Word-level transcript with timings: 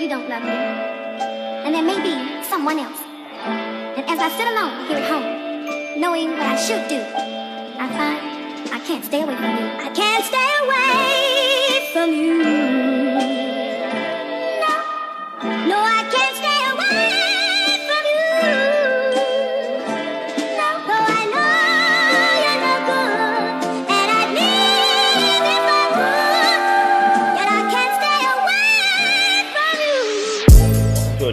you 0.00 0.08
don't 0.08 0.28
love 0.30 0.42
me. 0.42 0.48
And 0.48 1.74
there 1.74 1.82
may 1.82 2.00
be 2.00 2.42
someone 2.48 2.78
else. 2.78 3.00
And 3.44 4.08
as 4.08 4.18
I 4.18 4.30
sit 4.30 4.46
alone 4.48 4.86
here 4.88 4.96
at 4.96 5.10
home, 5.10 6.00
knowing 6.00 6.30
what 6.30 6.40
I 6.40 6.56
should 6.56 6.88
do, 6.88 6.96
I 6.96 7.86
find 7.98 8.72
I 8.72 8.78
can't 8.86 9.04
stay 9.04 9.20
away 9.20 9.36
from 9.36 9.56
you. 9.58 9.66
I 9.76 9.90
can't 9.92 10.24
stay 10.24 10.48
away 10.64 11.92
from 11.92 12.12
you. 12.14 13.09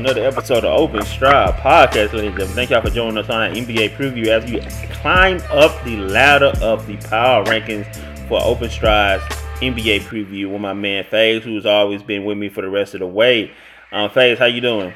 Another 0.07 0.25
episode 0.25 0.63
of 0.63 0.79
Open 0.79 1.03
Strive 1.03 1.55
Podcast, 1.55 2.13
ladies 2.13 2.29
and 2.29 2.37
gentlemen. 2.37 2.55
Thank 2.55 2.69
y'all 2.69 2.81
for 2.81 2.89
joining 2.89 3.17
us 3.17 3.29
on 3.29 3.41
our 3.41 3.49
NBA 3.49 3.97
preview 3.97 4.27
as 4.27 4.49
we 4.49 4.61
climb 5.01 5.41
up 5.49 5.83
the 5.83 5.97
ladder 5.97 6.53
of 6.61 6.87
the 6.87 6.95
power 7.09 7.43
rankings 7.43 7.93
for 8.29 8.41
Open 8.41 8.69
Strive's 8.69 9.21
NBA 9.55 10.03
preview 10.03 10.49
with 10.49 10.61
my 10.61 10.71
man 10.71 11.03
Faiz, 11.03 11.41
who's 11.41 11.65
always 11.65 12.01
been 12.03 12.23
with 12.23 12.37
me 12.37 12.47
for 12.47 12.61
the 12.61 12.69
rest 12.69 12.93
of 12.93 13.01
the 13.01 13.05
way. 13.05 13.51
Um, 13.91 14.09
Faiz, 14.09 14.37
how 14.37 14.45
you 14.45 14.61
doing? 14.61 14.93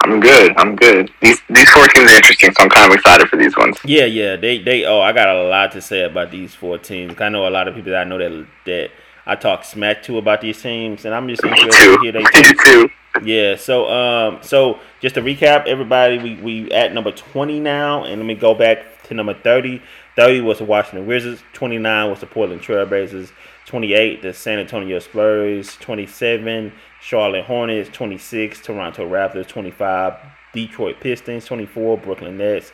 I'm 0.00 0.18
good. 0.18 0.56
I'm 0.56 0.76
good. 0.76 1.10
These 1.20 1.42
these 1.50 1.68
four 1.68 1.86
teams 1.88 2.10
are 2.10 2.16
interesting, 2.16 2.52
so 2.52 2.62
I'm 2.62 2.70
kind 2.70 2.90
of 2.90 2.98
excited 2.98 3.28
for 3.28 3.36
these 3.36 3.54
ones. 3.58 3.76
Yeah, 3.84 4.06
yeah, 4.06 4.36
they 4.36 4.56
they 4.56 4.86
oh, 4.86 5.02
I 5.02 5.12
got 5.12 5.28
a 5.28 5.42
lot 5.42 5.72
to 5.72 5.82
say 5.82 6.04
about 6.04 6.30
these 6.30 6.54
four 6.54 6.78
teams. 6.78 7.20
I 7.20 7.28
know 7.28 7.46
a 7.46 7.50
lot 7.50 7.68
of 7.68 7.74
people 7.74 7.92
that 7.92 8.00
I 8.00 8.04
know 8.04 8.16
that 8.16 8.46
that 8.64 8.90
I 9.26 9.36
talk 9.36 9.64
smack 9.64 10.02
to 10.04 10.18
about 10.18 10.40
these 10.40 10.60
teams, 10.60 11.04
and 11.04 11.14
I'm 11.14 11.28
just 11.28 11.44
interested 11.44 11.70
to 11.70 11.98
hear 12.02 12.12
they 12.12 12.22
Me 12.22 12.54
too. 12.64 12.90
Yeah, 13.22 13.56
so 13.56 13.88
um 13.90 14.38
so 14.42 14.80
just 15.00 15.14
to 15.16 15.22
recap 15.22 15.66
everybody, 15.66 16.18
we 16.18 16.36
we 16.36 16.70
at 16.72 16.94
number 16.94 17.12
20 17.12 17.60
now 17.60 18.04
and 18.04 18.20
let 18.20 18.26
me 18.26 18.34
go 18.34 18.54
back 18.54 19.02
to 19.04 19.14
number 19.14 19.34
30. 19.34 19.82
30 20.16 20.40
was 20.40 20.58
the 20.58 20.64
Washington 20.64 21.06
Wizards, 21.06 21.42
29 21.52 22.10
was 22.10 22.20
the 22.20 22.26
Portland 22.26 22.62
Trailblazers, 22.62 23.32
28 23.66 24.22
the 24.22 24.32
San 24.32 24.58
Antonio 24.58 24.98
Spurs, 24.98 25.76
27 25.76 26.72
Charlotte 27.00 27.44
Hornets, 27.44 27.90
26 27.92 28.60
Toronto 28.60 29.08
Raptors, 29.08 29.46
25 29.46 30.14
Detroit 30.52 31.00
Pistons, 31.00 31.44
24 31.44 31.98
Brooklyn 31.98 32.38
Nets, 32.38 32.72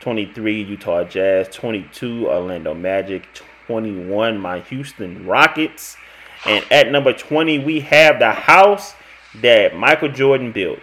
23 0.00 0.62
Utah 0.62 1.04
Jazz, 1.04 1.48
22 1.48 2.28
Orlando 2.28 2.74
Magic, 2.74 3.28
21 3.70 4.36
my 4.40 4.58
Houston 4.58 5.24
Rockets, 5.24 5.96
and 6.44 6.64
at 6.72 6.90
number 6.90 7.12
20 7.12 7.60
we 7.60 7.78
have 7.80 8.18
the 8.18 8.32
house 8.32 8.94
that 9.40 9.76
Michael 9.76 10.08
Jordan 10.08 10.50
built, 10.50 10.80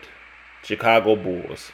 Chicago 0.64 1.18
Bulls. 1.18 1.74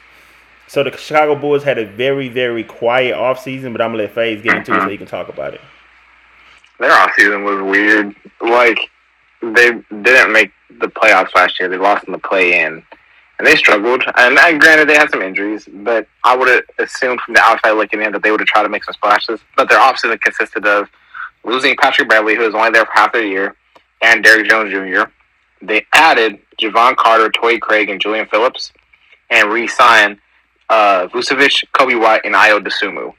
So 0.66 0.82
the 0.82 0.90
Chicago 0.96 1.36
Bulls 1.36 1.62
had 1.62 1.78
a 1.78 1.86
very, 1.86 2.28
very 2.28 2.64
quiet 2.64 3.14
offseason, 3.14 3.70
but 3.70 3.80
I'm 3.80 3.92
gonna 3.92 4.02
let 4.02 4.14
Faiz 4.14 4.42
get 4.42 4.56
into 4.56 4.74
it 4.74 4.80
so 4.82 4.88
he 4.88 4.96
can 4.96 5.06
talk 5.06 5.28
about 5.28 5.54
it. 5.54 5.60
Their 6.80 6.90
offseason 6.90 7.44
was 7.44 7.62
weird. 7.62 8.16
Like 8.40 8.90
they 9.40 9.70
didn't 10.02 10.32
make 10.32 10.50
the 10.80 10.88
playoffs 10.88 11.32
last 11.36 11.60
year. 11.60 11.68
They 11.68 11.76
lost 11.76 12.06
in 12.08 12.12
the 12.12 12.18
play-in, 12.18 12.82
and 13.38 13.46
they 13.46 13.54
struggled. 13.54 14.02
And 14.16 14.36
uh, 14.36 14.58
granted, 14.58 14.88
they 14.88 14.96
had 14.96 15.10
some 15.10 15.22
injuries, 15.22 15.68
but 15.72 16.08
I 16.24 16.36
would 16.36 16.48
have 16.48 16.64
assumed 16.80 17.20
from 17.20 17.34
the 17.34 17.40
outside 17.40 17.70
looking 17.72 18.02
in 18.02 18.10
that 18.10 18.24
they 18.24 18.32
would 18.32 18.40
have 18.40 18.48
tried 18.48 18.64
to 18.64 18.68
make 18.68 18.82
some 18.82 18.94
splashes. 18.94 19.38
But 19.56 19.68
their 19.68 19.78
offseason 19.78 20.20
consisted 20.20 20.66
of 20.66 20.88
losing 21.44 21.76
Patrick 21.76 22.08
Beverley, 22.08 22.36
who 22.36 22.42
was 22.42 22.54
only 22.54 22.70
there 22.70 22.84
for 22.84 22.92
half 22.94 23.12
the 23.12 23.26
year, 23.26 23.56
and 24.02 24.22
Derrick 24.22 24.48
Jones 24.48 24.72
Jr. 24.72 25.10
They 25.62 25.86
added 25.92 26.38
Jevon 26.60 26.96
Carter, 26.96 27.30
Torrey 27.30 27.58
Craig, 27.58 27.88
and 27.88 28.00
Julian 28.00 28.26
Phillips, 28.26 28.72
and 29.30 29.50
re-signed 29.50 30.18
uh, 30.68 31.08
Vucevic, 31.08 31.64
Coby 31.74 32.00
White, 32.00 32.22
and 32.24 32.34
Ayo 32.34 32.64
Dosunmu. 32.64 33.12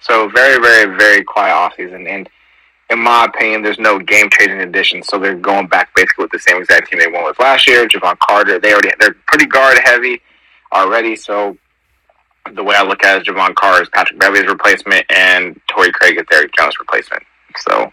So 0.00 0.28
very, 0.28 0.60
very, 0.60 0.96
very 0.96 1.24
quiet 1.24 1.54
offseason. 1.54 2.06
And 2.08 2.28
in 2.90 2.98
my 2.98 3.24
opinion, 3.24 3.62
there's 3.62 3.78
no 3.78 3.98
game 3.98 4.28
changing 4.30 4.60
addition. 4.60 5.02
So 5.02 5.18
they're 5.18 5.34
going 5.34 5.66
back 5.66 5.94
basically 5.94 6.24
with 6.24 6.32
the 6.32 6.38
same 6.38 6.58
exact 6.58 6.90
team 6.90 7.00
they 7.00 7.06
won 7.06 7.24
with 7.24 7.38
last 7.38 7.66
year. 7.66 7.86
Jevon 7.88 8.18
Carter, 8.18 8.58
they 8.58 8.72
already 8.72 8.90
they're 8.98 9.16
pretty 9.26 9.46
guard 9.46 9.78
heavy 9.82 10.20
already. 10.72 11.16
So 11.16 11.56
the 12.52 12.62
way 12.62 12.76
I 12.76 12.82
look 12.82 13.02
at 13.02 13.16
it 13.16 13.22
is 13.22 13.28
Jevon 13.28 13.54
Carter 13.54 13.82
is 13.82 13.88
Patrick 13.88 14.20
Beverley's 14.20 14.46
replacement, 14.46 15.06
and 15.10 15.58
Torrey 15.68 15.90
Craig 15.92 16.18
is 16.18 16.24
Derrick 16.30 16.50
Jones' 16.58 16.78
replacement. 16.78 17.22
So 17.58 17.92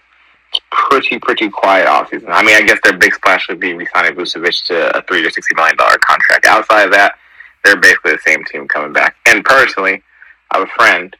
pretty, 0.72 1.20
pretty 1.20 1.50
quiet 1.50 1.88
offseason. 1.88 2.30
I 2.30 2.44
mean, 2.44 2.56
I 2.56 2.62
guess 2.62 2.80
their 2.84 2.98
big 2.98 3.14
splash 3.14 3.48
would 3.48 3.60
be 3.60 3.74
re-signing 3.74 4.16
Vucevic 4.16 4.66
to 4.66 4.98
a 4.98 5.02
three-year, 5.04 5.30
sixty 5.30 5.56
million 5.56 5.78
dollar 5.78 5.98
contract. 6.00 6.46
Outside 6.46 6.86
of 6.86 6.92
that, 6.92 7.16
they're 7.64 7.78
basically 7.78 8.14
the 8.14 8.20
same 8.26 8.44
team 8.46 8.68
coming 8.68 8.94
back. 8.94 9.16
And 9.28 9.44
personally, 9.44 10.02
I 10.52 10.60
have 10.60 10.68
a 10.68 10.72
friend, 10.72 11.16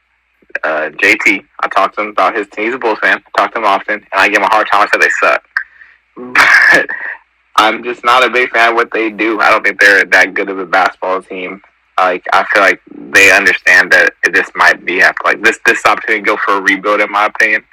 uh, 0.64 0.90
JT. 0.92 1.46
I 1.62 1.68
talked 1.70 1.96
to 1.96 2.02
him 2.02 2.08
about 2.10 2.36
his 2.36 2.48
team. 2.50 2.66
He's 2.66 2.74
a 2.76 2.80
Bulls 2.80 3.00
fan. 3.00 3.24
I 3.26 3.42
talk 3.42 3.54
to 3.54 3.60
him 3.60 3.66
often, 3.66 3.96
and 3.96 4.08
I 4.14 4.28
give 4.28 4.38
him 4.38 4.44
a 4.44 4.54
hard 4.54 4.68
time. 4.72 4.88
I 4.88 4.88
said 4.92 5.02
they 5.02 5.10
suck, 5.20 5.44
but 6.78 6.88
I'm 7.56 7.84
just 7.84 8.04
not 8.04 8.26
a 8.26 8.30
big 8.30 8.50
fan 8.52 8.70
of 8.70 8.76
what 8.76 8.92
they 8.92 9.10
do. 9.10 9.40
I 9.40 9.50
don't 9.50 9.64
think 9.64 9.80
they're 9.80 10.06
that 10.06 10.34
good 10.34 10.50
of 10.50 10.60
a 10.60 10.66
basketball 10.66 11.22
team. 11.22 11.62
Like 11.98 12.26
I 12.34 12.46
feel 12.52 12.64
like 12.64 12.82
they 13.14 13.32
understand 13.32 13.92
that 13.92 14.14
this 14.32 14.50
might 14.56 14.84
be 14.86 15.00
have 15.00 15.16
like 15.24 15.42
this 15.44 15.60
this 15.66 15.86
opportunity 15.86 16.24
to 16.24 16.26
go 16.26 16.38
for 16.38 16.58
a 16.58 16.62
rebuild, 16.62 17.02
in 17.02 17.12
my 17.12 17.28
opinion. 17.28 17.64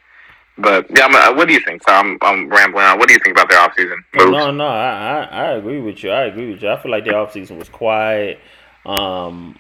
But 0.58 0.86
yeah, 0.90 1.04
I'm, 1.06 1.14
uh, 1.14 1.36
what 1.36 1.46
do 1.46 1.54
you 1.54 1.60
think? 1.60 1.82
So 1.88 1.92
I'm 1.92 2.18
I'm 2.20 2.48
rambling 2.48 2.84
on. 2.84 2.98
What 2.98 3.08
do 3.08 3.14
you 3.14 3.20
think 3.22 3.36
about 3.36 3.48
their 3.48 3.60
offseason 3.60 3.98
moves? 4.14 4.32
No, 4.32 4.50
no, 4.50 4.66
I, 4.66 4.90
I 4.90 5.22
I 5.22 5.50
agree 5.52 5.80
with 5.80 6.02
you. 6.02 6.10
I 6.10 6.24
agree 6.24 6.50
with 6.52 6.62
you. 6.62 6.68
I 6.68 6.80
feel 6.82 6.90
like 6.90 7.04
their 7.04 7.14
offseason 7.14 7.58
was 7.58 7.68
quiet. 7.68 8.40
Um, 8.84 9.56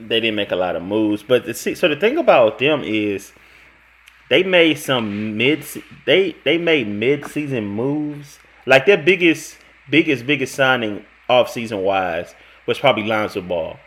they 0.00 0.18
didn't 0.20 0.34
make 0.36 0.50
a 0.50 0.56
lot 0.56 0.74
of 0.74 0.82
moves, 0.82 1.22
but 1.22 1.44
the, 1.44 1.54
see, 1.54 1.74
so 1.74 1.86
the 1.88 1.96
thing 1.96 2.18
about 2.18 2.58
them 2.58 2.82
is 2.82 3.32
they 4.28 4.42
made 4.42 4.78
some 4.78 5.36
mid 5.36 5.64
they 6.04 6.34
they 6.44 6.58
made 6.58 6.88
mid 6.88 7.26
season 7.26 7.64
moves. 7.66 8.38
Like 8.66 8.86
their 8.86 8.98
biggest 8.98 9.56
biggest 9.88 10.26
biggest 10.26 10.54
signing 10.54 11.04
off 11.28 11.50
season 11.50 11.82
wise 11.82 12.34
was 12.66 12.78
probably 12.78 13.04
Lonzo 13.04 13.40
Ball, 13.40 13.78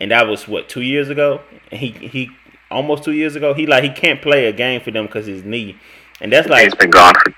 and 0.00 0.12
that 0.12 0.28
was 0.28 0.46
what 0.46 0.68
two 0.68 0.82
years 0.82 1.08
ago. 1.08 1.40
And 1.70 1.80
he 1.80 1.90
he 1.90 2.30
almost 2.70 3.04
two 3.04 3.12
years 3.12 3.36
ago. 3.36 3.54
He 3.54 3.66
like 3.66 3.84
he 3.84 3.90
can't 3.90 4.20
play 4.22 4.46
a 4.46 4.52
game 4.52 4.80
for 4.80 4.90
them 4.90 5.06
because 5.06 5.26
his 5.26 5.44
knee, 5.44 5.76
and 6.20 6.32
that's 6.32 6.48
like 6.48 6.64
He's 6.64 6.74
been 6.74 6.90
gone 6.90 7.14
for. 7.22 7.32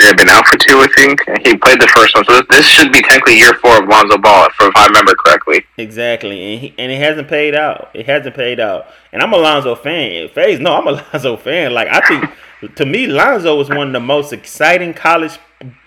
Yeah, 0.00 0.12
been 0.14 0.28
out 0.28 0.44
for 0.48 0.56
two, 0.58 0.78
I 0.80 0.88
think. 0.96 1.20
And 1.28 1.38
He 1.46 1.56
played 1.56 1.80
the 1.80 1.86
first 1.94 2.16
one, 2.16 2.24
so 2.24 2.42
this 2.50 2.66
should 2.66 2.90
be 2.92 3.00
technically 3.02 3.38
year 3.38 3.54
four 3.62 3.80
of 3.80 3.88
Lonzo 3.88 4.18
Ball, 4.18 4.48
if 4.60 4.76
I 4.76 4.86
remember 4.86 5.14
correctly. 5.14 5.64
Exactly, 5.78 6.52
and 6.54 6.60
he, 6.62 6.74
and 6.78 6.90
it 6.90 6.98
hasn't 6.98 7.28
paid 7.28 7.54
out. 7.54 7.90
It 7.94 8.06
hasn't 8.06 8.34
paid 8.34 8.58
out, 8.58 8.88
and 9.12 9.22
I'm 9.22 9.32
a 9.32 9.36
Lonzo 9.36 9.76
fan. 9.76 10.28
Faiz, 10.30 10.58
no, 10.60 10.74
I'm 10.74 10.88
a 10.88 10.92
Lonzo 11.12 11.36
fan. 11.36 11.72
Like 11.74 11.86
I 11.88 12.00
think, 12.08 12.74
to 12.74 12.84
me, 12.84 13.06
Lonzo 13.06 13.60
is 13.60 13.68
one 13.68 13.86
of 13.86 13.92
the 13.92 14.00
most 14.00 14.32
exciting 14.32 14.94
college 14.94 15.38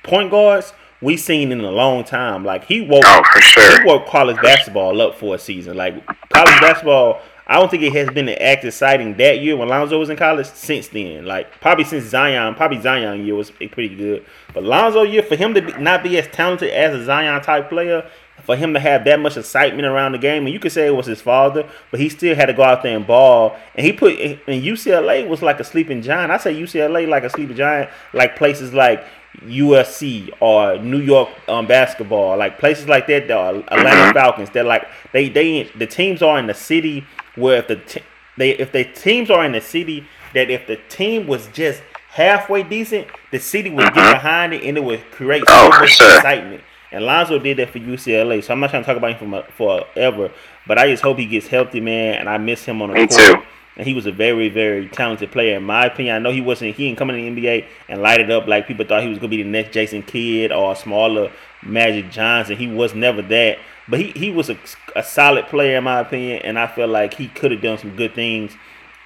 point 0.03 0.31
guards 0.31 0.71
we 1.01 1.17
seen 1.17 1.51
in 1.51 1.59
a 1.59 1.69
long 1.71 2.05
time. 2.05 2.45
Like 2.45 2.63
he 2.63 2.79
woke, 2.79 3.03
Oh, 3.05 3.21
for 3.33 3.41
sure. 3.41 3.81
he 3.81 3.85
woke 3.85 4.07
college 4.07 4.37
basketball 4.41 5.01
up 5.01 5.15
for 5.15 5.35
a 5.35 5.37
season. 5.37 5.75
Like 5.75 5.93
college 6.29 6.61
basketball, 6.61 7.21
I 7.49 7.57
don't 7.59 7.71
think 7.71 7.81
it 7.83 7.93
has 7.93 8.09
been 8.09 8.27
an 8.27 8.37
active 8.41 8.73
sighting 8.73 9.15
that 9.17 9.39
year 9.39 9.55
when 9.55 9.69
Lonzo 9.69 9.97
was 9.97 10.09
in 10.09 10.17
college 10.17 10.47
since 10.47 10.89
then. 10.89 11.25
Like 11.25 11.61
probably 11.61 11.85
since 11.85 12.03
Zion, 12.05 12.55
probably 12.55 12.81
Zion 12.81 13.25
year 13.25 13.35
was 13.35 13.51
pretty 13.51 13.95
good, 13.95 14.25
but 14.53 14.63
Lonzo 14.63 15.03
year 15.03 15.23
for 15.23 15.37
him 15.37 15.53
to 15.53 15.61
be, 15.61 15.71
not 15.73 16.03
be 16.03 16.17
as 16.17 16.27
talented 16.27 16.71
as 16.71 16.93
a 16.93 17.05
Zion 17.05 17.41
type 17.41 17.69
player, 17.69 18.09
for 18.43 18.55
him 18.55 18.73
to 18.73 18.79
have 18.79 19.03
that 19.05 19.19
much 19.19 19.35
excitement 19.35 19.85
around 19.85 20.11
the 20.11 20.17
game, 20.17 20.45
and 20.45 20.53
you 20.53 20.59
could 20.59 20.71
say 20.71 20.87
it 20.87 20.95
was 20.95 21.05
his 21.05 21.21
father, 21.21 21.67
but 21.91 21.99
he 21.99 22.07
still 22.07 22.35
had 22.35 22.45
to 22.45 22.53
go 22.53 22.63
out 22.63 22.83
there 22.83 22.95
and 22.95 23.07
ball. 23.07 23.57
And 23.75 23.85
he 23.85 23.91
put 23.91 24.19
and 24.19 24.63
UCLA 24.63 25.27
was 25.27 25.41
like 25.41 25.59
a 25.59 25.63
sleeping 25.63 26.01
giant. 26.01 26.31
I 26.31 26.37
say 26.37 26.53
UCLA 26.53 27.07
like 27.07 27.23
a 27.23 27.29
sleeping 27.29 27.57
giant, 27.57 27.89
like 28.13 28.35
places 28.35 28.73
like 28.73 29.03
USC 29.45 30.29
or 30.39 30.77
New 30.77 30.99
York 30.99 31.29
um, 31.47 31.67
basketball, 31.67 32.37
like 32.37 32.59
places 32.59 32.87
like 32.87 33.07
that. 33.07 33.27
The 33.27 33.37
Atlanta 33.37 34.13
Falcons. 34.13 34.49
They're 34.49 34.63
like 34.63 34.87
they 35.13 35.29
they 35.29 35.63
the 35.75 35.87
teams 35.87 36.21
are 36.21 36.39
in 36.39 36.47
the 36.47 36.53
city 36.53 37.05
where 37.37 37.57
if 37.57 37.67
the 37.67 37.77
t- 37.77 38.01
they 38.37 38.51
if 38.51 38.71
the 38.71 38.83
teams 38.83 39.29
are 39.29 39.45
in 39.45 39.53
the 39.53 39.61
city 39.61 40.05
that 40.33 40.49
if 40.49 40.67
the 40.67 40.77
team 40.89 41.27
was 41.27 41.47
just 41.47 41.81
halfway 42.09 42.63
decent, 42.63 43.07
the 43.31 43.39
city 43.39 43.69
would 43.69 43.85
get 43.85 43.93
mm-hmm. 43.93 44.13
behind 44.13 44.53
it 44.53 44.63
and 44.63 44.77
it 44.77 44.83
would 44.83 45.09
create 45.11 45.43
oh, 45.47 45.51
so 45.51 45.67
Oh, 45.67 45.71
for 45.71 45.79
much 45.81 45.89
sure. 45.91 46.15
excitement. 46.17 46.63
And 46.91 47.03
Lonzo 47.05 47.37
did 47.39 47.57
that 47.57 47.69
for 47.69 47.79
UCLA, 47.79 48.43
so 48.43 48.53
I'm 48.53 48.59
not 48.59 48.69
trying 48.69 48.83
to 48.83 48.87
talk 48.87 48.97
about 48.97 49.17
him 49.17 49.29
for 49.29 49.43
forever, 49.51 50.31
but 50.65 50.77
I 50.77 50.87
just 50.87 51.03
hope 51.03 51.17
he 51.17 51.25
gets 51.25 51.47
healthy, 51.47 51.81
man. 51.81 52.15
And 52.15 52.29
I 52.29 52.37
miss 52.37 52.63
him 52.63 52.81
on 52.81 52.89
the 52.89 52.95
Me 52.95 53.07
court. 53.07 53.19
too. 53.19 53.41
And 53.75 53.85
he 53.85 53.93
was 53.93 54.05
a 54.07 54.11
very, 54.11 54.49
very 54.49 54.87
talented 54.87 55.31
player, 55.31 55.57
in 55.57 55.63
my 55.63 55.85
opinion. 55.85 56.15
I 56.15 56.19
know 56.19 56.31
he 56.31 56.41
wasn't. 56.41 56.75
He 56.75 56.87
didn't 56.87 56.97
come 56.97 57.09
in 57.11 57.35
the 57.35 57.41
NBA 57.41 57.65
and 57.89 58.01
light 58.01 58.21
it 58.21 58.31
up 58.31 58.47
like 58.47 58.67
people 58.67 58.85
thought 58.85 59.03
he 59.03 59.09
was 59.09 59.19
gonna 59.19 59.27
be 59.27 59.43
the 59.43 59.49
next 59.49 59.73
Jason 59.73 60.01
Kidd 60.01 60.51
or 60.51 60.71
a 60.71 60.75
smaller 60.75 61.31
Magic 61.61 62.09
Johnson. 62.09 62.57
He 62.57 62.67
was 62.67 62.95
never 62.95 63.21
that. 63.21 63.59
But 63.87 63.99
he, 63.99 64.11
he 64.11 64.31
was 64.31 64.49
a, 64.49 64.57
a 64.95 65.03
solid 65.03 65.47
player 65.47 65.77
in 65.77 65.83
my 65.83 65.99
opinion, 65.99 66.41
and 66.43 66.59
I 66.59 66.67
feel 66.67 66.87
like 66.87 67.13
he 67.13 67.27
could 67.27 67.51
have 67.51 67.61
done 67.61 67.77
some 67.77 67.95
good 67.95 68.13
things 68.13 68.53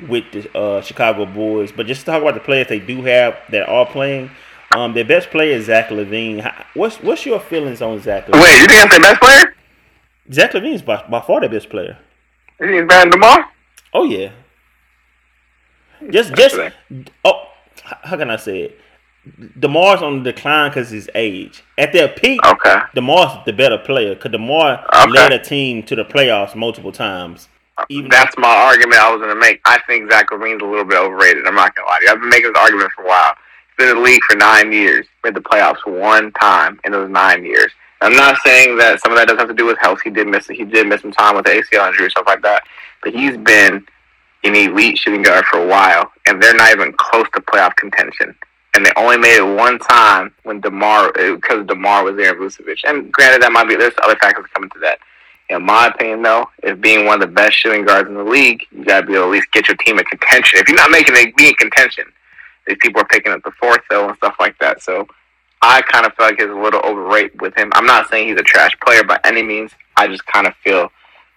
with 0.08 0.26
the 0.32 0.58
uh, 0.58 0.82
Chicago 0.82 1.26
Bulls. 1.26 1.72
But 1.72 1.86
just 1.88 2.02
to 2.02 2.06
talk 2.08 2.22
about 2.22 2.34
the 2.34 2.40
players 2.40 2.68
they 2.68 2.80
do 2.80 3.02
have 3.04 3.38
that 3.50 3.70
are 3.70 3.86
playing, 3.86 4.32
Um, 4.74 4.94
their 4.94 5.04
best 5.04 5.30
player 5.32 5.58
is 5.58 5.66
Zach 5.66 5.90
LaVine. 5.90 6.42
What's 6.76 6.96
what's 7.04 7.26
your 7.26 7.42
feelings 7.42 7.82
on 7.82 8.00
Zach 8.00 8.28
LaVine? 8.28 8.42
Wait, 8.42 8.62
you 8.62 8.68
think 8.68 8.80
that's 8.80 8.92
their 8.92 9.02
best 9.02 9.22
player? 9.22 9.56
Zach 10.32 10.52
LaVine's 10.54 10.82
by, 10.82 11.04
by 11.10 11.20
far 11.20 11.42
the 11.42 11.50
best 11.50 11.70
player. 11.70 11.98
You 12.58 12.68
think 12.68 12.80
he's 12.80 12.88
better 12.88 13.10
than 13.10 13.20
Demar? 13.20 13.46
Oh 13.94 14.06
yeah. 14.06 14.32
Just 16.10 16.34
just 16.36 16.56
oh, 17.26 17.48
how 17.84 18.16
can 18.16 18.30
I 18.30 18.38
say 18.38 18.62
it? 18.62 18.80
Demar's 19.60 20.02
on 20.02 20.24
the 20.24 20.32
decline 20.32 20.72
because 20.72 20.90
his 20.90 21.10
age. 21.14 21.64
At 21.78 21.94
their 21.94 22.08
peak, 22.08 22.44
Okay. 22.46 22.78
Demar's 22.96 23.46
the 23.46 23.54
better 23.54 23.78
player 23.78 24.16
because 24.16 24.32
Demar 24.32 24.84
Okay. 24.94 25.12
led 25.12 25.32
a 25.32 25.40
team 25.40 25.84
to 25.84 25.96
the 25.96 26.04
playoffs 26.06 26.56
multiple 26.56 26.92
times. 26.92 27.48
Even 27.90 28.10
That's 28.10 28.36
my 28.38 28.48
argument 28.48 29.00
I 29.00 29.12
was 29.12 29.22
going 29.22 29.34
to 29.34 29.40
make. 29.40 29.62
I 29.66 29.80
think 29.88 30.12
Zach 30.12 30.28
LaVine's 30.32 30.62
a 30.62 30.66
little 30.66 30.86
bit 30.86 30.98
overrated. 30.98 31.48
I'm 31.48 31.56
not 31.56 31.76
going 31.76 31.86
to 31.86 31.92
lie 31.92 32.00
to 32.00 32.06
you. 32.06 32.12
I've 32.12 32.20
been 32.20 32.30
making 32.30 32.52
this 32.54 32.62
argument 32.62 32.92
for 32.96 33.04
a 33.04 33.08
while. 33.08 33.34
He's 33.70 33.86
been 33.86 33.90
in 33.90 33.96
the 33.98 34.02
league 34.04 34.22
for 34.30 34.36
nine 34.36 34.72
years. 34.72 35.06
Made 35.24 35.36
the 35.36 35.42
playoffs 35.42 35.86
one 35.86 36.32
time 36.34 36.80
in 36.84 36.92
those 36.92 37.10
nine 37.10 37.44
years. 37.46 37.72
I'm 38.02 38.16
not 38.16 38.38
saying 38.44 38.78
that 38.78 39.00
some 39.02 39.12
of 39.12 39.18
that 39.20 39.28
doesn't 39.28 39.40
have 39.40 39.48
to 39.50 39.54
do 39.54 39.66
with 39.66 39.78
health. 39.80 40.00
He 40.04 40.10
did 40.10 40.28
miss 40.28 40.48
he 40.48 40.66
did 40.66 40.88
miss 40.88 41.02
some 41.02 41.12
time 41.12 41.36
with 41.36 41.46
the 41.46 41.52
ACL 41.52 41.88
injury 41.88 42.06
and 42.06 42.12
stuff 42.12 42.26
like 42.26 42.42
that. 42.42 42.64
But 43.04 43.14
he's 43.14 43.38
been 43.38 43.86
an 44.44 44.56
elite 44.56 44.98
shooting 44.98 45.22
guard 45.22 45.46
for 45.46 45.60
a 45.60 45.68
while, 45.68 46.12
and 46.26 46.42
they're 46.42 46.56
not 46.56 46.72
even 46.72 46.94
close 46.98 47.28
to 47.36 47.42
playoff 47.42 47.76
contention. 47.76 48.36
And 48.74 48.86
they 48.86 48.92
only 48.96 49.18
made 49.18 49.38
it 49.38 49.56
one 49.58 49.80
time 49.80 50.34
when 50.44 50.62
Demar 50.62 51.12
uh, 51.18 51.36
because 51.36 51.68
Demar 51.68 52.06
was 52.06 52.16
there 52.16 52.32
and 52.32 52.40
Vucevic. 52.40 52.78
And 52.86 53.12
granted, 53.12 53.42
that 53.42 53.52
might 53.52 53.68
be 53.68 53.76
there's 53.76 53.94
other 54.04 54.16
factors 54.16 54.46
coming 54.54 54.70
to 54.70 54.80
that. 54.80 55.00
In 55.50 55.66
my 55.66 55.88
opinion, 55.88 56.22
though, 56.22 56.50
if 56.64 56.80
being 56.80 57.06
one 57.06 57.22
of 57.22 57.28
the 57.28 57.34
best 57.34 57.58
shooting 57.58 57.84
guards 57.84 58.08
in 58.08 58.16
the 58.16 58.24
league, 58.24 58.62
you 58.72 58.86
gotta 58.86 59.06
be 59.06 59.14
able 59.14 59.24
to 59.24 59.28
at 59.28 59.32
least 59.34 59.52
get 59.52 59.68
your 59.68 59.76
team 59.78 60.00
in 60.00 60.06
contention. 60.06 60.60
If 60.60 60.70
you're 60.70 60.78
not 60.78 60.92
making 60.92 61.16
it 61.18 61.36
be 61.36 61.50
in 61.50 61.54
contention, 61.56 62.06
these 62.66 62.78
people 62.80 63.02
are 63.02 63.08
picking 63.08 63.34
up 63.34 63.44
the 63.44 63.52
fourth 63.60 63.82
though 63.90 64.08
and 64.08 64.16
stuff 64.18 64.36
like 64.40 64.58
that. 64.60 64.82
So 64.82 65.06
I 65.62 65.82
kind 65.82 66.06
of 66.06 66.14
feel 66.14 66.28
like 66.28 66.40
it's 66.40 66.50
a 66.50 66.56
little 66.56 66.80
overrated 66.82 67.42
with 67.42 67.56
him. 67.56 67.72
I'm 67.74 67.86
not 67.86 68.10
saying 68.10 68.30
he's 68.30 68.40
a 68.40 68.44
trash 68.44 68.72
player 68.86 69.04
by 69.04 69.20
any 69.26 69.44
means. 69.44 69.72
I 69.98 70.08
just 70.08 70.26
kind 70.26 70.48
of 70.48 70.56
feel 70.64 70.90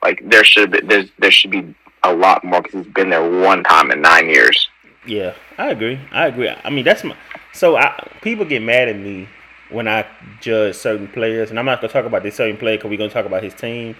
like 0.02 0.22
there 0.24 0.44
should 0.44 0.70
be 0.70 1.10
there 1.18 1.30
should 1.30 1.50
be 1.50 1.74
a 2.04 2.14
lot 2.14 2.44
more 2.44 2.62
because 2.62 2.84
he's 2.84 2.94
been 2.94 3.10
there 3.10 3.28
one 3.40 3.64
time 3.64 3.90
in 3.90 4.00
nine 4.00 4.28
years. 4.28 4.68
Yeah, 5.06 5.34
I 5.58 5.70
agree. 5.70 6.00
I 6.12 6.26
agree. 6.26 6.48
I 6.48 6.70
mean, 6.70 6.84
that's 6.84 7.04
my. 7.04 7.16
So 7.52 7.76
I, 7.76 8.08
people 8.22 8.44
get 8.44 8.62
mad 8.62 8.88
at 8.88 8.96
me 8.96 9.28
when 9.70 9.86
I 9.86 10.06
judge 10.40 10.76
certain 10.76 11.08
players, 11.08 11.50
and 11.50 11.58
I'm 11.58 11.66
not 11.66 11.80
gonna 11.80 11.92
talk 11.92 12.06
about 12.06 12.22
this 12.22 12.36
certain 12.36 12.56
player 12.56 12.76
because 12.78 12.90
we're 12.90 12.98
gonna 12.98 13.10
talk 13.10 13.26
about 13.26 13.42
his 13.42 13.54
team 13.54 13.96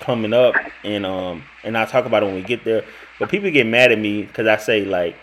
coming 0.00 0.32
up, 0.32 0.54
and 0.82 1.04
um, 1.04 1.42
and 1.62 1.76
I'll 1.76 1.86
talk 1.86 2.06
about 2.06 2.22
it 2.22 2.26
when 2.26 2.36
we 2.36 2.42
get 2.42 2.64
there. 2.64 2.84
But 3.18 3.28
people 3.28 3.50
get 3.50 3.66
mad 3.66 3.92
at 3.92 3.98
me 3.98 4.22
because 4.22 4.46
I 4.46 4.56
say 4.56 4.84
like, 4.84 5.16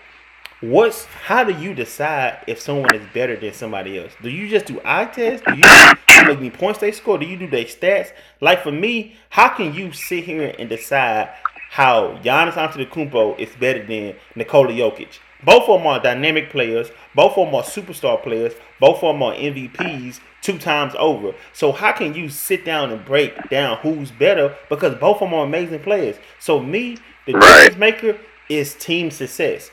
what's 0.62 1.06
how 1.06 1.44
do 1.44 1.54
you 1.54 1.74
decide 1.74 2.44
if 2.48 2.62
someone 2.62 2.94
is 2.94 3.06
better 3.14 3.36
than 3.36 3.54
somebody 3.54 3.98
else? 3.98 4.12
Do 4.22 4.30
you 4.30 4.48
just 4.48 4.68
do 4.68 4.80
eye 4.86 5.06
tests? 5.06 5.44
Do 5.48 5.56
you 5.56 5.62
how 5.64 5.96
many 6.34 6.52
points 6.52 6.80
they 6.80 6.92
score? 6.92 7.18
Do 7.18 7.26
you 7.26 7.38
do 7.38 7.48
their 7.50 7.66
stats? 7.66 8.12
Like 8.40 8.62
for 8.62 8.72
me, 8.72 9.16
how 9.30 9.50
can 9.50 9.74
you 9.74 9.94
sit 9.94 10.26
here 10.26 10.54
and 10.60 10.70
decide 10.70 11.30
how 11.74 12.20
Giannis 12.24 12.54
Antetokounmpo 12.54 13.40
is 13.40 13.50
better 13.56 13.84
than 13.84 14.16
Nikola 14.36 14.70
Jokic? 14.70 15.18
Both 15.44 15.68
of 15.68 15.80
them 15.80 15.88
are 15.88 16.00
dynamic 16.00 16.52
players. 16.52 16.92
Both 17.16 17.36
of 17.36 17.48
them 17.48 17.56
are 17.56 17.64
superstar 17.64 18.22
players. 18.22 18.54
Both 18.80 18.98
of 18.98 19.16
them 19.16 19.24
are 19.24 19.34
MVPs 19.34 20.20
two 20.44 20.60
times 20.60 20.94
over. 21.00 21.34
So 21.52 21.72
how 21.72 21.94
can 21.94 22.14
you 22.14 22.30
sit 22.30 22.64
down 22.64 22.92
and 22.92 23.04
break 23.04 23.50
down 23.50 23.78
who's 23.78 24.12
better? 24.12 24.56
Because 24.70 24.94
both 25.00 25.16
of 25.16 25.32
them 25.32 25.34
are 25.34 25.46
amazing 25.46 25.80
players. 25.80 26.18
So 26.40 26.60
me, 26.60 27.00
the 27.26 27.34
difference 27.34 27.78
maker 27.78 28.20
is 28.50 28.76
team 28.76 29.10
success. 29.10 29.72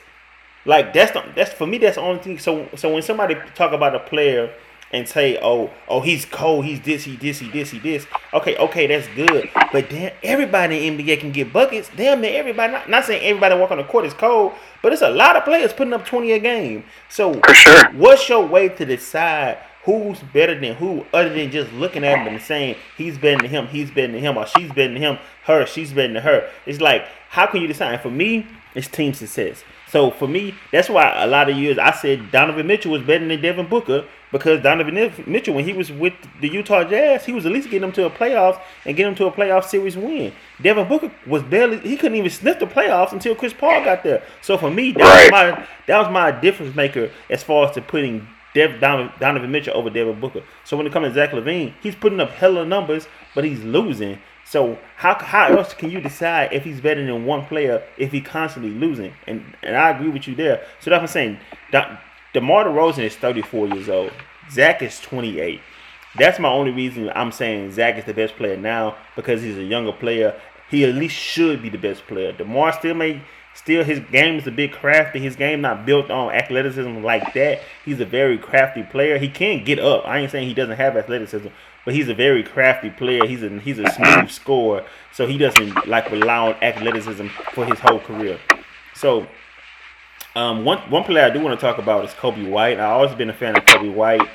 Like 0.65 0.93
that's 0.93 1.11
the, 1.11 1.23
that's 1.35 1.53
for 1.53 1.67
me. 1.67 1.77
That's 1.77 1.97
the 1.97 2.01
only 2.01 2.23
thing. 2.23 2.39
So 2.39 2.67
so 2.75 2.91
when 2.91 3.03
somebody 3.03 3.35
talk 3.53 3.73
about 3.73 3.93
a 3.93 3.99
player 3.99 4.51
and 4.93 5.07
say, 5.07 5.39
oh 5.41 5.69
oh 5.87 6.01
he's 6.01 6.25
cold, 6.25 6.65
he's 6.65 6.81
this, 6.81 7.03
he 7.03 7.15
this, 7.15 7.39
he 7.39 7.49
this, 7.49 7.71
he 7.71 7.79
this. 7.79 8.05
Okay, 8.33 8.57
okay, 8.57 8.87
that's 8.87 9.07
good. 9.15 9.49
But 9.71 9.89
damn, 9.89 10.11
everybody 10.23 10.87
in 10.87 10.97
the 10.97 11.03
NBA 11.03 11.19
can 11.19 11.31
get 11.31 11.51
buckets. 11.53 11.89
Damn 11.95 12.21
near 12.21 12.37
everybody. 12.37 12.73
Not, 12.73 12.89
not 12.89 13.05
saying 13.05 13.23
everybody 13.23 13.55
walk 13.55 13.71
on 13.71 13.77
the 13.77 13.83
court 13.83 14.05
is 14.05 14.13
cold, 14.13 14.53
but 14.81 14.93
it's 14.93 15.01
a 15.01 15.09
lot 15.09 15.35
of 15.35 15.43
players 15.43 15.73
putting 15.73 15.93
up 15.93 16.05
twenty 16.05 16.31
a 16.33 16.39
game. 16.39 16.83
So 17.09 17.33
For 17.33 17.53
sure. 17.53 17.91
what's 17.93 18.27
your 18.29 18.45
way 18.45 18.69
to 18.69 18.85
decide 18.85 19.57
who's 19.83 20.19
better 20.19 20.59
than 20.59 20.75
who, 20.75 21.05
other 21.13 21.29
than 21.29 21.49
just 21.49 21.71
looking 21.73 22.03
at 22.03 22.23
them 22.23 22.35
and 22.35 22.41
saying 22.41 22.75
he's 22.97 23.17
better 23.17 23.37
than 23.41 23.49
him, 23.49 23.67
he's 23.67 23.89
better 23.89 24.11
than 24.11 24.21
him, 24.21 24.37
or 24.37 24.45
she's 24.45 24.69
better 24.69 24.93
than 24.93 24.97
him, 24.97 25.17
her, 25.45 25.65
she's 25.65 25.91
better 25.91 26.13
than 26.13 26.21
her? 26.21 26.49
It's 26.65 26.79
like, 26.79 27.05
how 27.29 27.47
can 27.47 27.61
you 27.61 27.67
decide? 27.67 28.01
For 28.01 28.11
me, 28.11 28.45
it's 28.75 28.87
team 28.87 29.13
success. 29.13 29.63
So 29.91 30.09
for 30.09 30.27
me, 30.27 30.55
that's 30.71 30.87
why 30.87 31.21
a 31.21 31.27
lot 31.27 31.49
of 31.49 31.57
years 31.57 31.77
I 31.77 31.91
said 31.91 32.31
Donovan 32.31 32.65
Mitchell 32.65 32.91
was 32.91 33.01
better 33.01 33.27
than 33.27 33.41
Devin 33.41 33.67
Booker 33.67 34.05
because 34.31 34.63
Donovan 34.63 35.11
Mitchell, 35.27 35.53
when 35.53 35.65
he 35.65 35.73
was 35.73 35.91
with 35.91 36.13
the 36.39 36.47
Utah 36.47 36.85
Jazz, 36.85 37.25
he 37.25 37.33
was 37.33 37.45
at 37.45 37.51
least 37.51 37.65
getting 37.65 37.81
them 37.81 37.91
to 37.93 38.05
a 38.05 38.09
playoffs 38.09 38.61
and 38.85 38.95
getting 38.95 39.13
them 39.13 39.17
to 39.17 39.25
a 39.25 39.31
playoff 39.31 39.65
series 39.65 39.97
win. 39.97 40.31
Devin 40.61 40.87
Booker 40.87 41.11
was 41.27 41.43
barely 41.43 41.77
he 41.79 41.97
couldn't 41.97 42.17
even 42.17 42.29
sniff 42.29 42.59
the 42.59 42.67
playoffs 42.67 43.11
until 43.11 43.35
Chris 43.35 43.51
Paul 43.51 43.83
got 43.83 44.01
there. 44.01 44.23
So 44.41 44.57
for 44.57 44.71
me, 44.71 44.93
that 44.93 45.23
was 45.23 45.31
my 45.31 45.67
that 45.87 45.97
was 45.97 46.09
my 46.09 46.31
difference 46.31 46.73
maker 46.73 47.11
as 47.29 47.43
far 47.43 47.67
as 47.67 47.75
to 47.75 47.81
putting 47.81 48.25
Dev, 48.53 48.79
Donovan, 48.79 49.11
Donovan 49.19 49.51
Mitchell 49.51 49.75
over 49.75 49.89
Devin 49.89 50.21
Booker. 50.21 50.43
So 50.63 50.77
when 50.77 50.87
it 50.87 50.93
comes 50.93 51.09
to 51.09 51.13
Zach 51.13 51.31
LaVine, 51.31 51.73
he's 51.81 51.95
putting 51.95 52.19
up 52.19 52.29
hella 52.31 52.65
numbers, 52.65 53.07
but 53.35 53.43
he's 53.43 53.61
losing. 53.63 54.19
So 54.51 54.77
how 54.97 55.15
how 55.17 55.47
else 55.47 55.73
can 55.73 55.89
you 55.89 56.01
decide 56.01 56.51
if 56.51 56.65
he's 56.65 56.81
better 56.81 57.05
than 57.05 57.25
one 57.25 57.45
player 57.45 57.81
if 57.97 58.11
he 58.11 58.19
constantly 58.19 58.71
losing? 58.71 59.13
And 59.25 59.55
and 59.63 59.77
I 59.77 59.91
agree 59.91 60.09
with 60.09 60.27
you 60.27 60.35
there. 60.35 60.57
So 60.81 60.89
that's 60.89 60.99
what 60.99 61.03
I'm 61.03 61.07
saying. 61.07 61.39
DeMar 62.33 62.65
DeRozan 62.65 63.05
is 63.05 63.15
34 63.15 63.69
years 63.69 63.87
old. 63.87 64.11
Zach 64.51 64.81
is 64.81 64.99
28. 64.99 65.61
That's 66.17 66.37
my 66.37 66.49
only 66.49 66.71
reason 66.71 67.09
I'm 67.15 67.31
saying 67.31 67.71
Zach 67.71 67.97
is 67.97 68.03
the 68.03 68.13
best 68.13 68.35
player 68.35 68.57
now 68.57 68.97
because 69.15 69.41
he's 69.41 69.57
a 69.57 69.63
younger 69.63 69.93
player. 69.93 70.37
He 70.69 70.83
at 70.83 70.95
least 70.95 71.15
should 71.15 71.61
be 71.61 71.69
the 71.69 71.77
best 71.77 72.05
player. 72.05 72.33
DeMar 72.33 72.73
still 72.73 72.95
may 72.95 73.21
still 73.53 73.85
his 73.85 73.99
game 74.11 74.37
is 74.37 74.47
a 74.47 74.51
bit 74.51 74.73
crafty. 74.73 75.19
His 75.19 75.37
game 75.37 75.61
not 75.61 75.85
built 75.85 76.11
on 76.11 76.33
athleticism 76.33 77.01
like 77.01 77.33
that. 77.35 77.61
He's 77.85 78.01
a 78.01 78.05
very 78.05 78.37
crafty 78.37 78.83
player. 78.83 79.17
He 79.17 79.29
can 79.29 79.63
get 79.63 79.79
up. 79.79 80.05
I 80.05 80.19
ain't 80.19 80.31
saying 80.31 80.49
he 80.49 80.53
doesn't 80.53 80.75
have 80.75 80.97
athleticism, 80.97 81.47
but 81.85 81.93
he's 81.93 82.09
a 82.09 82.13
very 82.13 82.43
crafty 82.43 82.89
player. 82.89 83.25
He's 83.25 83.43
a 83.43 83.49
he's 83.59 83.79
a 83.79 83.89
smooth 83.91 84.29
scorer. 84.39 84.85
So 85.13 85.27
he 85.27 85.37
doesn't 85.37 85.87
like 85.87 86.09
rely 86.11 86.37
on 86.49 86.53
athleticism 86.63 87.27
for 87.53 87.65
his 87.65 87.79
whole 87.79 87.99
career. 87.99 88.39
So 88.93 89.27
um, 90.35 90.63
one 90.63 90.77
one 90.89 91.03
player 91.03 91.25
I 91.25 91.29
do 91.29 91.41
want 91.41 91.59
to 91.59 91.65
talk 91.65 91.77
about 91.77 92.05
is 92.05 92.11
Coby 92.11 92.49
White. 92.49 92.79
I've 92.79 92.91
always 92.91 93.15
been 93.15 93.29
a 93.29 93.33
fan 93.33 93.57
of 93.57 93.65
Coby 93.65 93.93
White, 93.93 94.27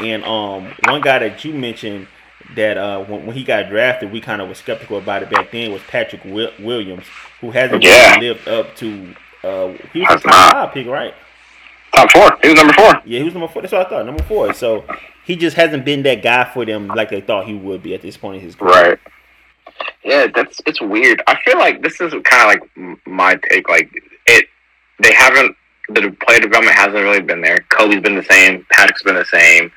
and 0.00 0.24
um, 0.24 0.72
one 0.88 1.00
guy 1.02 1.18
that 1.18 1.44
you 1.44 1.52
mentioned 1.52 2.08
that 2.56 2.76
uh, 2.78 3.04
when, 3.04 3.26
when 3.26 3.36
he 3.36 3.44
got 3.44 3.68
drafted, 3.68 4.10
we 4.12 4.20
kind 4.20 4.40
of 4.42 4.48
were 4.48 4.54
skeptical 4.54 4.98
about 4.98 5.22
it 5.22 5.30
back 5.30 5.50
then 5.52 5.72
was 5.72 5.82
Patrick 5.88 6.22
Wi- 6.22 6.52
Williams, 6.60 7.04
who 7.40 7.50
hasn't 7.50 7.82
Yeah. 7.84 8.14
really 8.16 8.28
lived 8.28 8.48
up 8.48 8.74
to. 8.76 9.14
Uh, 9.44 9.72
he 9.92 10.00
was 10.02 10.20
a 10.24 10.28
top 10.28 10.52
five 10.52 10.72
pick, 10.72 10.86
right? 10.86 11.14
Top 11.94 12.10
four. 12.10 12.38
He 12.42 12.48
was 12.48 12.56
number 12.56 12.72
four. 12.72 13.02
Yeah, 13.04 13.18
he 13.18 13.24
was 13.24 13.34
number 13.34 13.48
four. 13.48 13.62
That's 13.62 13.72
what 13.72 13.86
I 13.86 13.90
thought, 13.90 14.06
number 14.06 14.22
four. 14.22 14.54
So 14.54 14.84
he 15.24 15.36
just 15.36 15.56
hasn't 15.56 15.84
been 15.84 16.02
that 16.04 16.22
guy 16.22 16.50
for 16.52 16.64
them 16.64 16.88
like 16.88 17.10
they 17.10 17.20
thought 17.20 17.46
he 17.46 17.54
would 17.54 17.82
be 17.82 17.94
at 17.94 18.02
this 18.02 18.16
point 18.16 18.36
in 18.36 18.42
his 18.42 18.54
career. 18.54 18.72
Right. 18.72 18.98
Yeah, 20.04 20.26
that's 20.34 20.60
it's 20.66 20.80
weird. 20.80 21.22
I 21.26 21.38
feel 21.44 21.58
like 21.58 21.82
this 21.82 22.00
is 22.00 22.12
kind 22.24 22.58
of 22.58 22.76
like 22.76 23.06
my 23.06 23.38
take. 23.50 23.68
Like 23.68 23.90
it, 24.26 24.46
they 25.02 25.12
haven't 25.12 25.56
the 25.88 26.16
player 26.26 26.40
development 26.40 26.76
hasn't 26.76 26.94
really 26.94 27.20
been 27.20 27.40
there. 27.40 27.58
Kobe's 27.68 28.00
been 28.00 28.16
the 28.16 28.24
same. 28.24 28.66
Patrick's 28.70 29.02
been 29.02 29.14
the 29.14 29.24
same. 29.24 29.70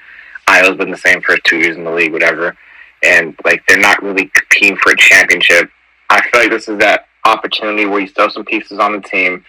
Ayo's 0.47 0.77
been 0.77 0.91
the 0.91 0.97
same 0.97 1.21
for 1.21 1.37
two 1.37 1.57
years 1.57 1.75
in 1.75 1.83
the 1.83 1.91
league, 1.91 2.13
whatever. 2.13 2.55
And 3.03 3.35
like 3.43 3.65
they're 3.67 3.79
not 3.79 4.01
really 4.01 4.31
competing 4.33 4.77
for 4.77 4.91
a 4.91 4.97
championship. 4.97 5.69
I 6.09 6.21
feel 6.29 6.41
like 6.41 6.51
this 6.51 6.67
is 6.67 6.77
that 6.79 7.07
opportunity 7.25 7.85
where 7.85 7.99
you 7.99 8.09
have 8.17 8.31
some 8.31 8.45
pieces 8.45 8.79
on 8.79 8.93
the 8.93 9.01
team. 9.01 9.43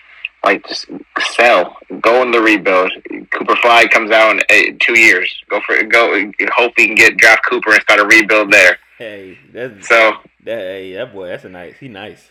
Like 0.44 0.66
just 0.66 0.86
sell, 1.32 1.76
go 2.06 2.22
in 2.22 2.30
the 2.30 2.40
rebuild. 2.40 2.92
Cooper 3.32 3.56
Flagg 3.56 3.90
comes 3.90 4.10
out 4.10 4.36
in 4.36 4.42
eh, 4.48 4.72
two 4.80 4.98
years. 4.98 5.32
Go 5.50 5.60
for 5.66 5.82
go. 5.82 6.30
Hope 6.54 6.72
we 6.78 6.86
can 6.86 6.94
get 6.94 7.16
draft 7.16 7.44
Cooper 7.48 7.72
and 7.72 7.82
start 7.82 8.00
a 8.00 8.04
rebuild 8.04 8.52
there. 8.52 8.78
Hey, 8.98 9.38
that's 9.52 9.88
So 9.88 10.14
that, 10.44 10.58
hey, 10.58 10.94
that 10.94 11.12
boy, 11.12 11.28
that's 11.28 11.44
a 11.44 11.48
nice. 11.48 11.76
He 11.78 11.88
nice. 11.88 12.30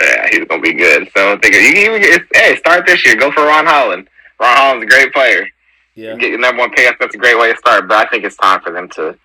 Yeah, 0.00 0.28
he's 0.30 0.44
gonna 0.46 0.62
be 0.62 0.72
good. 0.72 1.10
So 1.14 1.34
I 1.34 1.36
think 1.38 1.54
you 1.54 1.72
can 1.72 1.76
even 1.76 2.00
get, 2.00 2.22
hey, 2.34 2.56
start 2.56 2.86
this 2.86 3.04
year. 3.04 3.16
Go 3.16 3.30
for 3.32 3.42
Ron 3.42 3.66
Holland. 3.66 4.08
Ron 4.40 4.56
Holland's 4.56 4.84
a 4.84 4.86
great 4.86 5.12
player. 5.12 5.46
Yeah. 5.94 6.16
Get 6.16 6.30
your 6.30 6.38
number 6.38 6.60
one 6.60 6.70
pick. 6.70 6.98
That's 6.98 7.14
a 7.14 7.18
great 7.18 7.38
way 7.38 7.52
to 7.52 7.58
start. 7.58 7.86
But 7.88 8.06
I 8.06 8.10
think 8.10 8.24
it's 8.24 8.36
time 8.36 8.62
for 8.62 8.72
them 8.72 8.88
to 8.90 9.18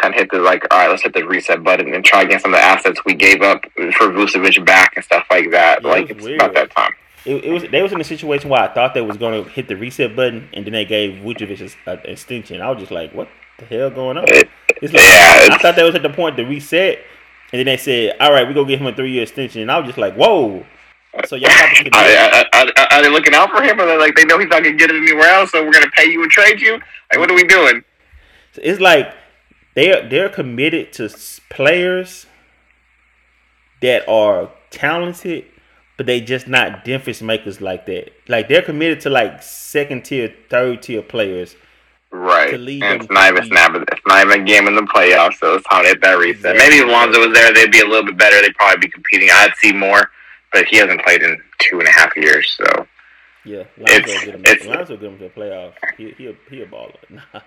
kind 0.00 0.14
of 0.14 0.20
hit 0.20 0.30
the 0.30 0.38
like, 0.38 0.64
all 0.70 0.78
right, 0.78 0.90
let's 0.90 1.02
hit 1.02 1.14
the 1.14 1.26
reset 1.26 1.64
button 1.64 1.92
and 1.92 2.04
try 2.04 2.22
again 2.22 2.38
some 2.38 2.54
of 2.54 2.60
the 2.60 2.64
assets 2.64 3.00
we 3.04 3.14
gave 3.14 3.42
up 3.42 3.64
for 3.74 4.08
Vucevic 4.08 4.64
back 4.64 4.94
and 4.94 5.04
stuff 5.04 5.26
like 5.30 5.50
that. 5.50 5.82
Yeah, 5.82 5.88
like 5.88 6.10
it's 6.10 6.24
about 6.24 6.54
that 6.54 6.70
time. 6.70 6.92
It, 7.24 7.44
it 7.44 7.52
was 7.52 7.62
they 7.70 7.82
was 7.82 7.92
in 7.92 8.00
a 8.00 8.04
situation 8.04 8.50
where 8.50 8.62
I 8.62 8.72
thought 8.72 8.94
they 8.94 9.00
was 9.00 9.16
going 9.16 9.44
to 9.44 9.48
hit 9.50 9.68
the 9.68 9.76
reset 9.76 10.16
button, 10.16 10.48
and 10.52 10.64
then 10.64 10.72
they 10.72 10.84
gave 10.84 11.22
Vucevic 11.22 11.74
an 11.86 12.00
extension. 12.04 12.60
I 12.60 12.70
was 12.70 12.80
just 12.80 12.90
like, 12.90 13.12
"What 13.12 13.28
the 13.58 13.64
hell 13.66 13.90
going 13.90 14.18
on?" 14.18 14.24
It's 14.28 14.92
like 14.92 15.02
yeah, 15.02 15.54
I 15.54 15.58
thought 15.58 15.76
they 15.76 15.84
was 15.84 15.94
at 15.94 16.02
the 16.02 16.10
point 16.10 16.36
to 16.36 16.44
reset, 16.44 16.98
and 17.52 17.58
then 17.58 17.66
they 17.66 17.76
said, 17.76 18.16
"All 18.20 18.32
right, 18.32 18.46
we 18.46 18.54
gonna 18.54 18.66
give 18.66 18.80
him 18.80 18.86
a 18.86 18.94
three 18.94 19.12
year 19.12 19.22
extension," 19.22 19.62
and 19.62 19.70
I 19.70 19.78
was 19.78 19.86
just 19.86 19.98
like, 19.98 20.14
"Whoa!" 20.14 20.64
So 21.26 21.36
y'all 21.36 21.50
about 21.50 21.84
to 21.84 21.90
Are, 21.94 22.44
are, 22.54 22.72
are, 22.76 22.92
are 22.92 23.02
they 23.02 23.10
looking 23.10 23.34
out 23.34 23.50
for 23.50 23.62
him, 23.62 23.80
or 23.80 23.86
they 23.86 23.98
like 23.98 24.16
they 24.16 24.24
know 24.24 24.38
he's 24.38 24.48
not 24.48 24.64
gonna 24.64 24.76
get 24.76 24.90
it 24.90 24.96
anywhere 24.96 25.28
else, 25.28 25.52
so 25.52 25.64
we're 25.64 25.72
gonna 25.72 25.90
pay 25.94 26.10
you 26.10 26.22
and 26.22 26.30
trade 26.30 26.60
you? 26.60 26.72
Like, 27.12 27.18
what 27.18 27.30
are 27.30 27.34
we 27.34 27.44
doing? 27.44 27.84
it's 28.56 28.80
like 28.80 29.14
they're 29.74 30.08
they're 30.08 30.28
committed 30.28 30.92
to 30.94 31.08
players 31.50 32.26
that 33.80 34.08
are 34.08 34.50
talented, 34.70 35.44
but 35.96 36.06
they 36.06 36.20
just 36.20 36.48
not 36.48 36.84
difference 36.84 37.22
makers 37.22 37.60
like 37.60 37.86
that. 37.86 38.12
Like 38.28 38.48
they're 38.48 38.62
committed 38.62 39.00
to 39.02 39.10
like 39.10 39.42
second 39.42 40.04
tier, 40.04 40.32
third 40.50 40.82
tier 40.82 41.02
players. 41.02 41.56
Right. 42.10 42.52
And 42.52 42.68
it's 43.02 43.10
not 43.10 43.30
even 43.30 43.42
it's 43.44 43.52
not, 43.52 43.74
it's 43.76 44.00
not 44.06 44.26
even 44.26 44.42
a 44.42 44.44
game 44.44 44.66
in 44.66 44.74
the 44.74 44.82
playoffs, 44.82 45.38
so 45.38 45.54
it's 45.54 45.66
to 45.68 45.76
hit 45.82 46.02
that 46.02 46.18
reset. 46.18 46.54
Exactly. 46.56 46.58
Maybe 46.58 46.76
if 46.82 46.88
Lonzo 46.88 47.20
was 47.26 47.32
there, 47.34 47.52
they'd 47.54 47.72
be 47.72 47.80
a 47.80 47.86
little 47.86 48.04
bit 48.04 48.18
better. 48.18 48.40
They'd 48.42 48.54
probably 48.54 48.86
be 48.86 48.88
competing. 48.92 49.30
I'd 49.32 49.54
see 49.56 49.72
more, 49.72 50.10
but 50.52 50.66
he 50.66 50.76
hasn't 50.76 51.02
played 51.02 51.22
in 51.22 51.40
two 51.60 51.78
and 51.78 51.88
a 51.88 51.92
half 51.92 52.14
years, 52.16 52.50
so 52.56 52.86
Yeah, 53.44 53.64
Lonzo 53.78 53.94
It's- 53.96 54.24
get 54.24 54.34
him. 54.34 54.40
it's- 54.44 54.66
Lonzo 54.66 54.96
get 54.98 55.08
him 55.10 55.18
to 55.18 55.24
the 55.24 55.30
playoff. 55.30 55.72
He 55.96 56.10
he 56.18 56.26
a, 56.28 56.34
he 56.50 56.60
a 56.62 56.66
baller. 56.66 56.96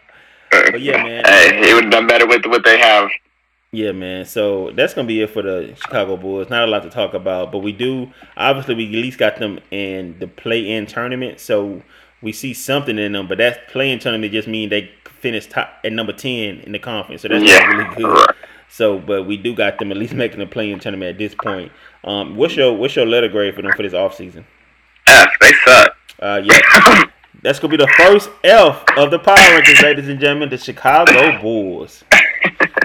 but 0.51 0.81
yeah, 0.81 1.03
man. 1.03 1.23
Hey, 1.25 1.57
um, 1.59 1.63
he 1.63 1.73
would 1.75 1.83
have 1.85 1.91
done 1.93 2.07
better 2.07 2.25
with 2.25 2.45
what 2.47 2.63
they 2.63 2.79
have. 2.79 3.09
Yeah, 3.75 3.91
man. 3.91 4.23
So 4.23 4.71
that's 4.71 4.93
gonna 4.93 5.05
be 5.05 5.21
it 5.21 5.31
for 5.31 5.41
the 5.41 5.75
Chicago 5.75 6.15
Bulls. 6.15 6.49
Not 6.49 6.63
a 6.63 6.67
lot 6.67 6.83
to 6.83 6.89
talk 6.89 7.13
about, 7.13 7.51
but 7.51 7.57
we 7.57 7.73
do 7.73 8.09
obviously 8.37 8.73
we 8.73 8.85
at 8.85 8.91
least 9.01 9.17
got 9.17 9.35
them 9.35 9.59
in 9.69 10.17
the 10.19 10.27
play-in 10.27 10.85
tournament, 10.85 11.41
so 11.41 11.81
we 12.21 12.31
see 12.31 12.53
something 12.53 12.97
in 12.97 13.11
them. 13.11 13.27
But 13.27 13.37
that 13.39 13.67
play-in 13.67 13.99
tournament 13.99 14.31
just 14.31 14.47
means 14.47 14.69
they 14.69 14.91
finished 15.19 15.49
top 15.51 15.73
at 15.83 15.91
number 15.91 16.13
ten 16.13 16.61
in 16.61 16.71
the 16.71 16.79
conference, 16.79 17.23
so 17.23 17.27
that's 17.27 17.43
not 17.43 17.49
Yeah, 17.49 17.65
really 17.65 17.95
good. 17.95 18.27
So, 18.69 18.97
but 18.97 19.23
we 19.23 19.35
do 19.35 19.53
got 19.53 19.77
them 19.77 19.91
at 19.91 19.97
least 19.97 20.13
making 20.23 20.39
the 20.39 20.45
play-in 20.45 20.79
tournament 20.79 21.09
at 21.09 21.17
this 21.17 21.35
point. 21.35 21.69
Um, 22.05 22.37
what's 22.37 22.55
your 22.55 22.71
what's 22.71 22.95
your 22.95 23.05
letter 23.05 23.27
grade 23.27 23.55
for 23.55 23.61
them 23.61 23.73
for 23.73 23.83
this 23.83 23.91
offseason? 23.91 24.45
F, 25.05 25.29
they 25.41 25.51
suck. 25.65 25.97
Uh, 26.21 26.41
yeah, 26.41 27.03
that's 27.43 27.59
gonna 27.59 27.71
be 27.71 27.83
the 27.83 27.91
first 27.97 28.29
F 28.45 28.85
of 28.95 29.11
the 29.11 29.19
power 29.19 29.35
rankings, 29.35 29.81
ladies 29.81 30.07
and 30.07 30.21
gentlemen, 30.21 30.47
the 30.47 30.57
Chicago 30.57 31.41
Bulls. 31.41 32.05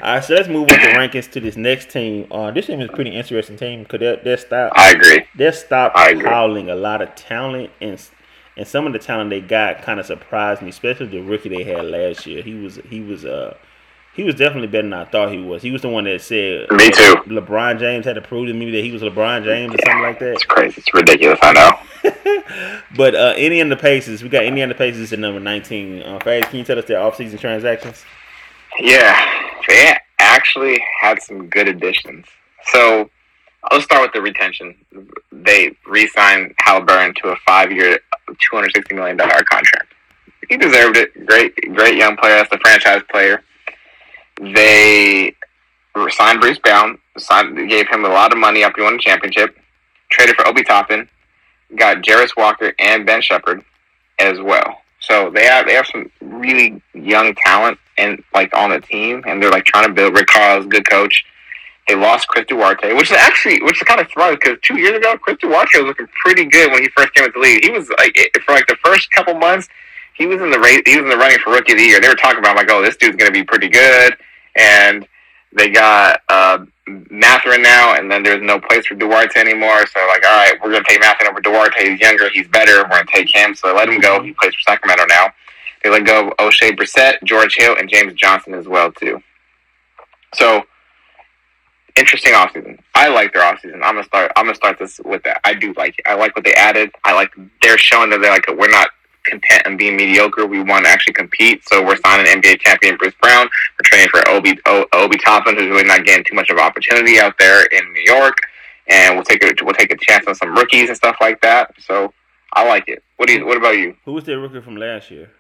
All 0.02 0.14
right, 0.14 0.24
so 0.24 0.34
let's 0.34 0.48
move 0.48 0.62
on 0.62 0.78
to 0.78 0.86
rankings 0.94 1.30
to 1.32 1.40
this 1.40 1.56
next 1.56 1.90
team. 1.90 2.26
Uh, 2.30 2.50
this 2.50 2.66
team 2.66 2.80
is 2.80 2.88
a 2.88 2.92
pretty 2.92 3.10
interesting 3.10 3.56
team 3.56 3.82
because 3.82 4.00
they're 4.00 4.16
they're 4.16 4.36
stop 4.38 4.72
I 4.74 4.92
agree. 4.92 5.24
they're 5.34 5.52
stop 5.52 5.92
I 5.94 6.10
agree. 6.10 6.24
howling 6.24 6.70
a 6.70 6.74
lot 6.74 7.02
of 7.02 7.14
talent 7.14 7.70
and 7.80 8.00
and 8.56 8.66
some 8.66 8.86
of 8.86 8.92
the 8.92 8.98
talent 8.98 9.30
they 9.30 9.40
got 9.40 9.82
kind 9.82 10.00
of 10.00 10.06
surprised 10.06 10.62
me, 10.62 10.70
especially 10.70 11.06
the 11.06 11.20
rookie 11.20 11.48
they 11.50 11.64
had 11.64 11.84
last 11.84 12.26
year. 12.26 12.42
He 12.42 12.54
was 12.54 12.78
he 12.88 13.00
was 13.00 13.24
uh 13.24 13.56
he 14.14 14.24
was 14.24 14.34
definitely 14.34 14.66
better 14.68 14.82
than 14.88 14.92
I 14.94 15.04
thought 15.04 15.30
he 15.32 15.38
was. 15.38 15.62
He 15.62 15.70
was 15.70 15.82
the 15.82 15.88
one 15.88 16.04
that 16.04 16.20
said 16.22 16.66
Me 16.70 16.90
too. 16.90 17.14
LeBron 17.26 17.78
James 17.78 18.04
had 18.06 18.14
to 18.16 18.22
prove 18.22 18.48
to 18.48 18.54
me 18.54 18.70
that 18.70 18.82
he 18.82 18.90
was 18.92 19.02
LeBron 19.02 19.44
James 19.44 19.74
or 19.74 19.78
something 19.84 20.02
like 20.02 20.18
that. 20.18 20.32
It's 20.32 20.44
crazy. 20.44 20.76
It's 20.80 20.92
ridiculous. 20.94 21.38
I 21.42 21.52
know. 21.52 21.78
But 22.96 23.14
uh, 23.14 23.34
Indiana 23.38 23.76
Pacers, 23.76 24.22
we 24.24 24.28
got 24.28 24.44
Indiana 24.44 24.74
Pacers 24.74 25.12
at 25.12 25.20
number 25.20 25.38
19. 25.38 26.02
Uh, 26.02 26.18
Faiz, 26.18 26.42
can 26.50 26.58
you 26.58 26.64
tell 26.64 26.76
us 26.78 26.84
their 26.86 26.98
offseason 26.98 27.38
transactions? 27.38 28.04
Yeah, 28.80 29.39
they 29.68 29.94
actually 30.18 30.82
had 31.00 31.20
some 31.22 31.48
good 31.48 31.68
additions. 31.68 32.26
So 32.72 33.10
I'll 33.64 33.80
start 33.80 34.02
with 34.02 34.12
the 34.12 34.22
retention. 34.22 34.74
They 35.32 35.74
re-signed 35.86 36.54
Halliburton 36.58 37.14
to 37.22 37.28
a 37.30 37.36
five-year, 37.46 37.98
two 38.28 38.56
hundred 38.56 38.72
sixty 38.74 38.94
million 38.94 39.16
dollar 39.16 39.42
contract. 39.44 39.92
He 40.48 40.56
deserved 40.56 40.96
it. 40.96 41.26
Great, 41.26 41.54
great 41.74 41.96
young 41.96 42.16
player. 42.16 42.36
That's 42.36 42.50
the 42.50 42.58
franchise 42.58 43.02
player. 43.10 43.42
They 44.40 45.34
signed 46.10 46.40
Bruce 46.40 46.58
Brown. 46.58 46.98
Signed, 47.18 47.68
gave 47.68 47.88
him 47.88 48.04
a 48.04 48.08
lot 48.08 48.32
of 48.32 48.38
money 48.38 48.62
after 48.64 48.80
he 48.80 48.84
won 48.84 48.96
the 48.96 49.02
championship. 49.02 49.56
Traded 50.10 50.36
for 50.36 50.46
Obi 50.48 50.62
Toppin. 50.64 51.08
Got 51.76 51.98
Jarace 51.98 52.36
Walker 52.36 52.72
and 52.78 53.06
Ben 53.06 53.22
Sheppard 53.22 53.62
as 54.18 54.40
well. 54.40 54.78
So 55.00 55.30
they 55.30 55.44
have 55.44 55.66
they 55.66 55.74
have 55.74 55.86
some 55.86 56.10
really 56.20 56.82
young 56.94 57.34
talent 57.34 57.78
and 58.00 58.22
like 58.34 58.54
on 58.56 58.70
the 58.70 58.80
team, 58.80 59.22
and 59.26 59.42
they're 59.42 59.50
like 59.50 59.64
trying 59.64 59.86
to 59.86 59.92
build. 59.92 60.14
Rick 60.14 60.28
Carlisle's 60.28 60.66
good 60.66 60.88
coach. 60.88 61.24
They 61.88 61.94
lost 61.94 62.28
Chris 62.28 62.46
Duarte, 62.46 62.92
which 62.94 63.10
is 63.10 63.16
actually 63.16 63.62
which 63.62 63.76
is 63.76 63.82
kind 63.82 64.00
of 64.00 64.06
surprising 64.08 64.38
because 64.42 64.58
two 64.62 64.78
years 64.78 64.96
ago 64.96 65.16
Chris 65.18 65.38
Duarte 65.38 65.78
was 65.78 65.88
looking 65.88 66.06
pretty 66.22 66.44
good 66.44 66.70
when 66.70 66.82
he 66.82 66.88
first 66.96 67.12
came 67.14 67.24
into 67.24 67.38
the 67.38 67.42
league. 67.42 67.64
He 67.64 67.70
was 67.70 67.88
like 67.98 68.16
for 68.44 68.52
like 68.52 68.66
the 68.66 68.76
first 68.84 69.10
couple 69.10 69.34
months, 69.34 69.68
he 70.14 70.26
was 70.26 70.40
in 70.40 70.50
the 70.50 70.60
race, 70.60 70.82
he 70.86 70.96
was 70.96 71.04
in 71.04 71.10
the 71.10 71.16
running 71.16 71.38
for 71.38 71.50
rookie 71.52 71.72
of 71.72 71.78
the 71.78 71.84
year. 71.84 72.00
They 72.00 72.08
were 72.08 72.14
talking 72.14 72.38
about 72.38 72.56
like, 72.56 72.70
oh, 72.70 72.82
this 72.82 72.96
dude's 72.96 73.16
gonna 73.16 73.30
be 73.30 73.42
pretty 73.42 73.68
good, 73.68 74.16
and 74.56 75.06
they 75.52 75.70
got 75.70 76.20
uh, 76.28 76.64
Mathurin 77.10 77.62
now, 77.62 77.94
and 77.94 78.10
then 78.10 78.22
there's 78.22 78.42
no 78.42 78.60
place 78.60 78.86
for 78.86 78.94
Duarte 78.94 79.38
anymore. 79.40 79.86
So 79.86 80.06
like, 80.06 80.24
all 80.24 80.30
right, 80.30 80.54
we're 80.62 80.70
gonna 80.70 80.84
take 80.88 81.00
Mathurin 81.00 81.30
over 81.30 81.40
Duarte. 81.40 81.90
He's 81.90 82.00
younger, 82.00 82.30
he's 82.30 82.46
better. 82.48 82.82
We're 82.84 82.88
gonna 82.88 83.04
take 83.12 83.34
him. 83.34 83.54
So 83.54 83.68
they 83.68 83.74
let 83.74 83.88
him 83.88 84.00
go. 84.00 84.22
He 84.22 84.32
plays 84.32 84.54
for 84.54 84.62
Sacramento 84.62 85.06
now. 85.08 85.32
They 85.82 85.90
let 85.90 86.04
go 86.04 86.28
of 86.28 86.36
Oshae 86.36 86.76
Brissett, 86.76 87.22
George 87.24 87.56
Hill, 87.56 87.76
and 87.78 87.88
James 87.88 88.14
Johnson 88.14 88.54
as 88.54 88.68
well 88.68 88.92
too. 88.92 89.22
So 90.34 90.64
interesting 91.96 92.32
offseason. 92.34 92.78
I 92.94 93.08
like 93.08 93.32
their 93.32 93.42
offseason. 93.42 93.76
I'm 93.76 93.94
gonna 93.94 94.04
start. 94.04 94.32
I'm 94.36 94.44
gonna 94.44 94.54
start 94.54 94.78
this 94.78 95.00
with 95.04 95.22
that. 95.24 95.40
I 95.44 95.54
do 95.54 95.72
like 95.76 95.98
it. 95.98 96.04
I 96.06 96.14
like 96.14 96.34
what 96.36 96.44
they 96.44 96.54
added. 96.54 96.90
I 97.04 97.14
like 97.14 97.32
they're 97.62 97.78
showing 97.78 98.10
that 98.10 98.20
they're 98.20 98.32
like 98.32 98.46
we're 98.48 98.70
not 98.70 98.90
content 99.24 99.62
in 99.66 99.76
being 99.76 99.96
mediocre. 99.96 100.46
We 100.46 100.62
want 100.62 100.84
to 100.86 100.90
actually 100.90 101.14
compete. 101.14 101.66
So 101.68 101.84
we're 101.84 101.96
signing 101.96 102.26
NBA 102.26 102.60
champion 102.60 102.96
Bruce 102.96 103.14
Brown. 103.20 103.46
We're 103.46 103.84
training 103.84 104.08
for 104.08 104.26
Obi 104.28 104.58
o, 104.66 104.86
Obi 104.92 105.18
Toppin, 105.18 105.56
who's 105.56 105.68
really 105.68 105.84
not 105.84 106.04
getting 106.04 106.24
too 106.24 106.34
much 106.34 106.50
of 106.50 106.58
opportunity 106.58 107.18
out 107.18 107.36
there 107.38 107.64
in 107.66 107.92
New 107.92 108.02
York. 108.06 108.38
And 108.88 109.14
we'll 109.14 109.24
take 109.24 109.44
a 109.44 109.52
we'll 109.64 109.74
take 109.74 109.92
a 109.92 109.96
chance 109.96 110.26
on 110.26 110.34
some 110.34 110.54
rookies 110.54 110.88
and 110.88 110.96
stuff 110.96 111.16
like 111.20 111.40
that. 111.42 111.74
So 111.78 112.12
I 112.52 112.66
like 112.66 112.88
it. 112.88 113.02
What 113.16 113.28
do 113.28 113.34
you? 113.34 113.46
What 113.46 113.56
about 113.56 113.76
you, 113.76 113.96
Who 114.04 114.12
was 114.12 114.24
their 114.24 114.38
rookie 114.38 114.60
from 114.60 114.76
last 114.76 115.10
year? 115.10 115.30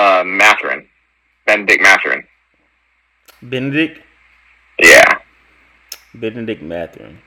Uh, 0.00 0.24
Mathurin, 0.24 0.86
Benedict 1.46 1.82
Mathurin? 1.82 2.24
Benedict? 3.42 4.00
Yeah, 4.78 5.18
Benedict 6.14 6.62
Mathurin. 6.62 7.18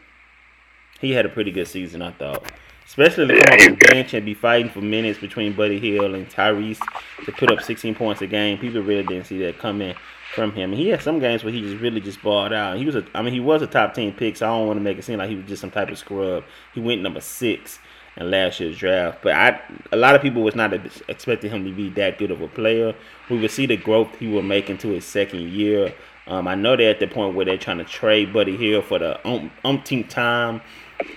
He 1.00 1.12
had 1.12 1.26
a 1.26 1.30
pretty 1.30 1.52
good 1.52 1.68
season, 1.68 2.02
I 2.02 2.12
thought. 2.12 2.52
Especially 2.86 3.28
to 3.28 3.36
Yeah, 3.36 3.44
come 3.44 3.54
off 3.54 3.66
the 3.66 3.70
good. 3.76 3.90
bench 3.92 4.14
and 4.16 4.26
be 4.26 4.34
fighting 4.34 4.72
for 4.72 4.82
minutes 4.82 5.20
between 5.20 5.54
Buddy 5.54 5.80
Hield 5.80 6.16
and 6.16 6.28
Tyrese 6.30 6.80
to 7.26 7.32
put 7.32 7.52
up 7.52 7.62
16 7.62 7.94
points 7.96 8.22
a 8.24 8.28
game. 8.28 8.58
People 8.58 8.82
really 8.82 9.04
didn't 9.04 9.26
see 9.26 9.38
that 9.40 9.60
coming 9.60 9.94
from 10.34 10.52
him. 10.54 10.72
And 10.72 10.80
he 10.80 10.90
had 10.90 11.02
some 11.02 11.20
games 11.20 11.44
where 11.44 11.54
he 11.54 11.62
just 11.62 11.80
really 11.82 12.02
just 12.02 12.22
balled 12.24 12.54
out. 12.54 12.78
He 12.78 12.86
was 12.86 12.96
a, 12.96 13.06
I 13.14 13.22
mean, 13.22 13.34
he 13.34 13.40
was 13.40 13.62
a 13.62 13.68
top 13.68 13.94
10 13.94 14.14
pick, 14.14 14.36
so 14.38 14.48
I 14.48 14.58
don't 14.58 14.68
want 14.68 14.78
to 14.78 14.84
make 14.84 14.98
it 14.98 15.04
seem 15.04 15.20
like 15.20 15.30
he 15.30 15.36
was 15.36 15.46
just 15.46 15.62
some 15.62 15.72
type 15.72 15.90
of 15.90 15.98
scrub. 15.98 16.44
He 16.74 16.80
went 16.80 17.02
number 17.02 17.22
six 17.22 17.80
in 18.18 18.30
last 18.30 18.60
year's 18.60 18.78
draft, 18.78 19.20
but 19.24 19.34
I, 19.34 19.60
a 19.92 19.98
lot 19.98 20.16
of 20.16 20.22
people 20.22 20.44
was 20.44 20.56
not 20.56 20.74
expecting 21.10 21.52
him 21.52 21.66
to 21.66 21.72
be 21.72 21.90
that 21.92 22.18
good 22.18 22.32
of 22.32 22.42
a 22.42 22.48
player. 22.48 22.94
We 23.30 23.40
would 23.40 23.52
see 23.52 23.66
the 23.66 23.78
growth 23.78 24.16
he 24.20 24.28
will 24.28 24.44
make 24.44 24.70
into 24.70 24.90
his 24.90 25.06
second 25.06 25.50
year. 25.50 25.94
Um, 26.28 26.48
I 26.48 26.56
know 26.56 26.76
they're 26.76 26.92
at 26.92 27.00
the 27.00 27.08
point 27.08 27.36
where 27.36 27.46
they're 27.46 27.58
trying 27.58 27.80
to 27.80 27.84
trade 27.84 28.32
Buddy 28.32 28.56
Hield 28.56 28.86
for 28.86 29.00
the 29.00 29.28
um, 29.28 29.52
umpteenth 29.66 30.10
time, 30.10 30.62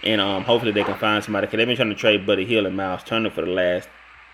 and 0.02 0.20
um, 0.20 0.42
hopefully 0.42 0.72
they 0.72 0.84
can 0.84 0.98
find 0.98 1.22
somebody. 1.22 1.46
Cause 1.46 1.58
they've 1.58 1.66
been 1.66 1.76
trying 1.76 1.90
to 1.90 1.94
trade 1.94 2.26
Buddy 2.26 2.44
Hield 2.44 2.66
and 2.66 2.76
Miles 2.76 3.04
Turner 3.04 3.30
for 3.30 3.42
the 3.42 3.50
last 3.50 3.88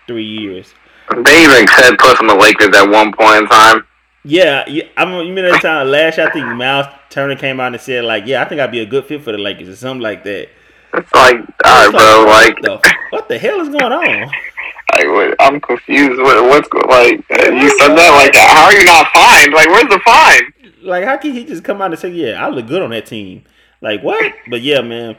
three 0.07 0.25
years. 0.25 0.73
they 1.11 1.43
even 1.43 1.67
said 1.67 1.97
plus 1.99 2.19
on 2.19 2.27
the 2.27 2.35
Lakers 2.35 2.75
at 2.75 2.89
one 2.89 3.11
point 3.11 3.43
in 3.43 3.47
time. 3.47 3.85
Yeah, 4.25 4.63
yeah 4.67 4.85
I 4.95 5.05
mean, 5.05 5.27
you 5.27 5.35
remember 5.35 5.51
that 5.51 5.61
time 5.61 5.87
last 5.89 6.17
year? 6.17 6.27
I 6.27 6.31
think 6.31 6.47
Miles 6.47 6.87
Turner 7.09 7.35
came 7.35 7.59
out 7.59 7.73
and 7.73 7.81
said 7.81 8.05
like, 8.05 8.25
"Yeah, 8.25 8.41
I 8.41 8.45
think 8.45 8.61
I'd 8.61 8.71
be 8.71 8.79
a 8.79 8.85
good 8.85 9.05
fit 9.05 9.21
for 9.21 9.31
the 9.31 9.37
Lakers" 9.37 9.69
or 9.69 9.75
something 9.75 10.01
like 10.01 10.23
that. 10.23 10.49
It's 10.93 11.13
like, 11.13 11.35
all 11.65 11.89
right, 11.89 11.91
bro. 11.91 12.25
Like, 12.27 12.61
what 12.61 12.81
the, 12.83 12.93
what 13.09 13.27
the 13.29 13.37
hell 13.37 13.59
is 13.61 13.69
going 13.69 13.91
on? 13.93 14.31
Like, 14.93 15.07
what, 15.07 15.35
I'm 15.39 15.59
confused. 15.59 16.21
What, 16.21 16.43
what's 16.43 16.67
go- 16.67 16.77
like? 16.87 17.19
uh, 17.31 17.51
You 17.51 17.69
said 17.79 17.95
that 17.95 18.11
like, 18.15 18.35
how 18.35 18.65
are 18.65 18.73
you 18.73 18.83
not 18.85 19.07
fined? 19.11 19.51
Like, 19.51 19.67
where's 19.67 19.89
the 19.89 19.99
fine? 20.05 20.53
Like, 20.83 21.03
how 21.05 21.17
can 21.17 21.31
he 21.33 21.45
just 21.45 21.63
come 21.63 21.81
out 21.81 21.89
and 21.89 21.99
say, 21.99 22.09
"Yeah, 22.09 22.45
I 22.45 22.49
look 22.49 22.67
good 22.67 22.83
on 22.83 22.91
that 22.91 23.07
team"? 23.07 23.43
Like, 23.81 24.03
what? 24.03 24.33
But 24.51 24.61
yeah, 24.61 24.81
man, 24.81 25.15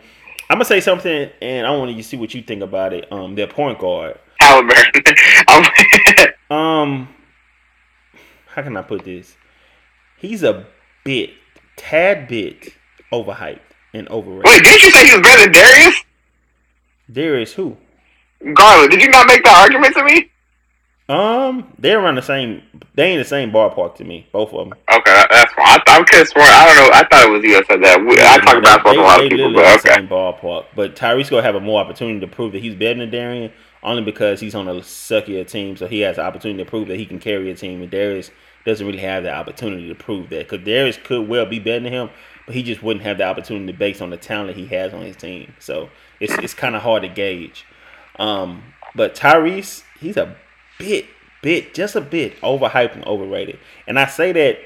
I'm 0.48 0.58
gonna 0.58 0.64
say 0.64 0.80
something, 0.80 1.28
and 1.42 1.66
I 1.66 1.70
want 1.76 1.90
you 1.90 1.96
to 1.96 2.02
see 2.04 2.16
what 2.16 2.32
you 2.34 2.42
think 2.42 2.62
about 2.62 2.92
it. 2.92 3.10
Um, 3.10 3.34
their 3.34 3.48
point 3.48 3.80
guard. 3.80 4.16
Halliburton. 4.40 5.02
Um, 6.50 7.08
how 8.46 8.62
can 8.62 8.76
I 8.76 8.82
put 8.82 9.04
this? 9.04 9.34
He's 10.18 10.44
a 10.44 10.66
bit, 11.02 11.30
tad 11.74 12.28
bit 12.28 12.74
overhyped 13.12 13.58
and 13.94 14.08
overrated. 14.10 14.44
wait, 14.44 14.62
didn't 14.62 14.82
you 14.82 14.90
say 14.90 15.06
he 15.06 15.12
was 15.12 15.22
better 15.22 15.44
than 15.44 15.52
Darius 15.52 16.04
Darius 17.10 17.52
who? 17.52 17.76
Garland? 18.54 18.90
Did 18.90 19.02
you 19.02 19.08
not 19.08 19.26
make 19.26 19.42
that 19.44 19.56
argument 19.56 19.94
to 19.94 20.04
me? 20.04 20.30
Um, 21.06 21.70
they're 21.78 22.00
around 22.00 22.14
the 22.14 22.22
same. 22.22 22.62
They 22.94 23.10
ain't 23.10 23.20
the 23.20 23.28
same 23.28 23.50
ballpark 23.50 23.96
to 23.96 24.04
me, 24.04 24.26
both 24.32 24.54
of 24.54 24.70
them. 24.70 24.78
Okay, 24.90 25.24
that's 25.30 25.52
fine. 25.52 25.66
I, 25.66 25.82
I 25.86 26.02
could 26.02 26.18
have 26.18 26.28
sworn. 26.28 26.46
I 26.46 26.66
don't 26.66 26.76
know. 26.76 26.90
I 26.94 27.06
thought 27.06 27.26
it 27.26 27.30
was 27.30 27.44
you 27.44 27.54
that 27.54 27.66
said 27.66 27.84
that. 27.84 28.00
We, 28.00 28.14
I 28.14 28.38
talk 28.38 28.62
basketball 28.62 28.94
to 28.94 29.00
a 29.00 29.02
lot 29.02 29.22
of 29.22 29.30
people, 29.30 29.52
but 29.52 29.62
the 29.62 29.88
okay. 29.90 29.94
same 29.96 30.08
ballpark. 30.08 30.64
But 30.74 30.96
Tyrese 30.96 31.28
gonna 31.28 31.42
have 31.42 31.56
a 31.56 31.60
more 31.60 31.80
opportunity 31.80 32.20
to 32.20 32.26
prove 32.26 32.52
that 32.52 32.62
he's 32.62 32.74
better 32.74 33.00
than 33.00 33.10
Darian, 33.10 33.52
only 33.82 34.02
because 34.02 34.40
he's 34.40 34.54
on 34.54 34.66
a 34.66 34.74
suckier 34.76 35.46
team, 35.46 35.76
so 35.76 35.86
he 35.86 36.00
has 36.00 36.16
the 36.16 36.22
opportunity 36.22 36.64
to 36.64 36.70
prove 36.70 36.88
that 36.88 36.96
he 36.96 37.04
can 37.04 37.18
carry 37.18 37.50
a 37.50 37.54
team. 37.54 37.82
And 37.82 37.90
Darius 37.90 38.30
doesn't 38.64 38.86
really 38.86 39.00
have 39.00 39.24
the 39.24 39.30
opportunity 39.34 39.86
to 39.88 39.94
prove 39.94 40.30
that, 40.30 40.48
because 40.48 40.64
Darius 40.64 40.96
could 41.04 41.28
well 41.28 41.44
be 41.44 41.58
better 41.58 41.80
than 41.80 41.92
him, 41.92 42.10
but 42.46 42.54
he 42.54 42.62
just 42.62 42.82
wouldn't 42.82 43.04
have 43.04 43.18
the 43.18 43.24
opportunity 43.24 43.72
based 43.72 44.02
on 44.02 44.10
the 44.10 44.16
talent 44.16 44.56
he 44.56 44.66
has 44.66 44.92
on 44.92 45.02
his 45.02 45.16
team. 45.16 45.54
So 45.58 45.90
it's 46.20 46.34
it's 46.34 46.54
kind 46.54 46.76
of 46.76 46.82
hard 46.82 47.02
to 47.02 47.08
gauge. 47.08 47.64
Um, 48.18 48.62
but 48.94 49.14
Tyrese, 49.14 49.82
he's 49.98 50.16
a 50.16 50.36
bit, 50.78 51.06
bit, 51.42 51.74
just 51.74 51.96
a 51.96 52.00
bit 52.00 52.40
overhyped 52.40 52.94
and 52.94 53.04
overrated. 53.06 53.58
And 53.86 53.98
I 53.98 54.06
say 54.06 54.32
that 54.32 54.58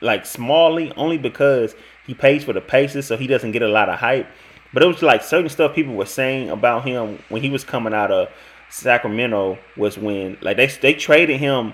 like 0.00 0.24
smallly 0.24 0.92
only 0.96 1.18
because 1.18 1.74
he 2.06 2.14
pays 2.14 2.44
for 2.44 2.52
the 2.52 2.60
paces, 2.60 3.06
so 3.06 3.16
he 3.16 3.26
doesn't 3.26 3.52
get 3.52 3.62
a 3.62 3.68
lot 3.68 3.88
of 3.88 3.98
hype. 3.98 4.26
But 4.72 4.82
it 4.82 4.86
was 4.86 5.02
like 5.02 5.22
certain 5.22 5.48
stuff 5.48 5.74
people 5.74 5.94
were 5.94 6.06
saying 6.06 6.50
about 6.50 6.86
him 6.86 7.22
when 7.28 7.42
he 7.42 7.50
was 7.50 7.64
coming 7.64 7.94
out 7.94 8.10
of 8.10 8.28
Sacramento 8.70 9.58
was 9.76 9.96
when 9.96 10.36
like 10.42 10.56
they 10.56 10.66
they 10.66 10.94
traded 10.94 11.40
him 11.40 11.72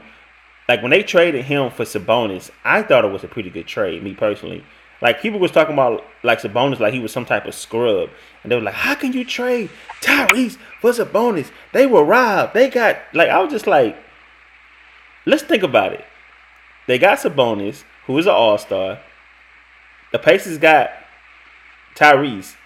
like 0.69 0.83
when 0.83 0.91
they 0.91 1.03
traded 1.03 1.45
him 1.45 1.71
for 1.71 1.85
Sabonis, 1.85 2.51
I 2.65 2.83
thought 2.83 3.05
it 3.05 3.13
was 3.13 3.25
a 3.25 3.29
pretty 3.29 3.51
good 3.51 3.67
trade, 3.67 4.03
me 4.03 4.15
personally. 4.15 4.65
Like 5.03 5.21
people 5.21 5.39
was 5.39 5.51
talking 5.51 5.75
about 5.75 6.05
like 6.23 6.41
Sabonis 6.41 6.81
like 6.81 6.95
he 6.95 7.01
was 7.01 7.13
some 7.13 7.27
type 7.27 7.47
of 7.47 7.55
scrub. 7.55 8.09
And 8.43 8.51
they 8.51 8.57
were 8.57 8.63
like, 8.63 8.75
How 8.75 8.95
can 8.95 9.13
you 9.13 9.25
trade 9.25 9.71
Tyrese 10.01 10.57
for 10.81 10.93
Sabonis? 10.93 11.51
They 11.73 11.87
were 11.87 12.05
robbed. 12.05 12.55
They 12.55 12.71
got 12.71 12.99
like 13.13 13.29
I 13.29 13.43
was 13.43 13.53
just 13.53 13.67
like, 13.67 13.97
let's 15.27 15.43
think 15.43 15.63
about 15.63 15.93
it. 15.93 16.05
They 16.87 16.99
got 16.99 17.19
Sabonis, 17.19 17.85
who 18.07 18.17
is 18.19 18.27
an 18.27 18.33
all-star. 18.33 19.01
The 20.13 20.19
Pacers 20.19 20.59
got 20.59 20.91
Tyrese. 21.95 22.57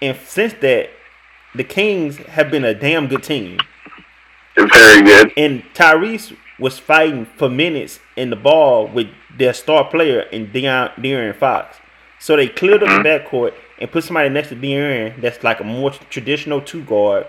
And 0.00 0.16
since 0.24 0.54
that, 0.54 0.90
the 1.54 1.64
Kings 1.64 2.16
have 2.18 2.50
been 2.50 2.64
a 2.64 2.74
damn 2.74 3.08
good 3.08 3.22
team. 3.22 3.58
Very 4.56 5.02
good. 5.02 5.32
And 5.36 5.62
Tyrese 5.74 6.36
was 6.58 6.78
fighting 6.78 7.26
for 7.36 7.48
minutes 7.48 8.00
in 8.16 8.30
the 8.30 8.36
ball 8.36 8.88
with 8.88 9.08
their 9.36 9.52
star 9.52 9.84
player 9.84 10.20
in 10.20 10.48
De'Aaron, 10.48 10.94
De'Aaron 10.96 11.34
Fox. 11.34 11.76
So 12.18 12.36
they 12.36 12.48
cleared 12.48 12.82
up 12.82 12.88
mm-hmm. 12.88 13.02
the 13.02 13.08
backcourt 13.08 13.54
and 13.78 13.90
put 13.90 14.04
somebody 14.04 14.28
next 14.28 14.48
to 14.48 14.56
De'Aaron 14.56 15.20
that's 15.20 15.44
like 15.44 15.60
a 15.60 15.64
more 15.64 15.90
traditional 15.90 16.60
two 16.60 16.82
guard. 16.84 17.26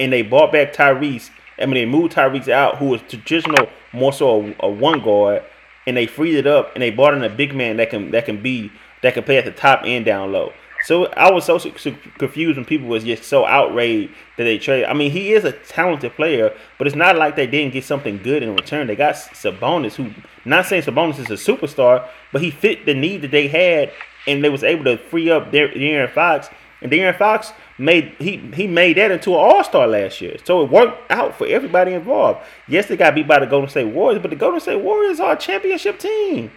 And 0.00 0.12
they 0.12 0.22
brought 0.22 0.52
back 0.52 0.72
Tyrese. 0.72 1.30
I 1.58 1.66
mean, 1.66 1.74
they 1.74 1.86
moved 1.86 2.14
Tyrese 2.14 2.48
out, 2.48 2.78
who 2.78 2.86
was 2.86 3.02
traditional, 3.08 3.68
more 3.92 4.12
so 4.12 4.54
a, 4.60 4.66
a 4.66 4.70
one 4.70 5.00
guard, 5.00 5.42
and 5.86 5.96
they 5.96 6.06
freed 6.06 6.34
it 6.34 6.46
up 6.46 6.72
and 6.74 6.82
they 6.82 6.90
brought 6.90 7.14
in 7.14 7.22
a 7.22 7.30
big 7.30 7.54
man 7.54 7.76
that 7.76 7.90
can 7.90 8.10
that 8.10 8.24
can 8.26 8.42
be 8.42 8.72
that 9.02 9.14
can 9.14 9.22
play 9.22 9.38
at 9.38 9.44
the 9.44 9.52
top 9.52 9.82
and 9.84 10.04
down 10.04 10.32
low. 10.32 10.52
So 10.86 11.06
I 11.06 11.32
was 11.32 11.44
so, 11.44 11.58
so, 11.58 11.96
confused 12.16 12.56
when 12.56 12.64
people 12.64 12.86
was 12.86 13.02
just 13.02 13.24
so 13.24 13.44
outraged 13.44 14.12
that 14.36 14.44
they 14.44 14.56
traded. 14.56 14.88
I 14.88 14.92
mean, 14.92 15.10
he 15.10 15.32
is 15.32 15.44
a 15.44 15.50
talented 15.50 16.12
player, 16.12 16.56
but 16.78 16.86
it's 16.86 16.94
not 16.94 17.16
like 17.16 17.34
they 17.34 17.48
didn't 17.48 17.72
get 17.72 17.82
something 17.82 18.18
good 18.22 18.44
in 18.44 18.54
return. 18.54 18.86
They 18.86 18.94
got 18.94 19.16
Sabonis, 19.16 19.94
who 19.94 20.12
not 20.44 20.66
saying 20.66 20.84
Sabonis 20.84 21.18
is 21.18 21.28
a 21.28 21.52
superstar, 21.52 22.06
but 22.32 22.40
he 22.40 22.52
fit 22.52 22.86
the 22.86 22.94
need 22.94 23.22
that 23.22 23.32
they 23.32 23.48
had, 23.48 23.90
and 24.28 24.44
they 24.44 24.48
was 24.48 24.62
able 24.62 24.84
to 24.84 24.96
free 24.96 25.28
up 25.28 25.50
their 25.50 25.68
De'Aaron 25.70 26.12
Fox. 26.12 26.50
And 26.80 26.92
De'Aaron 26.92 27.18
Fox 27.18 27.52
made 27.78 28.14
he 28.20 28.36
he 28.54 28.68
made 28.68 28.96
that 28.96 29.10
into 29.10 29.32
an 29.32 29.40
All 29.40 29.64
Star 29.64 29.88
last 29.88 30.20
year, 30.20 30.36
so 30.44 30.62
it 30.62 30.70
worked 30.70 31.10
out 31.10 31.34
for 31.34 31.48
everybody 31.48 31.94
involved. 31.94 32.46
Yes, 32.68 32.86
they 32.86 32.96
got 32.96 33.16
beat 33.16 33.26
by 33.26 33.40
the 33.40 33.46
Golden 33.46 33.68
State 33.68 33.92
Warriors, 33.92 34.22
but 34.22 34.30
the 34.30 34.36
Golden 34.36 34.60
State 34.60 34.80
Warriors 34.80 35.18
are 35.18 35.32
a 35.32 35.36
championship 35.36 35.98
team 35.98 36.52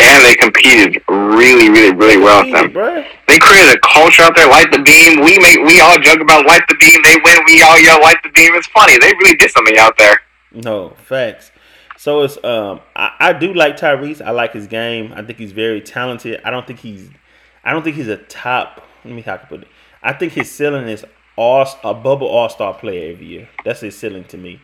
and 0.00 0.24
they 0.24 0.34
competed 0.34 1.02
really, 1.08 1.70
really, 1.70 1.94
really 1.94 2.16
well. 2.16 2.44
with 2.44 2.52
Them. 2.52 2.72
They 3.28 3.38
created 3.38 3.76
a 3.76 3.80
culture 3.80 4.22
out 4.22 4.34
there. 4.36 4.48
Light 4.48 4.70
the 4.70 4.78
beam. 4.78 5.20
We 5.20 5.38
make 5.38 5.58
we 5.66 5.80
all 5.80 5.98
joke 5.98 6.20
about 6.20 6.46
light 6.46 6.62
the 6.68 6.76
beam. 6.76 7.00
They 7.02 7.16
win. 7.24 7.44
We 7.46 7.62
all 7.62 7.78
yell 7.78 8.00
light 8.00 8.22
the 8.22 8.30
beam. 8.30 8.54
It's 8.54 8.66
funny. 8.68 8.98
They 8.98 9.12
really 9.14 9.36
did 9.36 9.50
something 9.50 9.76
out 9.78 9.98
there. 9.98 10.20
No 10.52 10.90
facts. 10.90 11.50
So 11.96 12.22
it's 12.22 12.42
um 12.44 12.80
I, 12.94 13.10
I 13.18 13.32
do 13.32 13.52
like 13.52 13.76
Tyrese. 13.76 14.20
I 14.20 14.30
like 14.30 14.52
his 14.52 14.66
game. 14.66 15.12
I 15.14 15.22
think 15.22 15.38
he's 15.38 15.52
very 15.52 15.80
talented. 15.80 16.40
I 16.44 16.50
don't 16.50 16.66
think 16.66 16.80
he's 16.80 17.10
I 17.64 17.72
don't 17.72 17.82
think 17.82 17.96
he's 17.96 18.08
a 18.08 18.16
top. 18.16 18.82
Let 19.04 19.14
me 19.14 19.22
how 19.22 19.36
to 19.36 19.46
put 19.46 19.62
it. 19.62 19.68
I 20.02 20.12
think 20.12 20.32
his 20.32 20.50
ceiling 20.50 20.88
is 20.88 21.04
all 21.36 21.66
a 21.84 21.94
bubble 21.94 22.26
all 22.28 22.48
star 22.48 22.74
player 22.74 23.12
every 23.12 23.26
year. 23.26 23.48
That's 23.64 23.80
his 23.80 23.98
ceiling 23.98 24.24
to 24.24 24.38
me. 24.38 24.60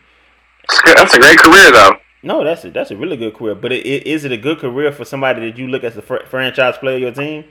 That's 0.85 1.13
a 1.13 1.19
great 1.19 1.37
career 1.37 1.71
though. 1.71 1.97
No, 2.23 2.43
that's 2.43 2.63
a, 2.63 2.71
that's 2.71 2.89
a 2.89 2.95
really 2.95 3.17
good 3.17 3.35
career. 3.35 3.53
But 3.53 3.73
it, 3.73 3.85
it, 3.85 4.07
is 4.07 4.23
it 4.23 4.31
a 4.31 4.37
good 4.37 4.59
career 4.59 4.91
for 4.93 5.03
somebody 5.03 5.51
that 5.51 5.57
you 5.57 5.67
look 5.67 5.83
as 5.83 5.95
the 5.95 6.01
fr- 6.01 6.25
franchise 6.29 6.77
player 6.77 6.95
of 6.95 7.01
your 7.01 7.11
team? 7.11 7.43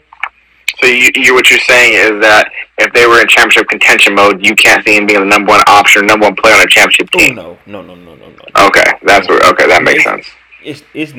So 0.80 0.86
you, 0.86 1.10
you, 1.14 1.34
what 1.34 1.50
you're 1.50 1.60
saying 1.60 1.92
is 1.92 2.22
that 2.22 2.50
if 2.78 2.92
they 2.94 3.06
were 3.06 3.20
in 3.20 3.28
championship 3.28 3.68
contention 3.68 4.14
mode, 4.14 4.44
you 4.44 4.56
can't 4.56 4.82
see 4.84 4.96
him 4.96 5.06
being 5.06 5.20
the 5.20 5.26
number 5.26 5.50
one 5.50 5.60
option, 5.66 6.06
number 6.06 6.24
one 6.24 6.34
player 6.34 6.54
on 6.54 6.62
a 6.62 6.66
championship 6.66 7.08
oh, 7.14 7.18
team. 7.18 7.38
Oh, 7.38 7.58
no, 7.66 7.82
no, 7.82 7.94
no, 7.94 8.14
no, 8.14 8.14
no, 8.14 8.28
no. 8.30 8.66
Okay, 8.66 8.84
that's 9.02 9.28
what. 9.28 9.44
Okay, 9.52 9.66
that 9.68 9.82
makes 9.82 9.96
it's, 9.96 10.04
sense. 10.04 10.26
It's 10.64 10.82
it's 10.94 11.12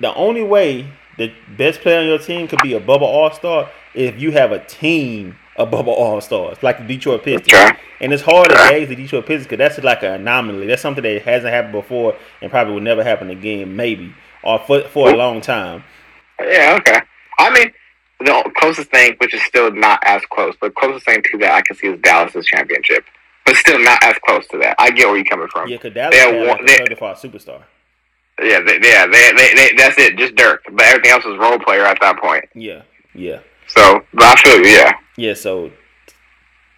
the 0.00 0.14
only 0.14 0.44
way 0.44 0.86
the 1.18 1.32
best 1.56 1.80
player 1.80 1.98
on 2.00 2.06
your 2.06 2.18
team 2.18 2.46
could 2.46 2.60
be 2.62 2.74
a 2.74 2.80
bubble 2.80 3.06
all 3.06 3.32
star 3.32 3.68
if 3.94 4.20
you 4.20 4.30
have 4.30 4.52
a 4.52 4.64
team 4.64 5.36
bubble 5.66 5.92
all 5.92 6.20
stars 6.20 6.62
like 6.62 6.78
the 6.78 6.84
Detroit 6.84 7.22
Pistons. 7.22 7.52
Okay. 7.52 7.78
And 8.00 8.12
it's 8.12 8.22
hard 8.22 8.48
to 8.48 8.54
gauge 8.70 8.88
the 8.88 8.96
Detroit 8.96 9.26
Pistons 9.26 9.46
because 9.46 9.58
that's 9.58 9.84
like 9.84 10.02
an 10.02 10.12
anomaly. 10.20 10.66
That's 10.66 10.82
something 10.82 11.02
that 11.02 11.22
hasn't 11.22 11.52
happened 11.52 11.72
before 11.72 12.16
and 12.40 12.50
probably 12.50 12.74
will 12.74 12.80
never 12.80 13.02
happen 13.02 13.30
again, 13.30 13.74
maybe, 13.74 14.14
or 14.42 14.58
for 14.60 14.82
for 14.82 15.10
a 15.10 15.16
long 15.16 15.40
time. 15.40 15.84
Yeah, 16.40 16.76
okay. 16.78 17.00
I 17.38 17.50
mean, 17.50 17.72
the 18.20 18.52
closest 18.56 18.90
thing, 18.90 19.14
which 19.18 19.34
is 19.34 19.42
still 19.42 19.72
not 19.72 20.00
as 20.04 20.22
close, 20.30 20.54
but 20.60 20.74
closest 20.74 21.06
thing 21.06 21.22
to 21.32 21.38
that 21.38 21.52
I 21.52 21.62
can 21.62 21.76
see 21.76 21.88
is 21.88 22.00
Dallas's 22.00 22.46
championship, 22.46 23.04
but 23.44 23.56
still 23.56 23.78
not 23.78 24.02
as 24.02 24.16
close 24.26 24.46
to 24.48 24.58
that. 24.58 24.76
I 24.78 24.90
get 24.90 25.06
where 25.06 25.16
you're 25.16 25.24
coming 25.24 25.48
from. 25.48 25.68
Yeah, 25.68 25.76
because 25.76 25.94
Dallas 25.94 26.14
they 26.14 26.20
had 26.20 26.46
like 26.46 26.60
a 26.60 26.68
certified 26.68 27.16
superstar. 27.16 27.62
Yeah, 28.40 28.60
they, 28.60 28.78
yeah, 28.82 29.06
they, 29.06 29.32
they, 29.32 29.54
they, 29.54 29.74
that's 29.76 29.98
it, 29.98 30.16
just 30.16 30.36
Dirk. 30.36 30.62
But 30.70 30.82
everything 30.82 31.10
else 31.10 31.24
was 31.24 31.38
role 31.38 31.58
player 31.58 31.84
at 31.84 31.98
that 32.00 32.20
point. 32.20 32.44
Yeah, 32.54 32.82
yeah. 33.14 33.40
So, 33.68 34.04
I 34.18 34.36
feel 34.36 34.58
you, 34.58 34.66
yeah. 34.66 34.92
Yeah, 35.16 35.34
so 35.34 35.72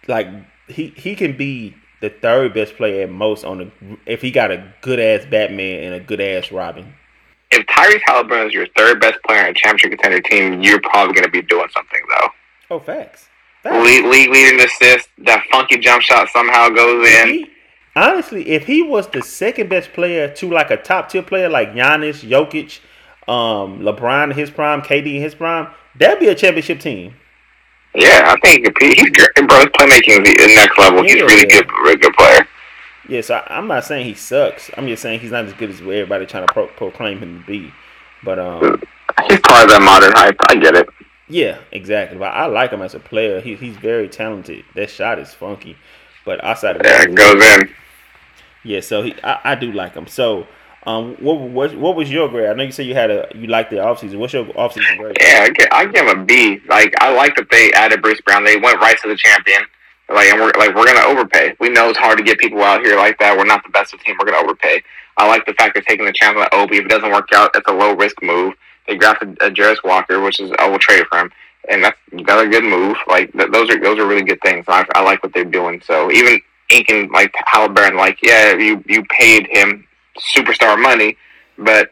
like 0.07 0.27
he 0.67 0.93
he 0.97 1.15
can 1.15 1.37
be 1.37 1.75
the 2.01 2.09
third 2.09 2.53
best 2.53 2.75
player 2.75 3.03
at 3.03 3.11
most 3.11 3.45
on 3.45 3.57
the 3.59 3.97
if 4.05 4.21
he 4.21 4.31
got 4.31 4.51
a 4.51 4.73
good 4.81 4.99
ass 4.99 5.25
Batman 5.29 5.83
and 5.83 5.93
a 5.93 5.99
good 5.99 6.19
ass 6.19 6.51
Robin. 6.51 6.93
If 7.51 7.65
Tyrese 7.67 8.01
Halliburton 8.05 8.47
is 8.47 8.53
your 8.53 8.67
third 8.77 9.01
best 9.01 9.19
player 9.25 9.41
on 9.43 9.49
a 9.49 9.53
championship 9.53 9.91
contender 9.91 10.21
team, 10.21 10.61
you're 10.61 10.81
probably 10.81 11.13
going 11.13 11.25
to 11.25 11.31
be 11.31 11.41
doing 11.41 11.67
something 11.73 12.01
though. 12.09 12.27
Oh, 12.75 12.79
facts. 12.79 13.27
facts. 13.61 13.75
Lead, 13.75 14.05
lead, 14.05 14.29
leading 14.29 14.61
assist. 14.61 15.09
That 15.19 15.43
funky 15.51 15.77
jump 15.77 16.01
shot 16.01 16.29
somehow 16.29 16.69
goes 16.69 17.05
in. 17.07 17.27
He, 17.27 17.47
honestly, 17.95 18.49
if 18.49 18.67
he 18.67 18.81
was 18.81 19.07
the 19.09 19.21
second 19.21 19.69
best 19.69 19.91
player 19.91 20.33
to 20.35 20.49
like 20.49 20.71
a 20.71 20.77
top 20.77 21.09
tier 21.09 21.21
player 21.21 21.49
like 21.49 21.73
Giannis, 21.73 22.27
Jokic, 22.27 22.79
um, 23.27 23.81
LeBron 23.81 24.31
in 24.31 24.37
his 24.37 24.49
prime, 24.49 24.81
KD 24.81 25.15
in 25.17 25.21
his 25.21 25.35
prime, 25.35 25.67
that'd 26.01 26.19
be 26.19 26.27
a 26.27 26.35
championship 26.35 26.79
team. 26.79 27.13
Yeah, 27.93 28.33
I 28.33 28.39
think 28.39 28.67
he's 28.81 29.09
great. 29.09 29.47
Bro, 29.47 29.59
his 29.59 29.65
playmaking 29.67 30.25
is 30.25 30.47
the 30.47 30.55
next 30.55 30.77
level. 30.77 31.05
Yeah, 31.05 31.13
he's 31.13 31.23
really 31.23 31.45
good, 31.45 31.69
really 31.83 31.97
good 31.97 32.13
player. 32.13 32.47
Yeah, 33.09 33.21
so 33.21 33.35
I, 33.35 33.57
am 33.57 33.67
not 33.67 33.83
saying 33.83 34.05
he 34.05 34.13
sucks. 34.13 34.69
I'm 34.77 34.87
just 34.87 35.01
saying 35.01 35.19
he's 35.19 35.31
not 35.31 35.45
as 35.45 35.53
good 35.53 35.69
as 35.69 35.81
everybody 35.81 36.25
trying 36.25 36.47
to 36.47 36.53
pro- 36.53 36.67
proclaim 36.67 37.19
him 37.19 37.41
to 37.41 37.45
be. 37.45 37.73
But 38.23 38.39
um, 38.39 38.81
he's 39.27 39.39
part 39.41 39.63
of 39.63 39.69
that 39.69 39.81
modern 39.81 40.11
hype. 40.13 40.37
I 40.49 40.55
get 40.55 40.75
it. 40.75 40.87
Yeah, 41.27 41.59
exactly. 41.71 42.17
But 42.17 42.33
I 42.33 42.45
like 42.45 42.71
him 42.71 42.81
as 42.81 42.93
a 42.93 42.99
player. 42.99 43.41
He, 43.41 43.55
he's 43.55 43.75
very 43.77 44.07
talented. 44.07 44.63
That 44.75 44.89
shot 44.89 45.19
is 45.19 45.33
funky. 45.33 45.75
But 46.23 46.43
outside 46.43 46.75
of 46.77 46.83
yeah, 46.85 46.99
that, 46.99 47.09
it 47.09 47.15
goes 47.15 47.43
in. 47.43 47.69
Yeah, 48.63 48.79
so 48.79 49.01
he, 49.01 49.15
I, 49.23 49.39
I 49.43 49.55
do 49.55 49.71
like 49.71 49.95
him. 49.95 50.07
So 50.07 50.47
um, 50.83 51.15
what, 51.19 51.39
what 51.39 51.75
what 51.75 51.95
was 51.95 52.11
your 52.11 52.27
grade? 52.29 52.49
I 52.49 52.53
know 52.53 52.63
you 52.63 52.71
said 52.71 52.87
you 52.87 52.95
had 52.95 53.11
a 53.11 53.27
you 53.35 53.47
liked 53.47 53.69
the 53.69 53.77
offseason. 53.77 54.17
What's 54.17 54.33
your 54.33 54.45
offseason 54.45 54.97
grade? 54.97 55.15
Yeah, 55.21 55.47
I 55.71 55.85
give 55.85 56.07
him 56.07 56.19
a 56.19 56.25
B. 56.25 56.59
Like 56.67 56.93
I 56.99 57.13
like 57.13 57.35
that 57.35 57.51
they 57.51 57.71
added 57.73 58.01
Bruce 58.01 58.19
Brown. 58.21 58.43
They 58.43 58.57
went 58.57 58.79
right 58.79 58.97
to 59.03 59.07
the 59.07 59.15
champion. 59.15 59.61
Like 60.09 60.27
and 60.29 60.41
we're 60.41 60.51
like 60.57 60.75
we're 60.75 60.85
gonna 60.85 61.05
overpay. 61.05 61.55
We 61.59 61.69
know 61.69 61.89
it's 61.89 61.99
hard 61.99 62.17
to 62.17 62.23
get 62.23 62.39
people 62.39 62.63
out 62.63 62.81
here 62.83 62.97
like 62.97 63.19
that. 63.19 63.37
We're 63.37 63.45
not 63.45 63.63
the 63.63 63.69
best 63.69 63.93
of 63.93 64.01
team. 64.01 64.15
We're 64.19 64.31
gonna 64.31 64.43
overpay. 64.43 64.81
I 65.17 65.27
like 65.27 65.45
the 65.45 65.53
fact 65.53 65.75
they're 65.75 65.83
taking 65.83 66.05
the 66.05 66.13
chance 66.13 66.35
on 66.35 66.47
Obi. 66.51 66.77
If 66.77 66.85
it 66.85 66.89
doesn't 66.89 67.11
work 67.11 67.29
out, 67.33 67.51
it's 67.53 67.69
a 67.69 67.73
low 67.73 67.93
risk 67.93 68.15
move. 68.23 68.53
They 68.87 68.97
drafted 68.97 69.37
a 69.41 69.51
Jarace 69.51 69.83
Walker, 69.83 70.19
which 70.21 70.39
is 70.39 70.51
I 70.57 70.67
will 70.67 70.79
trade 70.79 71.05
for 71.11 71.19
him, 71.19 71.31
and 71.69 71.83
that's 71.83 71.97
got 72.23 72.43
a 72.43 72.49
good 72.49 72.63
move. 72.63 72.97
Like 73.07 73.31
th- 73.33 73.51
those 73.51 73.69
are 73.69 73.79
those 73.79 73.99
are 73.99 74.07
really 74.07 74.23
good 74.23 74.39
things. 74.43 74.65
I, 74.67 74.83
I 74.95 75.03
like 75.03 75.21
what 75.21 75.31
they're 75.33 75.45
doing. 75.45 75.79
So 75.85 76.11
even 76.11 76.41
inking 76.71 77.11
like 77.11 77.31
Halliburton, 77.45 77.97
like 77.97 78.17
yeah, 78.23 78.55
you 78.55 78.83
you 78.87 79.03
paid 79.17 79.47
him 79.51 79.85
superstar 80.19 80.81
money, 80.81 81.17
but 81.57 81.91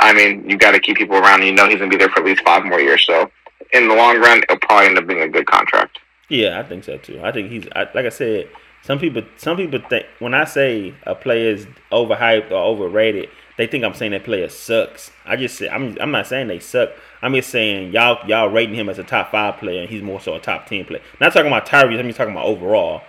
I 0.00 0.12
mean, 0.12 0.48
you 0.48 0.56
got 0.56 0.72
to 0.72 0.80
keep 0.80 0.96
people 0.96 1.16
around, 1.16 1.40
and 1.40 1.48
you 1.48 1.54
know 1.54 1.68
he's 1.68 1.78
gonna 1.78 1.90
be 1.90 1.96
there 1.96 2.08
for 2.08 2.20
at 2.20 2.26
least 2.26 2.42
five 2.42 2.64
more 2.64 2.80
years. 2.80 3.04
So, 3.04 3.30
in 3.72 3.88
the 3.88 3.94
long 3.94 4.18
run, 4.18 4.38
it'll 4.38 4.58
probably 4.58 4.86
end 4.86 4.98
up 4.98 5.06
being 5.06 5.22
a 5.22 5.28
good 5.28 5.46
contract. 5.46 5.98
Yeah, 6.28 6.60
I 6.60 6.62
think 6.62 6.84
so 6.84 6.98
too. 6.98 7.20
I 7.22 7.32
think 7.32 7.50
he's 7.50 7.66
I, 7.74 7.88
like 7.94 8.06
I 8.06 8.10
said. 8.10 8.48
Some 8.80 9.00
people, 9.00 9.22
some 9.36 9.56
people 9.56 9.80
think 9.90 10.06
when 10.20 10.34
I 10.34 10.44
say 10.44 10.94
a 11.02 11.14
player 11.14 11.50
is 11.50 11.66
overhyped 11.90 12.52
or 12.52 12.54
overrated, 12.54 13.28
they 13.58 13.66
think 13.66 13.84
I'm 13.84 13.92
saying 13.92 14.12
that 14.12 14.24
player 14.24 14.48
sucks. 14.48 15.10
I 15.26 15.36
just 15.36 15.58
say 15.58 15.68
I'm 15.68 15.98
I'm 16.00 16.12
not 16.12 16.28
saying 16.28 16.46
they 16.46 16.60
suck. 16.60 16.90
I'm 17.20 17.34
just 17.34 17.50
saying 17.50 17.92
y'all 17.92 18.24
y'all 18.26 18.48
rating 18.48 18.76
him 18.76 18.88
as 18.88 18.98
a 18.98 19.04
top 19.04 19.32
five 19.32 19.58
player, 19.58 19.80
and 19.80 19.90
he's 19.90 20.00
more 20.00 20.20
so 20.20 20.34
a 20.34 20.40
top 20.40 20.66
ten 20.66 20.84
player. 20.84 21.02
Not 21.20 21.32
talking 21.32 21.48
about 21.48 21.66
Tyrese. 21.66 21.98
I'm 21.98 22.06
just 22.06 22.16
talking 22.16 22.32
about 22.32 22.46
overall. 22.46 23.02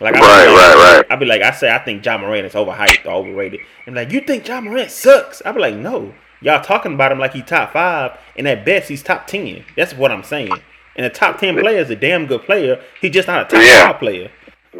Like, 0.00 0.14
right, 0.14 0.20
like, 0.20 0.48
right, 0.48 0.96
right. 0.96 1.06
I'd 1.10 1.20
be 1.20 1.26
like, 1.26 1.42
I 1.42 1.52
say, 1.52 1.72
I 1.72 1.78
think 1.78 2.04
Ja 2.04 2.18
Morant 2.18 2.46
is 2.46 2.52
overhyped 2.54 3.06
or 3.06 3.10
overrated. 3.12 3.60
And 3.86 3.94
like, 3.94 4.10
you 4.10 4.20
think 4.20 4.46
Ja 4.48 4.60
Morant 4.60 4.90
sucks? 4.90 5.40
I'd 5.44 5.54
be 5.54 5.60
like, 5.60 5.76
no, 5.76 6.14
Y'all 6.44 6.62
talking 6.62 6.92
about 6.92 7.10
him 7.10 7.18
like 7.18 7.32
he 7.32 7.40
top 7.40 7.72
five, 7.72 8.18
and 8.36 8.46
at 8.46 8.66
best 8.66 8.90
he's 8.90 9.02
top 9.02 9.26
ten. 9.26 9.64
That's 9.78 9.94
what 9.94 10.10
I'm 10.10 10.22
saying. 10.22 10.52
And 10.94 11.06
a 11.06 11.08
top 11.08 11.38
ten 11.38 11.56
player 11.58 11.78
is 11.78 11.88
a 11.88 11.96
damn 11.96 12.26
good 12.26 12.42
player. 12.42 12.82
He's 13.00 13.12
just 13.12 13.26
not 13.28 13.46
a 13.46 13.56
top 13.56 13.64
Yeah. 13.64 13.86
five 13.92 13.98
player. 13.98 14.30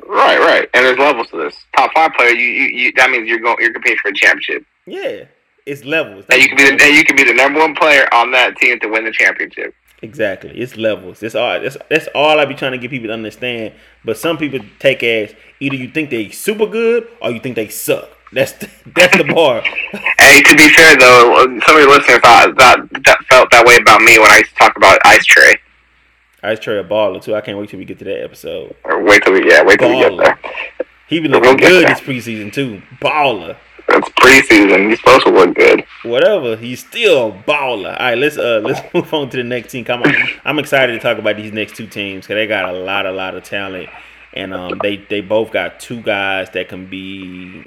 Right, 0.06 0.38
right. 0.38 0.68
And 0.74 0.84
there's 0.84 0.98
levels 0.98 1.30
to 1.30 1.38
this. 1.38 1.56
Top 1.74 1.90
five 1.94 2.12
player, 2.12 2.30
you, 2.32 2.46
you, 2.48 2.66
you 2.66 2.92
that 2.96 3.08
means 3.10 3.26
you're 3.28 3.38
going 3.38 3.56
you're 3.60 3.72
competing 3.72 3.96
for 4.02 4.08
a 4.08 4.14
championship. 4.14 4.66
Yeah, 4.84 5.24
it's 5.64 5.84
levels. 5.84 6.26
And 6.28 6.42
you 6.42 6.48
can 6.48 6.58
be 6.58 6.64
the 6.64 6.72
and 6.72 6.94
you 6.96 7.02
can 7.04 7.16
be 7.16 7.24
the 7.24 7.32
number 7.32 7.60
one 7.60 7.74
player 7.74 8.06
on 8.12 8.30
that 8.32 8.56
team 8.58 8.78
to 8.80 8.88
win 8.88 9.04
the 9.06 9.12
championship. 9.12 9.74
Exactly. 10.04 10.50
It's 10.50 10.76
levels. 10.76 11.20
That's 11.20 11.34
all. 11.34 11.58
That's, 11.58 11.78
that's 11.88 12.08
all 12.14 12.38
I 12.38 12.44
be 12.44 12.54
trying 12.54 12.72
to 12.72 12.78
get 12.78 12.90
people 12.90 13.08
to 13.08 13.14
understand. 13.14 13.72
But 14.04 14.18
some 14.18 14.36
people 14.36 14.60
take 14.78 15.02
as 15.02 15.34
either 15.60 15.76
you 15.76 15.88
think 15.88 16.10
they 16.10 16.28
super 16.28 16.66
good 16.66 17.08
or 17.22 17.30
you 17.30 17.40
think 17.40 17.56
they 17.56 17.68
suck. 17.68 18.10
That's 18.30 18.52
that's 18.94 19.16
the 19.16 19.24
bar. 19.24 19.62
Hey, 19.62 20.42
to 20.42 20.56
be 20.56 20.68
fair 20.74 20.96
though, 20.98 21.58
some 21.66 21.76
of 21.76 21.82
your 21.82 21.88
listeners 21.88 22.18
thought 22.18 22.54
that, 22.58 22.86
that 23.04 23.18
felt 23.30 23.50
that 23.50 23.64
way 23.64 23.76
about 23.76 24.02
me 24.02 24.18
when 24.18 24.30
I 24.30 24.38
used 24.38 24.50
to 24.50 24.56
talk 24.56 24.76
about 24.76 24.98
Ice 25.06 25.26
Trae. 25.26 25.56
Ice 26.42 26.58
Trae 26.58 26.80
a 26.80 26.84
baller 26.84 27.22
too. 27.22 27.34
I 27.34 27.40
can't 27.40 27.56
wait 27.56 27.70
till 27.70 27.78
we 27.78 27.86
get 27.86 27.98
to 28.00 28.04
that 28.04 28.22
episode. 28.22 28.76
Or 28.84 29.02
wait 29.02 29.22
till 29.22 29.32
we 29.32 29.50
yeah, 29.50 29.62
wait 29.64 29.78
till 29.78 29.88
we 29.88 30.00
get 30.00 30.12
Baller. 30.12 30.24
there. 30.24 30.38
He 31.08 31.20
be 31.20 31.28
We'll 31.28 31.40
looking 31.40 31.56
good 31.56 31.88
this 31.88 32.00
preseason 32.00 32.52
too. 32.52 32.82
Baller. 33.00 33.56
It's 33.96 34.08
preseason. 34.10 34.88
He's 34.90 34.98
supposed 35.00 35.24
to 35.26 35.32
look 35.32 35.54
good. 35.54 35.84
Whatever. 36.02 36.56
He's 36.56 36.80
still 36.80 37.28
a 37.28 37.32
baller. 37.32 37.92
All 37.92 38.06
right, 38.06 38.18
let's 38.18 38.36
uh 38.38 38.60
let's 38.64 38.80
move 38.94 39.12
on 39.14 39.30
to 39.30 39.36
the 39.36 39.44
next 39.44 39.72
team. 39.72 39.84
Come 39.84 40.02
on. 40.02 40.14
I'm 40.44 40.58
excited 40.58 40.92
to 40.92 40.98
talk 40.98 41.18
about 41.18 41.36
these 41.36 41.52
next 41.52 41.76
two 41.76 41.86
teams 41.86 42.24
because 42.26 42.34
they 42.34 42.46
got 42.46 42.68
a 42.68 42.72
lot, 42.78 43.06
a 43.06 43.12
lot 43.12 43.34
of 43.34 43.44
talent, 43.44 43.88
and 44.32 44.52
um 44.54 44.78
they 44.82 44.96
they 44.96 45.20
both 45.20 45.52
got 45.52 45.80
two 45.80 46.00
guys 46.02 46.50
that 46.50 46.68
can 46.68 46.86
be 46.90 47.64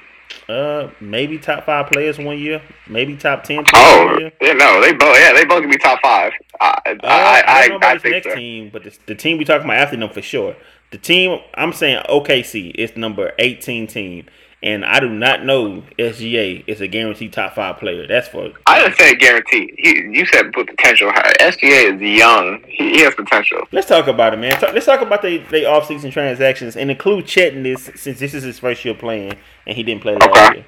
uh 0.50 0.90
maybe 1.02 1.38
top 1.38 1.66
five 1.66 1.88
players 1.92 2.18
one 2.18 2.38
year, 2.40 2.62
maybe 2.88 3.16
top 3.18 3.44
ten. 3.44 3.64
players 3.66 3.98
one 3.98 4.16
Oh 4.16 4.20
year. 4.20 4.32
yeah, 4.42 4.54
no, 4.54 4.82
they 4.82 4.94
both 4.94 5.18
yeah 5.20 5.34
they 5.34 5.46
both 5.46 5.62
can 5.62 5.70
be 5.72 5.78
top 5.78 6.00
five. 6.02 6.32
I 6.60 6.68
Uh, 6.86 6.96
I 7.04 7.42
I, 7.42 7.44
I, 7.48 7.62
don't 7.68 7.70
know 7.72 7.76
about 7.78 7.90
I, 7.90 7.94
this 7.96 8.02
think 8.04 8.14
next 8.14 8.28
so. 8.30 8.36
team, 8.36 8.70
but 8.72 8.84
the, 8.84 8.98
the 9.08 9.16
team 9.16 9.38
we 9.38 9.46
talking 9.46 9.66
about 9.66 9.78
after 9.78 9.98
them 9.98 10.10
for 10.10 10.22
sure. 10.22 10.56
The 10.92 10.98
team 10.98 11.40
I'm 11.56 11.74
saying 11.74 12.04
OKC 12.10 12.72
is 12.76 12.96
number 12.96 13.34
18 13.40 13.88
team, 13.88 14.26
and 14.64 14.84
I 14.84 15.00
do 15.00 15.10
not 15.10 15.46
know 15.46 15.84
SGA 16.00 16.64
is 16.66 16.82
a 16.82 16.88
guaranteed 16.88 17.32
top 17.34 17.54
five 17.54 17.78
player. 17.78 18.08
That's 18.08 18.28
for 18.28 18.52
I 18.66 18.82
didn't 18.82 18.98
say 18.98 19.16
guaranteed. 19.16 19.76
He, 19.78 19.90
you 20.12 20.26
said 20.26 20.52
put 20.52 20.68
potential. 20.68 21.12
High. 21.12 21.34
SGA 21.40 21.96
is 21.96 22.02
young. 22.02 22.62
He, 22.68 22.92
he 22.96 23.02
has 23.02 23.14
potential. 23.14 23.60
Let's 23.72 23.88
talk 23.88 24.08
about 24.08 24.34
it, 24.34 24.38
man. 24.38 24.60
Talk, 24.60 24.74
let's 24.74 24.86
talk 24.86 25.02
about 25.02 25.22
the 25.22 25.38
they 25.52 25.62
offseason 25.64 26.12
transactions 26.12 26.76
and 26.76 26.90
include 26.90 27.28
Chet 27.28 27.54
in 27.54 27.64
this 27.64 27.92
since 27.96 28.20
this 28.20 28.34
is 28.34 28.44
his 28.44 28.58
first 28.60 28.84
year 28.84 28.96
playing 28.96 29.34
and 29.68 29.76
he 29.76 29.84
didn't 29.84 30.02
play 30.02 30.16
last 30.16 30.30
Okay. 30.30 30.56
year. 30.58 30.66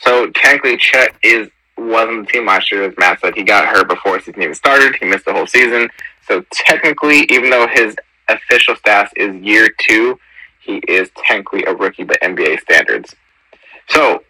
So 0.00 0.30
technically, 0.30 0.76
Chet 0.76 1.14
is 1.22 1.48
wasn't 1.78 2.26
the 2.26 2.32
team 2.32 2.46
last 2.46 2.70
year. 2.70 2.84
As 2.84 2.94
Matt 2.98 3.20
said, 3.20 3.34
he 3.34 3.42
got 3.42 3.66
hurt 3.66 3.88
before 3.88 4.18
the 4.18 4.24
season 4.24 4.42
even 4.42 4.54
started. 4.54 4.96
He 4.96 5.06
missed 5.06 5.24
the 5.24 5.32
whole 5.32 5.46
season. 5.46 5.88
So 6.26 6.44
technically, 6.52 7.20
even 7.30 7.50
though 7.50 7.66
his 7.68 7.96
official 8.28 8.74
stats 8.74 9.10
is 9.16 9.34
year 9.36 9.68
two, 9.80 10.18
he 10.68 10.76
is 10.86 11.10
technically 11.16 11.64
a 11.64 11.74
rookie 11.74 12.04
by 12.04 12.14
NBA 12.22 12.60
standards. 12.60 13.16
So 13.88 14.22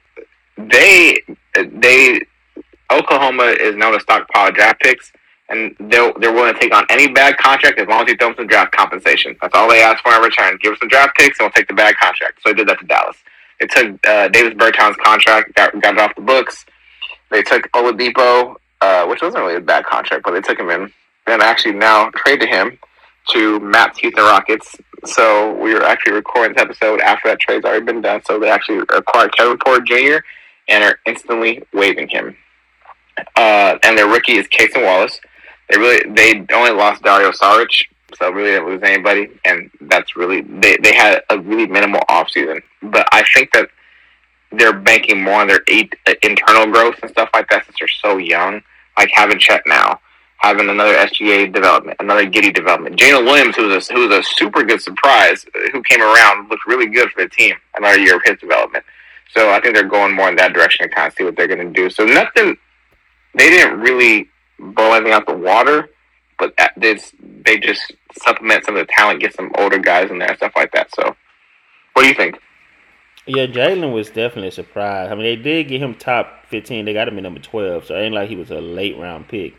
they 0.56 1.20
they 1.54 2.20
Oklahoma 2.90 3.44
is 3.60 3.74
known 3.76 3.92
to 3.92 4.00
stockpile 4.00 4.52
draft 4.52 4.80
picks, 4.80 5.12
and 5.48 5.74
they're 5.80 6.12
they're 6.20 6.32
willing 6.32 6.54
to 6.54 6.60
take 6.60 6.72
on 6.72 6.86
any 6.90 7.08
bad 7.08 7.36
contract 7.38 7.80
as 7.80 7.88
long 7.88 8.02
as 8.02 8.08
you 8.08 8.16
throw 8.16 8.28
them 8.28 8.36
some 8.36 8.46
draft 8.46 8.72
compensation. 8.72 9.36
That's 9.42 9.54
all 9.54 9.68
they 9.68 9.82
ask 9.82 10.02
for 10.02 10.14
in 10.14 10.22
return. 10.22 10.58
Give 10.62 10.72
us 10.72 10.78
some 10.78 10.88
draft 10.88 11.16
picks, 11.16 11.38
and 11.40 11.46
we'll 11.46 11.52
take 11.52 11.66
the 11.66 11.74
bad 11.74 11.96
contract. 11.96 12.38
So 12.42 12.50
they 12.50 12.54
did 12.54 12.68
that 12.68 12.78
to 12.78 12.86
Dallas. 12.86 13.16
They 13.60 13.66
took 13.66 14.06
uh, 14.06 14.28
Davis 14.28 14.54
Bertans' 14.54 14.96
contract, 14.98 15.52
got, 15.56 15.72
got 15.82 15.94
it 15.94 16.00
off 16.00 16.14
the 16.14 16.22
books. 16.22 16.64
They 17.32 17.42
took 17.42 17.68
Oladipo, 17.72 18.54
uh, 18.80 19.06
which 19.06 19.20
wasn't 19.20 19.42
really 19.42 19.56
a 19.56 19.60
bad 19.60 19.84
contract, 19.84 20.22
but 20.22 20.30
they 20.30 20.40
took 20.40 20.60
him 20.60 20.70
in, 20.70 20.92
and 21.26 21.42
actually 21.42 21.74
now 21.74 22.10
traded 22.10 22.42
to 22.42 22.46
him 22.46 22.78
to 23.30 23.60
Matt's 23.60 23.98
Houston 23.98 24.24
Rockets. 24.24 24.76
So 25.04 25.54
we 25.54 25.74
were 25.74 25.84
actually 25.84 26.12
recording 26.14 26.54
this 26.54 26.62
episode 26.62 27.00
after 27.00 27.28
that 27.28 27.40
trade's 27.40 27.64
already 27.64 27.84
been 27.84 28.00
done. 28.00 28.22
So 28.24 28.38
they 28.38 28.50
actually 28.50 28.78
acquired 28.94 29.36
Kevin 29.36 29.58
Porter 29.58 29.84
Jr. 29.84 30.24
and 30.68 30.84
are 30.84 30.98
instantly 31.06 31.62
waiving 31.72 32.08
him. 32.08 32.36
Uh, 33.36 33.78
and 33.82 33.96
their 33.96 34.08
rookie 34.08 34.36
is 34.36 34.46
Cason 34.48 34.84
Wallace. 34.84 35.20
They 35.70 35.78
really 35.78 36.10
they 36.10 36.46
only 36.54 36.70
lost 36.70 37.02
Dario 37.02 37.30
Saric, 37.30 37.68
so 38.18 38.30
really 38.30 38.50
didn't 38.50 38.66
lose 38.66 38.82
anybody, 38.82 39.28
and 39.44 39.70
that's 39.82 40.16
really 40.16 40.40
they, 40.42 40.76
they 40.82 40.94
had 40.94 41.22
a 41.28 41.38
really 41.38 41.66
minimal 41.66 42.00
offseason. 42.08 42.62
But 42.82 43.06
I 43.12 43.22
think 43.34 43.52
that 43.52 43.68
they're 44.52 44.72
banking 44.72 45.22
more 45.22 45.40
on 45.40 45.46
their 45.46 45.60
eight, 45.68 45.94
uh, 46.06 46.14
internal 46.22 46.66
growth 46.72 46.98
and 47.02 47.10
stuff 47.10 47.28
like 47.34 47.48
that 47.50 47.66
since 47.66 47.76
they're 47.78 47.88
so 47.88 48.16
young. 48.16 48.62
Like 48.96 49.10
having 49.14 49.38
Chet 49.38 49.62
now, 49.66 50.00
having 50.38 50.68
another 50.68 50.94
SGA 50.94 51.52
development, 51.52 51.96
another 52.00 52.26
Giddey 52.26 52.54
development. 52.54 52.96
Jalen 52.96 53.24
Williams, 53.24 53.56
who 53.56 53.68
was 53.68 53.90
a, 53.90 53.92
who 53.92 54.08
was 54.08 54.18
a 54.18 54.22
super 54.22 54.62
good 54.62 54.80
surprise, 54.80 55.44
uh, 55.54 55.70
who 55.72 55.82
came 55.82 56.00
around, 56.00 56.48
looked 56.48 56.66
really 56.66 56.86
good 56.86 57.10
for 57.10 57.22
the 57.22 57.28
team. 57.28 57.54
Another 57.76 57.98
year 57.98 58.16
of 58.16 58.22
his 58.24 58.38
development. 58.38 58.84
So 59.34 59.50
I 59.50 59.60
think 59.60 59.74
they're 59.74 59.84
going 59.84 60.14
more 60.14 60.28
in 60.28 60.36
that 60.36 60.52
direction 60.52 60.88
to 60.88 60.94
kind 60.94 61.08
of 61.08 61.14
see 61.14 61.24
what 61.24 61.36
they're 61.36 61.48
going 61.48 61.66
to 61.66 61.72
do. 61.72 61.90
So 61.90 62.04
nothing, 62.04 62.56
they 63.34 63.50
didn't 63.50 63.80
really 63.80 64.28
blow 64.58 64.92
anything 64.92 65.12
out 65.12 65.26
the 65.26 65.36
water, 65.36 65.90
but 66.38 66.56
that- 66.56 66.74
they 66.76 67.58
just, 67.58 67.92
supplement 68.22 68.64
some 68.64 68.76
of 68.76 68.86
the 68.86 68.92
talent, 68.92 69.20
get 69.20 69.34
some 69.34 69.50
older 69.58 69.78
guys 69.78 70.10
in 70.10 70.18
there 70.18 70.28
and 70.28 70.36
stuff 70.36 70.52
like 70.56 70.72
that. 70.72 70.88
So, 70.94 71.16
what 71.92 72.02
do 72.02 72.08
you 72.08 72.14
think? 72.14 72.38
Yeah, 73.26 73.46
Jalen 73.46 73.92
was 73.92 74.08
definitely 74.08 74.48
a 74.48 74.52
surprise. 74.52 75.10
I 75.10 75.14
mean, 75.14 75.24
they 75.24 75.36
did 75.36 75.68
get 75.68 75.82
him 75.82 75.94
top 75.94 76.46
15. 76.48 76.84
They 76.84 76.94
got 76.94 77.08
him 77.08 77.18
in 77.18 77.24
number 77.24 77.40
12, 77.40 77.84
so 77.84 77.94
it 77.94 78.00
ain't 78.00 78.14
like 78.14 78.28
he 78.28 78.36
was 78.36 78.50
a 78.50 78.60
late 78.60 78.96
round 78.96 79.28
pick. 79.28 79.54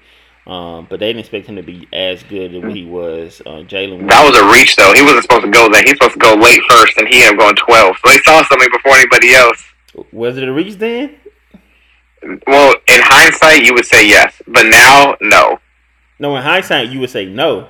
Um, 0.48 0.88
but 0.90 1.00
they 1.00 1.08
didn't 1.08 1.20
expect 1.20 1.48
him 1.48 1.58
to 1.58 1.64
be 1.64 1.88
as 1.94 2.24
good 2.24 2.56
as 2.56 2.74
he 2.74 2.86
was. 2.86 3.42
Uh, 3.46 3.62
Jalen 3.68 4.08
That 4.10 4.26
was 4.26 4.36
a 4.38 4.46
reach, 4.52 4.76
though. 4.76 4.94
He 4.94 5.04
wasn't 5.04 5.24
supposed 5.24 5.46
to 5.46 5.52
go 5.52 5.70
there. 5.70 5.84
He's 5.84 5.92
supposed 5.92 6.14
to 6.14 6.20
go 6.20 6.34
late 6.34 6.62
first, 6.70 6.98
and 6.98 7.08
he 7.08 7.22
ended 7.22 7.40
up 7.40 7.56
going 7.56 7.56
12. 7.56 7.96
So 8.04 8.12
they 8.12 8.20
saw 8.20 8.44
something 8.46 8.70
before 8.72 8.94
anybody 8.94 9.34
else. 9.34 9.64
was 10.12 10.38
it 10.38 10.48
a 10.48 10.52
reach 10.52 10.76
then? 10.76 11.16
Well, 12.48 12.74
in 12.88 13.02
hindsight, 13.02 13.64
you 13.64 13.74
would 13.74 13.86
say 13.86 14.08
yes, 14.08 14.42
but 14.48 14.64
now, 14.64 15.16
no. 15.22 15.60
No, 16.20 16.36
in 16.36 16.44
hindsight, 16.44 16.90
you 16.90 17.00
would 17.00 17.10
say 17.10 17.26
no. 17.26 17.70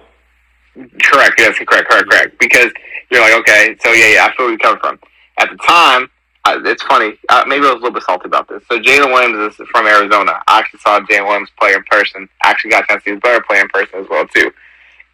Correct. 1.03 1.36
Yes, 1.38 1.58
correct, 1.58 1.89
correct, 1.89 2.10
correct. 2.10 2.39
Because 2.39 2.71
you're 3.12 3.21
like, 3.21 3.34
okay, 3.41 3.75
so 3.84 3.91
yeah, 3.91 4.13
yeah, 4.13 4.25
I 4.25 4.36
feel 4.36 4.45
where 4.47 4.53
you 4.53 4.58
come 4.58 4.79
from. 4.79 4.99
At 5.38 5.49
the 5.49 5.58
time, 5.58 6.10
it's 6.57 6.83
funny. 6.83 7.17
Uh, 7.29 7.43
maybe 7.47 7.65
I 7.65 7.69
was 7.69 7.81
a 7.81 7.83
little 7.83 7.91
bit 7.91 8.03
salty 8.03 8.25
about 8.25 8.47
this. 8.47 8.63
So 8.67 8.79
Jalen 8.79 9.13
Williams 9.13 9.53
is 9.59 9.67
from 9.67 9.88
Arizona. 9.88 10.41
I 10.47 10.59
actually 10.59 10.79
saw 10.79 10.99
Jalen 10.99 11.27
Williams 11.27 11.49
play 11.59 11.73
in 11.73 11.83
person. 11.83 12.29
I 12.43 12.51
actually 12.51 12.71
got 12.71 12.83
a 12.83 12.88
chance 12.88 13.03
to 13.03 13.09
see 13.09 13.13
his 13.13 13.19
brother 13.19 13.43
play 13.47 13.59
in 13.59 13.67
person 13.69 13.99
as 13.99 14.07
well 14.09 14.27
too. 14.27 14.51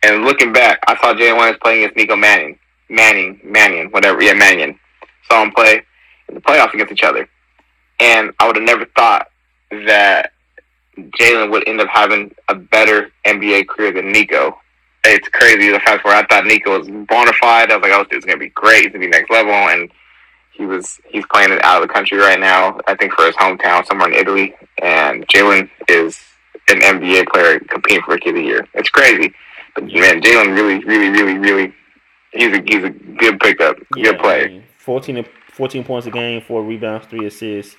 And 0.04 0.24
looking 0.24 0.54
back, 0.54 0.80
I 0.88 0.95
saw 0.98 1.13
Jalen 1.13 1.38
Williams 1.38 1.60
playing 1.62 1.84
against 1.84 1.98
Nico 1.98 2.15
Manning, 2.15 2.60
Manning, 2.89 3.39
Mannion, 3.43 3.88
whatever. 3.91 4.21
Yeah, 4.21 4.34
Mannion. 4.34 4.80
Saw 5.30 5.43
him 5.43 5.52
play 5.52 5.82
in 6.30 6.36
the 6.36 6.41
playoffs 6.41 6.74
against 6.74 6.91
each 6.91 7.04
other, 7.04 7.28
and 8.00 8.32
I 8.39 8.48
would 8.48 8.56
have 8.56 8.65
never 8.65 8.86
thought 8.95 9.30
that 9.71 10.32
Jalen 10.98 11.52
would 11.52 11.67
end 11.67 11.82
up 11.82 11.88
having 11.91 12.34
a 12.48 12.56
better 12.56 13.12
NBA 13.26 13.67
career 13.67 13.91
than 13.91 14.12
Nico 14.12 14.60
it's 15.06 15.28
crazy 15.30 15.71
the 15.71 15.80
fact 15.80 16.04
where 16.04 16.15
I 16.15 16.26
thought 16.26 16.45
Nico 16.45 16.80
was 16.80 16.88
bona 16.88 17.34
fide. 17.34 17.71
I 17.71 17.78
was 17.78 17.84
like, 17.84 17.91
oh, 17.93 18.00
this 18.04 18.10
dude's 18.10 18.26
gonna 18.26 18.38
be 18.38 18.50
great. 18.50 18.84
He's 18.84 18.91
gonna 18.91 19.06
be 19.06 19.08
next 19.08 19.30
level, 19.30 19.54
and 19.54 19.91
he 20.56 20.65
was. 20.65 21.00
He's 21.10 21.26
playing 21.32 21.52
it 21.52 21.63
out 21.63 21.82
of 21.82 21.88
the 21.88 21.94
country 21.94 22.18
right 22.18 22.39
now. 22.39 22.80
I 22.88 22.96
think 22.96 23.13
for 23.13 23.26
his 23.26 23.36
hometown, 23.36 23.86
somewhere 23.86 24.10
in 24.10 24.15
Italy. 24.15 24.56
And 24.82 25.28
Jalen 25.28 25.70
is 25.88 26.20
an 26.70 26.80
NBA 26.80 27.28
player 27.28 27.60
competing 27.60 28.04
for 28.04 28.12
Rookie 28.12 28.30
of 28.30 28.36
the 28.36 28.41
Year. 28.41 28.68
It's 28.74 28.89
crazy, 28.89 29.34
but 29.74 29.86
man, 29.86 30.22
Jalen 30.22 30.56
really, 30.56 30.84
really, 30.86 31.10
really, 31.10 31.38
really. 31.38 31.74
He's 32.32 32.54
a 32.56 32.62
he's 32.65 32.84
a 32.84 32.89
good 32.89 33.39
pickup, 33.39 33.78
good 33.94 34.20
player. 34.20 34.46
I 34.46 34.48
mean, 34.50 34.63
14, 34.78 35.26
14 35.52 35.84
points 35.84 36.08
a 36.08 36.12
game, 36.12 36.41
four 36.41 36.63
rebounds, 36.63 37.08
three 37.08 37.26
assists, 37.26 37.76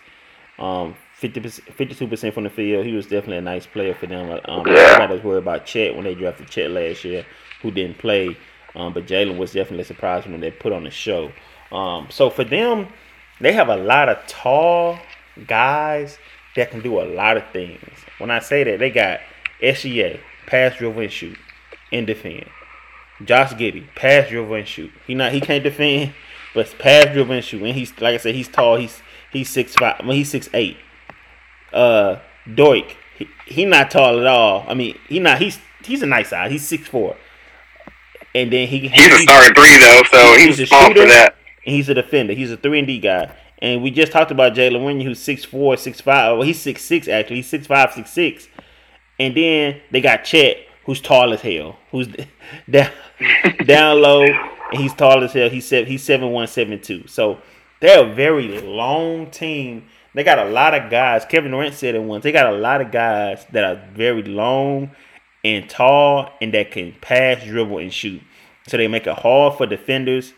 um, 0.58 0.96
52 1.14 2.06
percent 2.06 2.34
from 2.34 2.44
the 2.44 2.50
field. 2.50 2.86
He 2.86 2.92
was 2.92 3.06
definitely 3.06 3.38
a 3.38 3.42
nice 3.42 3.66
player 3.66 3.94
for 3.94 4.06
them. 4.06 4.38
Um, 4.46 4.66
Yeah. 4.66 4.98
I 5.00 5.06
to 5.06 5.20
worry 5.26 5.38
about 5.38 5.66
Chet 5.66 5.94
when 5.94 6.04
they 6.04 6.14
drafted 6.14 6.48
Chet 6.48 6.70
last 6.70 7.04
year, 7.04 7.24
who 7.62 7.70
didn't 7.70 7.98
play. 7.98 8.36
Um, 8.74 8.92
but 8.92 9.06
Jalen 9.06 9.38
was 9.38 9.52
definitely 9.52 9.82
a 9.82 9.86
surprise 9.86 10.26
when 10.26 10.40
they 10.40 10.50
put 10.50 10.72
on 10.72 10.84
the 10.84 10.90
show. 10.90 11.32
Um, 11.72 12.08
so 12.10 12.30
for 12.30 12.44
them, 12.44 12.88
they 13.40 13.52
have 13.52 13.68
a 13.68 13.76
lot 13.76 14.08
of 14.08 14.24
tall 14.26 14.98
guys 15.46 16.18
that 16.54 16.70
can 16.70 16.80
do 16.80 17.00
a 17.00 17.04
lot 17.04 17.36
of 17.36 17.44
things. 17.52 17.82
When 18.18 18.30
I 18.30 18.38
say 18.38 18.64
that, 18.64 18.78
they 18.78 18.90
got 18.90 19.20
SGA, 19.62 20.20
pass, 20.46 20.76
dribble, 20.76 21.00
and 21.02 21.12
shoot, 21.12 21.36
and 21.92 22.06
defend. 22.06 22.46
Josh 23.24 23.52
Giddey, 23.54 23.86
pass, 23.94 24.28
dribble, 24.28 24.54
and 24.54 24.68
shoot. 24.68 24.90
He 25.06 25.14
not 25.14 25.32
he 25.32 25.40
can't 25.40 25.62
defend, 25.64 26.14
but 26.54 26.74
pass, 26.78 27.12
dribble, 27.12 27.32
and 27.32 27.44
shoot. 27.44 27.62
And 27.62 27.74
he's 27.74 27.90
like 28.00 28.14
I 28.14 28.18
said, 28.18 28.34
he's 28.34 28.48
tall. 28.48 28.76
He's 28.76 29.00
he's 29.32 29.48
six 29.50 29.74
five. 29.74 29.96
I 29.98 30.02
mean, 30.02 30.16
he's 30.16 30.30
six 30.30 30.48
eight. 30.54 30.76
Uh, 31.72 32.20
Doik, 32.46 32.92
he, 33.18 33.26
he 33.46 33.64
not 33.64 33.90
tall 33.90 34.18
at 34.20 34.26
all. 34.26 34.64
I 34.68 34.74
mean, 34.74 34.98
he 35.08 35.18
not. 35.18 35.38
He's 35.40 35.58
he's 35.84 36.02
a 36.02 36.06
nice 36.06 36.28
size. 36.30 36.50
He's 36.50 36.66
six 36.66 36.86
four. 36.88 37.16
And 38.34 38.52
then 38.52 38.68
he 38.68 38.88
He's 38.88 39.12
a 39.12 39.18
starting 39.22 39.54
three 39.54 39.78
though, 39.78 40.02
so 40.10 40.34
He's 40.36 40.58
he's, 40.58 40.60
a 40.60 40.66
small 40.66 40.88
shooter. 40.88 41.02
for 41.02 41.08
that. 41.08 41.36
And 41.66 41.74
he's 41.74 41.88
a 41.88 41.94
defender. 41.94 42.32
He's 42.32 42.52
a 42.52 42.56
three 42.56 42.78
and 42.78 42.86
D 42.86 42.98
guy. 42.98 43.34
And 43.58 43.82
we 43.82 43.90
just 43.90 44.12
talked 44.12 44.30
about 44.30 44.54
Jalen 44.54 44.84
Wynn, 44.84 45.00
who's 45.00 45.18
6'4", 45.20 45.50
6'5". 45.50 46.04
Well, 46.04 46.42
he's 46.42 46.62
6'6", 46.62 47.08
actually. 47.08 47.36
He's 47.36 47.50
6'5", 47.50 47.68
6'6". 47.68 48.48
And 49.18 49.34
then 49.34 49.80
they 49.90 50.02
got 50.02 50.24
Chet, 50.24 50.58
who's 50.84 51.00
tall 51.00 51.32
as 51.32 51.40
hell, 51.40 51.78
who's 51.90 52.08
down 52.70 52.90
down 53.64 54.00
low, 54.00 54.22
and 54.22 54.80
he's 54.80 54.94
tall 54.94 55.22
as 55.24 55.32
hell. 55.32 55.48
He's 55.48 55.66
seven, 55.66 55.90
he's 55.90 56.02
seven 56.02 56.30
one 56.30 56.46
seven 56.46 56.80
two. 56.80 57.06
So 57.06 57.38
they're 57.80 58.04
a 58.04 58.14
very 58.14 58.60
long 58.60 59.30
team. 59.30 59.88
They 60.14 60.24
got 60.24 60.38
a 60.38 60.46
lot 60.46 60.74
of 60.74 60.90
guys. 60.90 61.24
Kevin 61.26 61.50
Durant 61.50 61.74
said 61.74 61.94
it 61.94 62.02
once. 62.02 62.22
They 62.22 62.32
got 62.32 62.52
a 62.52 62.56
lot 62.56 62.80
of 62.80 62.90
guys 62.90 63.44
that 63.52 63.64
are 63.64 63.82
very 63.92 64.22
long 64.22 64.90
and 65.44 65.68
tall 65.68 66.30
and 66.40 66.54
that 66.54 66.70
can 66.70 66.94
pass, 67.00 67.44
dribble, 67.44 67.78
and 67.78 67.92
shoot. 67.92 68.22
So 68.66 68.76
they 68.76 68.88
make 68.88 69.06
it 69.06 69.18
hard 69.18 69.56
for 69.56 69.66
defenders 69.66 70.32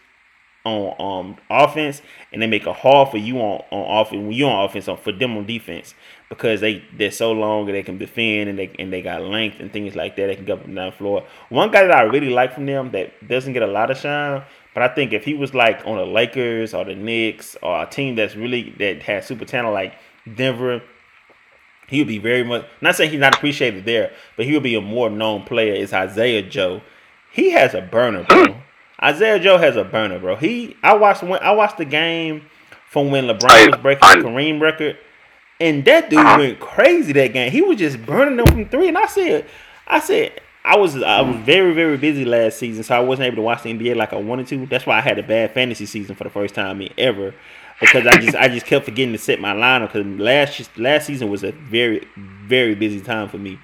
on 0.68 1.26
um 1.26 1.36
offense, 1.50 2.02
and 2.32 2.42
they 2.42 2.46
make 2.46 2.66
a 2.66 2.72
hard 2.72 3.10
for 3.10 3.18
you 3.18 3.38
on 3.38 3.62
on 3.70 4.00
offense 4.00 4.20
when 4.20 4.32
you're 4.32 4.50
on 4.50 4.64
offense 4.64 4.88
on 4.88 4.96
for 4.96 5.12
them 5.12 5.36
on 5.36 5.46
defense 5.46 5.94
because 6.28 6.60
they 6.60 6.84
they're 6.96 7.10
so 7.10 7.32
long 7.32 7.66
and 7.66 7.74
they 7.74 7.82
can 7.82 7.98
defend 7.98 8.50
and 8.50 8.58
they 8.58 8.70
and 8.78 8.92
they 8.92 9.02
got 9.02 9.22
length 9.22 9.60
and 9.60 9.72
things 9.72 9.96
like 9.96 10.16
that. 10.16 10.26
They 10.26 10.36
can 10.36 10.44
go 10.44 10.54
up 10.54 10.64
and 10.64 10.74
down 10.74 10.90
the 10.90 10.96
floor. 10.96 11.24
One 11.48 11.70
guy 11.70 11.86
that 11.86 11.94
I 11.94 12.02
really 12.02 12.30
like 12.30 12.54
from 12.54 12.66
them 12.66 12.90
that 12.92 13.26
doesn't 13.26 13.52
get 13.52 13.62
a 13.62 13.66
lot 13.66 13.90
of 13.90 13.96
shine, 13.96 14.42
but 14.74 14.82
I 14.82 14.94
think 14.94 15.12
if 15.12 15.24
he 15.24 15.34
was 15.34 15.54
like 15.54 15.80
on 15.86 15.96
the 15.96 16.06
Lakers 16.06 16.74
or 16.74 16.84
the 16.84 16.94
Knicks 16.94 17.56
or 17.62 17.82
a 17.82 17.86
team 17.86 18.14
that's 18.14 18.36
really 18.36 18.74
that 18.78 19.02
has 19.02 19.26
super 19.26 19.44
talent 19.44 19.74
like 19.74 19.94
Denver, 20.34 20.82
he 21.88 22.00
would 22.00 22.08
be 22.08 22.18
very 22.18 22.44
much 22.44 22.66
not 22.80 22.94
saying 22.94 23.10
he's 23.10 23.20
not 23.20 23.34
appreciated 23.34 23.84
there, 23.84 24.12
but 24.36 24.46
he 24.46 24.52
would 24.52 24.62
be 24.62 24.74
a 24.74 24.80
more 24.80 25.10
known 25.10 25.44
player. 25.44 25.72
Is 25.74 25.92
Isaiah 25.92 26.42
Joe? 26.42 26.82
He 27.30 27.50
has 27.50 27.74
a 27.74 27.80
burner, 27.80 28.24
bro. 28.24 28.56
Isaiah 29.02 29.38
Joe 29.38 29.58
has 29.58 29.76
a 29.76 29.84
burner, 29.84 30.18
bro. 30.18 30.36
He 30.36 30.76
I 30.82 30.94
watched 30.94 31.22
when 31.22 31.40
I 31.42 31.52
watched 31.52 31.78
the 31.78 31.84
game 31.84 32.42
from 32.88 33.10
when 33.10 33.24
LeBron 33.24 33.70
was 33.70 33.80
breaking 33.80 34.22
the 34.22 34.28
Kareem 34.28 34.60
record, 34.60 34.98
and 35.60 35.84
that 35.84 36.10
dude 36.10 36.24
went 36.24 36.60
crazy 36.60 37.12
that 37.12 37.32
game. 37.32 37.52
He 37.52 37.62
was 37.62 37.78
just 37.78 38.04
burning 38.04 38.36
them 38.36 38.46
from 38.46 38.68
three, 38.68 38.88
and 38.88 38.98
I 38.98 39.06
said, 39.06 39.46
I 39.86 40.00
said. 40.00 40.40
I 40.64 40.76
was 40.76 41.00
I 41.02 41.22
was 41.22 41.36
very 41.46 41.72
very 41.72 41.96
busy 41.96 42.26
last 42.26 42.58
season, 42.58 42.82
so 42.82 42.94
I 42.94 43.00
wasn't 43.00 43.26
able 43.26 43.36
to 43.36 43.42
watch 43.42 43.62
the 43.62 43.72
NBA 43.72 43.96
like 43.96 44.12
I 44.12 44.16
wanted 44.16 44.48
to. 44.48 44.66
That's 44.66 44.84
why 44.84 44.98
I 44.98 45.00
had 45.00 45.18
a 45.18 45.22
bad 45.22 45.54
fantasy 45.54 45.86
season 45.86 46.14
for 46.14 46.24
the 46.24 46.30
first 46.30 46.54
time 46.54 46.86
ever, 46.98 47.34
because 47.80 48.06
I 48.06 48.18
just 48.18 48.36
I 48.36 48.48
just 48.48 48.66
kept 48.66 48.84
forgetting 48.84 49.12
to 49.12 49.18
set 49.18 49.40
my 49.40 49.54
lineup. 49.54 49.92
Because 49.92 50.06
last 50.18 50.76
last 50.76 51.06
season 51.06 51.30
was 51.30 51.42
a 51.42 51.52
very 51.52 52.06
very 52.16 52.74
busy 52.74 53.00
time 53.00 53.30
for 53.30 53.38
me. 53.38 53.58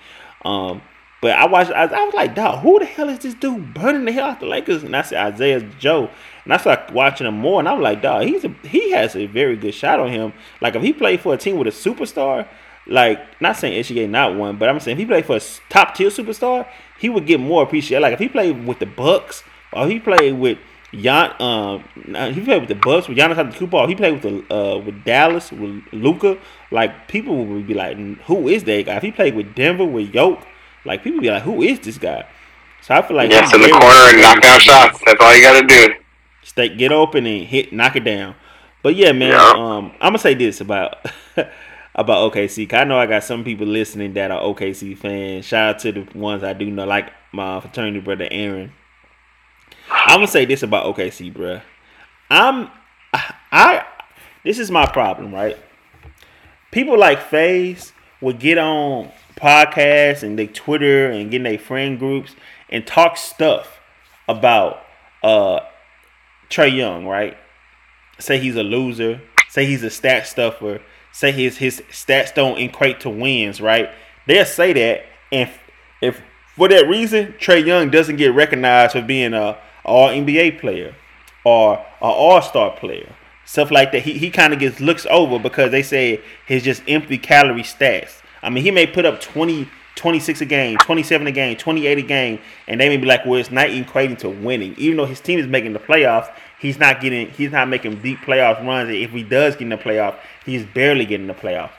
Um, 0.46 0.80
but 1.24 1.38
I 1.38 1.46
watched. 1.46 1.70
I, 1.70 1.84
I, 1.84 2.04
was 2.04 2.12
like, 2.12 2.34
dog, 2.34 2.58
who 2.58 2.78
the 2.78 2.84
hell 2.84 3.08
is 3.08 3.20
this 3.20 3.32
dude 3.32 3.72
burning 3.72 4.04
the 4.04 4.12
hell 4.12 4.26
out 4.26 4.40
the 4.40 4.46
Lakers? 4.46 4.82
And 4.82 4.94
I 4.94 5.00
said 5.00 5.32
Isaiah 5.32 5.62
Joe, 5.78 6.10
and 6.44 6.52
I 6.52 6.58
started 6.58 6.92
watching 6.92 7.26
him 7.26 7.38
more, 7.38 7.60
and 7.60 7.66
I 7.66 7.72
was 7.72 7.82
like, 7.82 8.02
dog, 8.02 8.24
he's 8.24 8.44
a, 8.44 8.48
he 8.62 8.90
has 8.90 9.16
a 9.16 9.24
very 9.24 9.56
good 9.56 9.72
shot 9.72 10.00
on 10.00 10.10
him. 10.10 10.34
Like 10.60 10.74
if 10.74 10.82
he 10.82 10.92
played 10.92 11.22
for 11.22 11.32
a 11.32 11.38
team 11.38 11.56
with 11.56 11.66
a 11.66 11.70
superstar, 11.70 12.46
like 12.86 13.40
not 13.40 13.56
saying 13.56 13.82
SGA 13.82 14.06
not 14.06 14.36
one, 14.36 14.58
but 14.58 14.68
I'm 14.68 14.78
saying 14.80 14.96
if 14.96 14.98
he 14.98 15.06
played 15.06 15.24
for 15.24 15.36
a 15.36 15.40
top 15.70 15.94
tier 15.94 16.10
superstar, 16.10 16.68
he 16.98 17.08
would 17.08 17.24
get 17.24 17.40
more 17.40 17.62
appreciated. 17.62 18.02
Like 18.02 18.12
if 18.12 18.18
he 18.18 18.28
played 18.28 18.66
with 18.66 18.78
the 18.78 18.84
Bucks 18.84 19.42
or 19.72 19.88
he 19.88 20.00
played 20.00 20.34
with 20.34 20.58
Jan, 20.92 21.32
um, 21.40 21.84
he 22.34 22.42
played 22.42 22.60
with 22.60 22.68
the 22.68 22.74
Bucks 22.74 23.08
with 23.08 23.16
Giannis 23.16 23.36
Antetokounmpo. 23.36 23.88
He 23.88 23.94
played 23.94 24.22
with 24.22 24.46
the 24.48 24.54
uh, 24.54 24.76
with 24.76 25.02
Dallas 25.04 25.50
with 25.50 25.84
Luka. 25.90 26.36
Like 26.70 27.08
people 27.08 27.46
would 27.46 27.66
be 27.66 27.72
like, 27.72 27.96
who 28.24 28.46
is 28.48 28.64
that 28.64 28.84
guy? 28.84 28.96
If 28.96 29.02
he 29.02 29.10
played 29.10 29.34
with 29.34 29.54
Denver 29.54 29.86
with 29.86 30.14
Yoke 30.14 30.46
like 30.84 31.02
people 31.02 31.20
be 31.20 31.30
like, 31.30 31.42
who 31.42 31.62
is 31.62 31.80
this 31.80 31.98
guy? 31.98 32.26
So 32.82 32.94
I 32.94 33.02
feel 33.02 33.16
like 33.16 33.30
yes, 33.30 33.54
in 33.54 33.60
the 33.62 33.68
corner 33.70 33.86
and 33.86 34.20
knock 34.20 34.40
down 34.42 34.60
shots. 34.60 35.00
That's 35.06 35.20
all 35.20 35.34
you 35.34 35.42
got 35.42 35.60
to 35.60 35.66
do. 35.66 35.94
Stay, 36.42 36.68
get 36.68 36.92
open 36.92 37.26
and 37.26 37.46
hit, 37.46 37.72
knock 37.72 37.96
it 37.96 38.04
down. 38.04 38.34
But 38.82 38.96
yeah, 38.96 39.12
man. 39.12 39.30
Yeah. 39.30 39.54
Um, 39.56 39.92
I'm 39.92 40.10
gonna 40.10 40.18
say 40.18 40.34
this 40.34 40.60
about 40.60 40.96
about 41.94 42.32
OKC. 42.32 42.68
Cause 42.68 42.80
I 42.80 42.84
know 42.84 42.98
I 42.98 43.06
got 43.06 43.24
some 43.24 43.42
people 43.42 43.66
listening 43.66 44.12
that 44.12 44.30
are 44.30 44.42
OKC 44.42 44.96
fans. 44.96 45.46
Shout 45.46 45.76
out 45.76 45.78
to 45.80 45.92
the 45.92 46.18
ones 46.18 46.44
I 46.44 46.52
do 46.52 46.70
know, 46.70 46.84
like 46.84 47.10
my 47.32 47.60
fraternity 47.60 48.00
brother 48.00 48.28
Aaron. 48.30 48.72
I'm 49.90 50.18
gonna 50.18 50.26
say 50.26 50.44
this 50.44 50.62
about 50.62 50.94
OKC, 50.94 51.32
bro. 51.32 51.62
I'm 52.28 52.70
I 53.50 53.86
this 54.44 54.58
is 54.58 54.70
my 54.70 54.84
problem, 54.84 55.34
right? 55.34 55.56
People 56.70 56.98
like 56.98 57.20
Faiz 57.30 57.92
would 58.20 58.38
get 58.38 58.58
on 58.58 59.10
podcasts 59.36 60.22
and 60.22 60.38
they 60.38 60.46
Twitter 60.46 61.10
and 61.10 61.30
getting 61.30 61.44
their 61.44 61.58
friend 61.58 61.98
groups 61.98 62.34
and 62.68 62.86
talk 62.86 63.16
stuff 63.16 63.80
about 64.28 64.80
uh 65.22 65.60
Trae 66.50 66.74
Young, 66.74 67.06
right? 67.06 67.36
Say 68.18 68.38
he's 68.38 68.56
a 68.56 68.62
loser, 68.62 69.20
say 69.48 69.66
he's 69.66 69.82
a 69.82 69.90
stat 69.90 70.26
stuffer, 70.26 70.80
say 71.12 71.32
his 71.32 71.58
his 71.58 71.82
stats 71.90 72.34
don't 72.34 72.58
equate 72.58 73.00
to 73.00 73.10
wins, 73.10 73.60
right? 73.60 73.90
They'll 74.26 74.44
say 74.44 74.72
that 74.72 75.06
and 75.32 75.48
if, 75.48 75.60
if 76.00 76.22
for 76.56 76.68
that 76.68 76.88
reason 76.88 77.34
Trae 77.38 77.64
Young 77.64 77.90
doesn't 77.90 78.16
get 78.16 78.34
recognized 78.34 78.92
for 78.92 79.02
being 79.02 79.34
a 79.34 79.58
all 79.84 80.08
NBA 80.08 80.60
player 80.60 80.94
or 81.44 81.78
an 81.78 81.84
all 82.00 82.40
star 82.42 82.70
player. 82.76 83.14
Stuff 83.44 83.70
like 83.70 83.92
that. 83.92 84.02
He 84.02 84.14
he 84.18 84.30
kind 84.30 84.52
of 84.52 84.58
gets 84.58 84.80
looks 84.80 85.06
over 85.10 85.38
because 85.38 85.70
they 85.70 85.82
say 85.82 86.20
his 86.46 86.62
just 86.62 86.82
empty 86.88 87.18
calorie 87.18 87.62
stats. 87.62 88.22
I 88.44 88.50
mean, 88.50 88.62
he 88.62 88.70
may 88.70 88.86
put 88.86 89.04
up 89.04 89.20
20, 89.20 89.68
26 89.96 90.40
a 90.40 90.44
game, 90.44 90.76
27 90.78 91.26
a 91.26 91.32
game, 91.32 91.56
28 91.56 91.98
a 91.98 92.02
game, 92.02 92.38
and 92.68 92.80
they 92.80 92.88
may 92.88 92.96
be 92.96 93.06
like, 93.06 93.24
well, 93.24 93.40
it's 93.40 93.50
not 93.50 93.68
equating 93.68 94.18
to 94.18 94.28
winning. 94.28 94.74
Even 94.76 94.98
though 94.98 95.06
his 95.06 95.20
team 95.20 95.38
is 95.38 95.46
making 95.46 95.72
the 95.72 95.78
playoffs, 95.78 96.32
he's 96.60 96.78
not 96.78 97.00
getting, 97.00 97.30
he's 97.30 97.52
not 97.52 97.68
making 97.68 98.02
deep 98.02 98.18
playoff 98.18 98.64
runs. 98.64 98.90
If 98.90 99.10
he 99.10 99.22
does 99.22 99.54
get 99.54 99.62
in 99.62 99.68
the 99.70 99.76
playoff, 99.76 100.16
he's 100.44 100.64
barely 100.64 101.06
getting 101.06 101.26
the 101.26 101.34
playoff. 101.34 101.70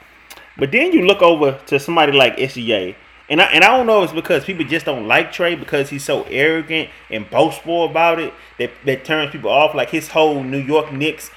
But 0.58 0.72
then 0.72 0.92
you 0.92 1.06
look 1.06 1.22
over 1.22 1.60
to 1.66 1.78
somebody 1.78 2.12
like 2.12 2.36
SGA, 2.36 2.96
and 3.28 3.40
I, 3.40 3.44
and 3.46 3.64
I 3.64 3.76
don't 3.76 3.86
know 3.86 4.02
it's 4.02 4.12
because 4.12 4.44
people 4.44 4.64
just 4.64 4.86
don't 4.86 5.08
like 5.08 5.32
Trae 5.32 5.58
because 5.58 5.90
he's 5.90 6.04
so 6.04 6.22
arrogant 6.24 6.90
and 7.10 7.28
boastful 7.28 7.84
about 7.84 8.20
it 8.20 8.32
that, 8.58 8.70
that 8.84 9.04
turns 9.04 9.32
people 9.32 9.50
off. 9.50 9.74
Like 9.74 9.90
his 9.90 10.08
whole 10.08 10.44
New 10.44 10.60
York 10.60 10.92
Knicks 10.92 11.30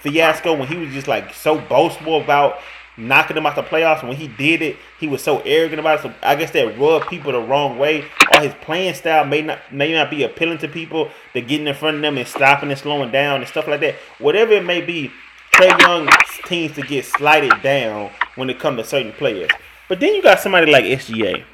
fiasco 0.00 0.54
when 0.54 0.68
he 0.68 0.76
was 0.76 0.92
just 0.92 1.08
like 1.08 1.32
so 1.34 1.60
boastful 1.60 2.20
about 2.20 2.58
knocking 2.98 3.36
him 3.36 3.46
out 3.46 3.54
the 3.54 3.62
playoffs. 3.62 4.02
When 4.02 4.16
he 4.16 4.28
did 4.28 4.60
it, 4.60 4.76
he 4.98 5.06
was 5.06 5.22
so 5.22 5.40
arrogant 5.40 5.80
about 5.80 6.00
it. 6.00 6.02
So 6.02 6.14
I 6.22 6.34
guess 6.34 6.50
that 6.50 6.78
rubbed 6.78 7.08
people 7.08 7.32
the 7.32 7.40
wrong 7.40 7.78
way. 7.78 8.04
Or 8.34 8.40
his 8.40 8.54
playing 8.60 8.94
style 8.94 9.24
may 9.24 9.42
not 9.42 9.72
may 9.72 9.92
not 9.92 10.10
be 10.10 10.24
appealing 10.24 10.58
to 10.58 10.68
people. 10.68 11.10
That 11.34 11.48
getting 11.48 11.66
in 11.66 11.74
front 11.74 11.96
of 11.96 12.02
them 12.02 12.18
and 12.18 12.26
stopping 12.26 12.70
and 12.70 12.78
slowing 12.78 13.10
down 13.10 13.40
and 13.40 13.48
stuff 13.48 13.68
like 13.68 13.80
that. 13.80 13.94
Whatever 14.18 14.52
it 14.52 14.64
may 14.64 14.80
be, 14.80 15.10
Trae 15.52 15.80
Young 15.80 16.08
teams 16.46 16.74
to 16.74 16.82
get 16.82 17.04
slighted 17.04 17.62
down 17.62 18.10
when 18.34 18.50
it 18.50 18.58
comes 18.58 18.78
to 18.78 18.84
certain 18.84 19.12
players. 19.12 19.50
But 19.88 20.00
then 20.00 20.14
you 20.14 20.22
got 20.22 20.40
somebody 20.40 20.70
like 20.70 20.84
SGA 20.84 21.44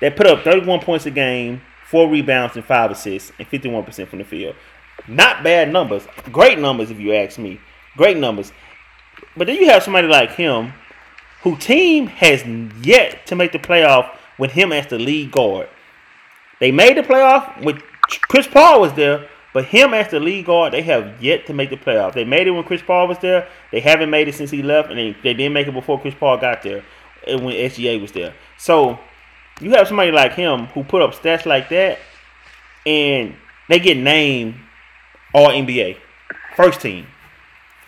that 0.00 0.16
put 0.16 0.26
up 0.26 0.42
31 0.42 0.80
points 0.80 1.06
a 1.06 1.10
game, 1.10 1.62
four 1.86 2.08
rebounds 2.08 2.56
and 2.56 2.64
five 2.64 2.90
assists, 2.90 3.32
and 3.38 3.48
51% 3.48 4.08
from 4.08 4.18
the 4.18 4.24
field. 4.24 4.56
Not 5.08 5.44
bad 5.44 5.72
numbers. 5.72 6.06
Great 6.32 6.58
numbers 6.58 6.90
if 6.90 6.98
you 6.98 7.14
ask 7.14 7.38
me. 7.38 7.60
Great 7.96 8.16
numbers. 8.16 8.52
But 9.36 9.46
then 9.46 9.56
you 9.56 9.68
have 9.68 9.82
somebody 9.82 10.08
like 10.08 10.32
him, 10.32 10.72
who 11.42 11.56
team 11.56 12.06
has 12.06 12.44
yet 12.82 13.26
to 13.26 13.36
make 13.36 13.52
the 13.52 13.58
playoff 13.58 14.16
with 14.38 14.52
him 14.52 14.72
as 14.72 14.86
the 14.86 14.98
lead 14.98 15.32
guard. 15.32 15.68
They 16.58 16.72
made 16.72 16.96
the 16.96 17.02
playoff 17.02 17.62
with 17.62 17.82
Chris 18.28 18.46
Paul 18.46 18.80
was 18.80 18.94
there, 18.94 19.28
but 19.52 19.66
him 19.66 19.94
as 19.94 20.10
the 20.10 20.20
lead 20.20 20.46
guard, 20.46 20.72
they 20.72 20.82
have 20.82 21.22
yet 21.22 21.46
to 21.46 21.54
make 21.54 21.70
the 21.70 21.76
playoff. 21.76 22.14
They 22.14 22.24
made 22.24 22.46
it 22.46 22.50
when 22.50 22.64
Chris 22.64 22.82
Paul 22.82 23.08
was 23.08 23.18
there. 23.18 23.48
They 23.72 23.80
haven't 23.80 24.10
made 24.10 24.28
it 24.28 24.34
since 24.34 24.50
he 24.50 24.62
left, 24.62 24.90
and 24.90 24.98
they, 24.98 25.12
they 25.22 25.34
didn't 25.34 25.52
make 25.52 25.66
it 25.66 25.72
before 25.72 26.00
Chris 26.00 26.14
Paul 26.14 26.38
got 26.38 26.62
there, 26.62 26.84
and 27.26 27.44
when 27.44 27.54
SGA 27.54 28.00
was 28.00 28.12
there. 28.12 28.34
So 28.58 28.98
you 29.60 29.70
have 29.70 29.88
somebody 29.88 30.12
like 30.12 30.32
him 30.32 30.66
who 30.66 30.84
put 30.84 31.02
up 31.02 31.14
stats 31.14 31.46
like 31.46 31.68
that, 31.70 31.98
and 32.84 33.34
they 33.68 33.78
get 33.78 33.96
named 33.96 34.56
All 35.34 35.48
NBA, 35.48 35.98
first 36.56 36.80
team. 36.80 37.06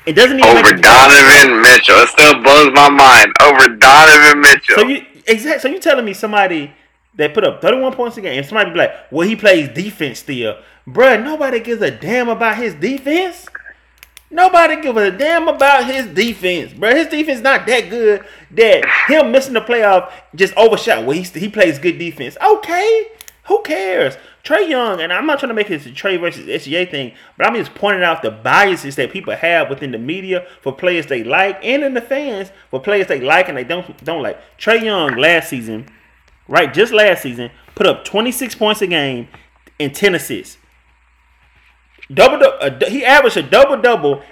It 0.07 0.13
doesn't 0.15 0.39
even 0.39 0.49
over 0.49 0.77
Donovan 0.77 1.63
Mitchell. 1.63 1.97
It 1.97 2.09
still 2.09 2.43
blows 2.43 2.73
my 2.73 2.89
mind. 2.89 3.33
Over 3.43 3.77
Donovan 3.77 4.41
Mitchell. 4.41 4.77
So 4.77 4.89
you 4.89 5.05
exact. 5.27 5.63
So 5.63 5.69
you 5.69 5.79
telling 5.79 6.05
me 6.05 6.15
somebody 6.15 6.73
that 7.17 7.35
put 7.35 7.45
up 7.45 7.61
31 7.61 7.93
points 7.95 8.17
a 8.17 8.21
game, 8.21 8.39
and 8.39 8.47
somebody 8.47 8.71
be 8.71 8.79
like, 8.79 8.93
"Well, 9.11 9.29
he 9.29 9.37
plays 9.37 9.69
defense 9.69 10.21
still." 10.21 10.57
Bruh, 10.87 11.23
nobody 11.23 11.61
gives 11.61 11.83
a 11.83 11.91
damn 11.91 12.29
about 12.29 12.57
his 12.57 12.75
defense. 12.75 13.47
Nobody 14.31 14.81
gives 14.81 14.99
a 14.99 15.11
damn 15.11 15.49
about 15.49 15.87
his 15.87 16.07
defense, 16.07 16.73
bro. 16.73 16.95
His 16.95 17.09
defense 17.09 17.41
not 17.41 17.67
that 17.67 17.89
good 17.89 18.25
that 18.53 18.85
him 19.07 19.33
missing 19.33 19.55
the 19.55 19.61
playoff 19.61 20.11
just 20.35 20.55
overshot. 20.55 21.05
Well, 21.05 21.17
he, 21.17 21.23
he 21.23 21.49
plays 21.49 21.79
good 21.79 21.99
defense. 21.99 22.37
Okay, 22.43 23.07
who 23.49 23.63
cares? 23.63 24.17
Trae 24.45 24.69
Young, 24.69 25.01
and 25.01 25.13
I'm 25.13 25.27
not 25.27 25.41
trying 25.41 25.49
to 25.49 25.55
make 25.55 25.71
a 25.71 25.79
Trae 25.79 26.21
versus 26.21 26.47
SGA 26.47 26.91
thing, 26.91 27.15
but 27.37 27.47
I'm 27.47 27.55
just 27.55 27.75
pointing 27.75 28.05
out 28.05 28.23
the 28.23 28.31
biases 28.31 28.97
that 28.97 29.11
people 29.11 29.35
have 29.35 29.71
within 29.71 29.91
the 29.91 29.99
media 29.99 30.47
for 30.61 30.73
players 30.73 31.07
they 31.07 31.25
like 31.25 31.59
and 31.63 31.83
in 31.83 31.95
the 31.95 32.01
fans 32.01 32.53
for 32.71 32.79
players 32.81 33.07
they 33.07 33.21
like 33.21 33.49
and 33.49 33.57
they 33.57 33.65
don't 33.65 34.05
don't 34.05 34.23
like. 34.23 34.39
Trae 34.59 34.83
Young 34.83 35.17
last 35.17 35.49
season, 35.49 35.87
right, 36.47 36.73
just 36.73 36.93
last 36.93 37.23
season, 37.23 37.51
put 37.75 37.87
up 37.87 38.05
26 38.05 38.55
points 38.55 38.83
a 38.83 38.87
game 38.87 39.29
and 39.81 39.95
10 39.95 40.15
assists. 40.15 40.59
Double, 42.13 42.43
uh, 42.61 42.71
he 42.89 43.05
averaged 43.05 43.37
a 43.39 43.43
double 43.43 43.81
double 43.81 44.23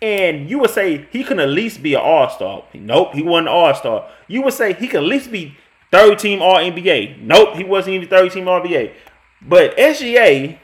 and 0.00 0.50
you 0.50 0.58
would 0.58 0.70
say 0.70 1.06
he 1.12 1.22
can 1.22 1.38
at 1.38 1.48
least 1.48 1.82
be 1.82 1.94
an 1.94 2.00
All 2.00 2.28
Star. 2.28 2.64
Nope, 2.74 3.14
he 3.14 3.22
wasn't 3.22 3.48
an 3.48 3.54
All 3.54 3.74
Star. 3.74 4.08
You 4.26 4.42
would 4.42 4.54
say 4.54 4.72
he 4.72 4.88
can 4.88 5.04
at 5.04 5.08
least 5.08 5.30
be 5.30 5.56
third 5.92 6.18
team 6.18 6.42
All 6.42 6.56
NBA. 6.56 7.20
Nope, 7.20 7.54
he 7.54 7.62
wasn't 7.62 7.94
even 7.94 8.08
third 8.08 8.32
team 8.32 8.48
All 8.48 8.60
NBA. 8.60 8.92
But 9.40 9.76
SGA, 9.76 10.58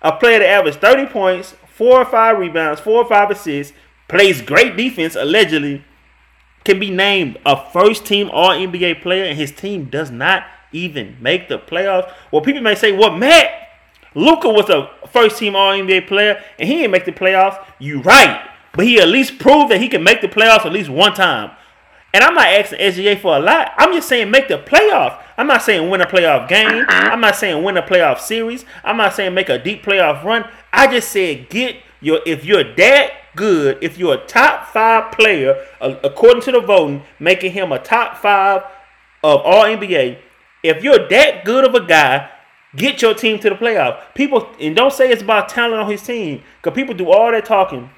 a 0.00 0.12
player 0.12 0.38
that 0.38 0.48
averaged 0.48 0.80
30 0.80 1.06
points, 1.06 1.54
four 1.74 2.00
or 2.00 2.04
five 2.04 2.38
rebounds, 2.38 2.80
four 2.80 3.02
or 3.02 3.08
five 3.08 3.30
assists, 3.30 3.76
plays 4.08 4.40
great 4.40 4.76
defense, 4.76 5.16
allegedly, 5.16 5.84
can 6.64 6.78
be 6.78 6.90
named 6.90 7.38
a 7.44 7.70
first 7.70 8.06
team 8.06 8.30
All 8.32 8.50
NBA 8.50 9.02
player, 9.02 9.24
and 9.24 9.36
his 9.36 9.52
team 9.52 9.86
does 9.86 10.10
not 10.10 10.44
even 10.72 11.16
make 11.20 11.48
the 11.48 11.58
playoffs. 11.58 12.12
Well, 12.30 12.42
people 12.42 12.62
may 12.62 12.74
say, 12.74 12.92
well, 12.92 13.16
Matt, 13.16 13.50
Luka 14.14 14.48
was 14.48 14.70
a 14.70 14.90
first 15.08 15.38
team 15.38 15.56
All 15.56 15.72
NBA 15.72 16.06
player, 16.06 16.42
and 16.58 16.68
he 16.68 16.76
didn't 16.76 16.92
make 16.92 17.04
the 17.04 17.12
playoffs. 17.12 17.64
You 17.78 18.00
right, 18.00 18.48
but 18.74 18.86
he 18.86 19.00
at 19.00 19.08
least 19.08 19.38
proved 19.38 19.70
that 19.70 19.80
he 19.80 19.88
can 19.88 20.02
make 20.02 20.20
the 20.20 20.28
playoffs 20.28 20.66
at 20.66 20.72
least 20.72 20.88
one 20.88 21.14
time. 21.14 21.50
And 22.14 22.24
I'm 22.24 22.34
not 22.34 22.46
asking 22.46 22.78
SGA 22.78 23.20
for 23.20 23.36
a 23.36 23.40
lot. 23.40 23.72
I'm 23.76 23.92
just 23.92 24.08
saying 24.08 24.30
make 24.30 24.48
the 24.48 24.58
playoffs. 24.58 25.22
I'm 25.36 25.46
not 25.46 25.62
saying 25.62 25.90
win 25.90 26.00
a 26.00 26.06
playoff 26.06 26.48
game. 26.48 26.86
I'm 26.88 27.20
not 27.20 27.36
saying 27.36 27.62
win 27.62 27.76
a 27.76 27.82
playoff 27.82 28.20
series. 28.20 28.64
I'm 28.84 28.96
not 28.96 29.12
saying 29.14 29.34
make 29.34 29.48
a 29.48 29.58
deep 29.58 29.84
playoff 29.84 30.24
run. 30.24 30.48
I 30.72 30.86
just 30.86 31.10
said 31.10 31.48
get 31.50 31.76
your 32.00 32.20
if 32.24 32.44
you're 32.44 32.74
that 32.76 33.12
good, 33.36 33.78
if 33.82 33.98
you're 33.98 34.14
a 34.14 34.26
top 34.26 34.66
five 34.68 35.12
player 35.12 35.62
uh, 35.80 35.96
according 36.02 36.42
to 36.42 36.52
the 36.52 36.60
voting, 36.60 37.02
making 37.18 37.52
him 37.52 37.70
a 37.70 37.78
top 37.78 38.16
five 38.16 38.62
of 39.22 39.40
all 39.42 39.64
NBA. 39.64 40.18
If 40.62 40.82
you're 40.82 41.08
that 41.08 41.44
good 41.44 41.64
of 41.64 41.74
a 41.74 41.86
guy, 41.86 42.30
get 42.74 43.02
your 43.02 43.14
team 43.14 43.38
to 43.40 43.50
the 43.50 43.56
playoff. 43.56 44.14
People 44.14 44.48
and 44.60 44.74
don't 44.74 44.92
say 44.92 45.10
it's 45.10 45.22
about 45.22 45.48
talent 45.48 45.82
on 45.82 45.90
his 45.90 46.02
team, 46.02 46.42
because 46.62 46.74
people 46.74 46.94
do 46.94 47.10
all 47.10 47.30
that 47.30 47.44
talking 47.44 47.90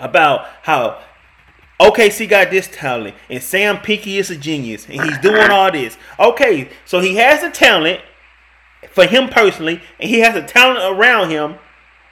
about 0.00 0.46
how 0.62 1.00
OKC 1.80 2.28
got 2.28 2.50
this 2.50 2.68
talent 2.68 3.16
and 3.28 3.42
Sam 3.42 3.78
Pinky 3.78 4.18
is 4.18 4.30
a 4.30 4.36
genius 4.36 4.86
and 4.88 5.00
he's 5.02 5.18
doing 5.18 5.50
all 5.50 5.72
this. 5.72 5.96
Okay, 6.18 6.68
so 6.84 7.00
he 7.00 7.16
has 7.16 7.42
the 7.42 7.50
talent 7.50 8.00
for 8.94 9.06
him 9.06 9.28
personally, 9.28 9.80
and 9.98 10.08
he 10.08 10.20
has 10.20 10.34
the 10.34 10.42
talent 10.42 10.80
around 10.96 11.30
him. 11.30 11.56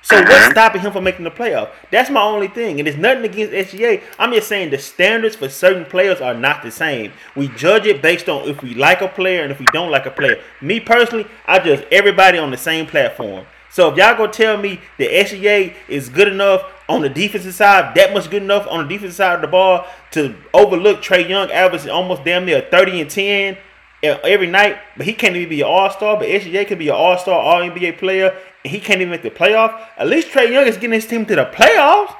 So 0.04 0.16
what's 0.16 0.32
uh-huh. 0.32 0.50
stopping 0.50 0.80
him 0.80 0.92
from 0.92 1.04
making 1.04 1.24
the 1.24 1.30
playoff? 1.30 1.70
That's 1.92 2.10
my 2.10 2.22
only 2.22 2.48
thing. 2.48 2.80
And 2.80 2.88
it's 2.88 2.98
nothing 2.98 3.24
against 3.24 3.72
SGA. 3.72 4.02
I'm 4.18 4.32
just 4.32 4.48
saying 4.48 4.70
the 4.70 4.78
standards 4.78 5.36
for 5.36 5.48
certain 5.48 5.84
players 5.84 6.20
are 6.20 6.34
not 6.34 6.64
the 6.64 6.72
same. 6.72 7.12
We 7.36 7.46
judge 7.48 7.86
it 7.86 8.02
based 8.02 8.28
on 8.28 8.48
if 8.48 8.62
we 8.62 8.74
like 8.74 9.00
a 9.00 9.06
player 9.06 9.44
and 9.44 9.52
if 9.52 9.60
we 9.60 9.66
don't 9.66 9.92
like 9.92 10.06
a 10.06 10.10
player. 10.10 10.42
Me 10.60 10.80
personally, 10.80 11.26
I 11.46 11.60
judge 11.60 11.86
everybody 11.92 12.36
on 12.36 12.50
the 12.50 12.56
same 12.56 12.86
platform. 12.86 13.46
So 13.72 13.90
if 13.90 13.96
y'all 13.96 14.16
gonna 14.16 14.30
tell 14.30 14.58
me 14.58 14.80
that 14.98 15.10
SGA 15.10 15.74
is 15.88 16.10
good 16.10 16.28
enough 16.28 16.62
on 16.90 17.00
the 17.00 17.08
defensive 17.08 17.54
side, 17.54 17.94
that 17.94 18.12
much 18.12 18.28
good 18.28 18.42
enough 18.42 18.66
on 18.68 18.86
the 18.86 18.94
defensive 18.94 19.16
side 19.16 19.36
of 19.36 19.40
the 19.40 19.48
ball 19.48 19.86
to 20.10 20.36
overlook 20.52 21.00
Trae 21.00 21.26
Young 21.26 21.50
averaging 21.50 21.90
almost 21.90 22.22
damn 22.22 22.44
near 22.44 22.60
30 22.60 23.00
and 23.00 23.10
10 23.10 23.56
every 24.02 24.46
night, 24.46 24.76
but 24.96 25.06
he 25.06 25.14
can't 25.14 25.34
even 25.36 25.48
be 25.48 25.62
an 25.62 25.68
all 25.68 25.88
star. 25.88 26.18
But 26.18 26.28
SGA 26.28 26.66
can 26.66 26.78
be 26.78 26.88
an 26.88 26.94
all 26.94 27.16
star, 27.16 27.40
all 27.40 27.60
NBA 27.60 27.98
player, 27.98 28.36
and 28.62 28.70
he 28.70 28.78
can't 28.78 29.00
even 29.00 29.10
make 29.10 29.22
the 29.22 29.30
playoff. 29.30 29.80
At 29.96 30.06
least 30.06 30.28
Trae 30.28 30.50
Young 30.50 30.66
is 30.66 30.76
getting 30.76 30.92
his 30.92 31.06
team 31.06 31.24
to 31.26 31.36
the 31.36 31.46
playoffs. 31.46 32.14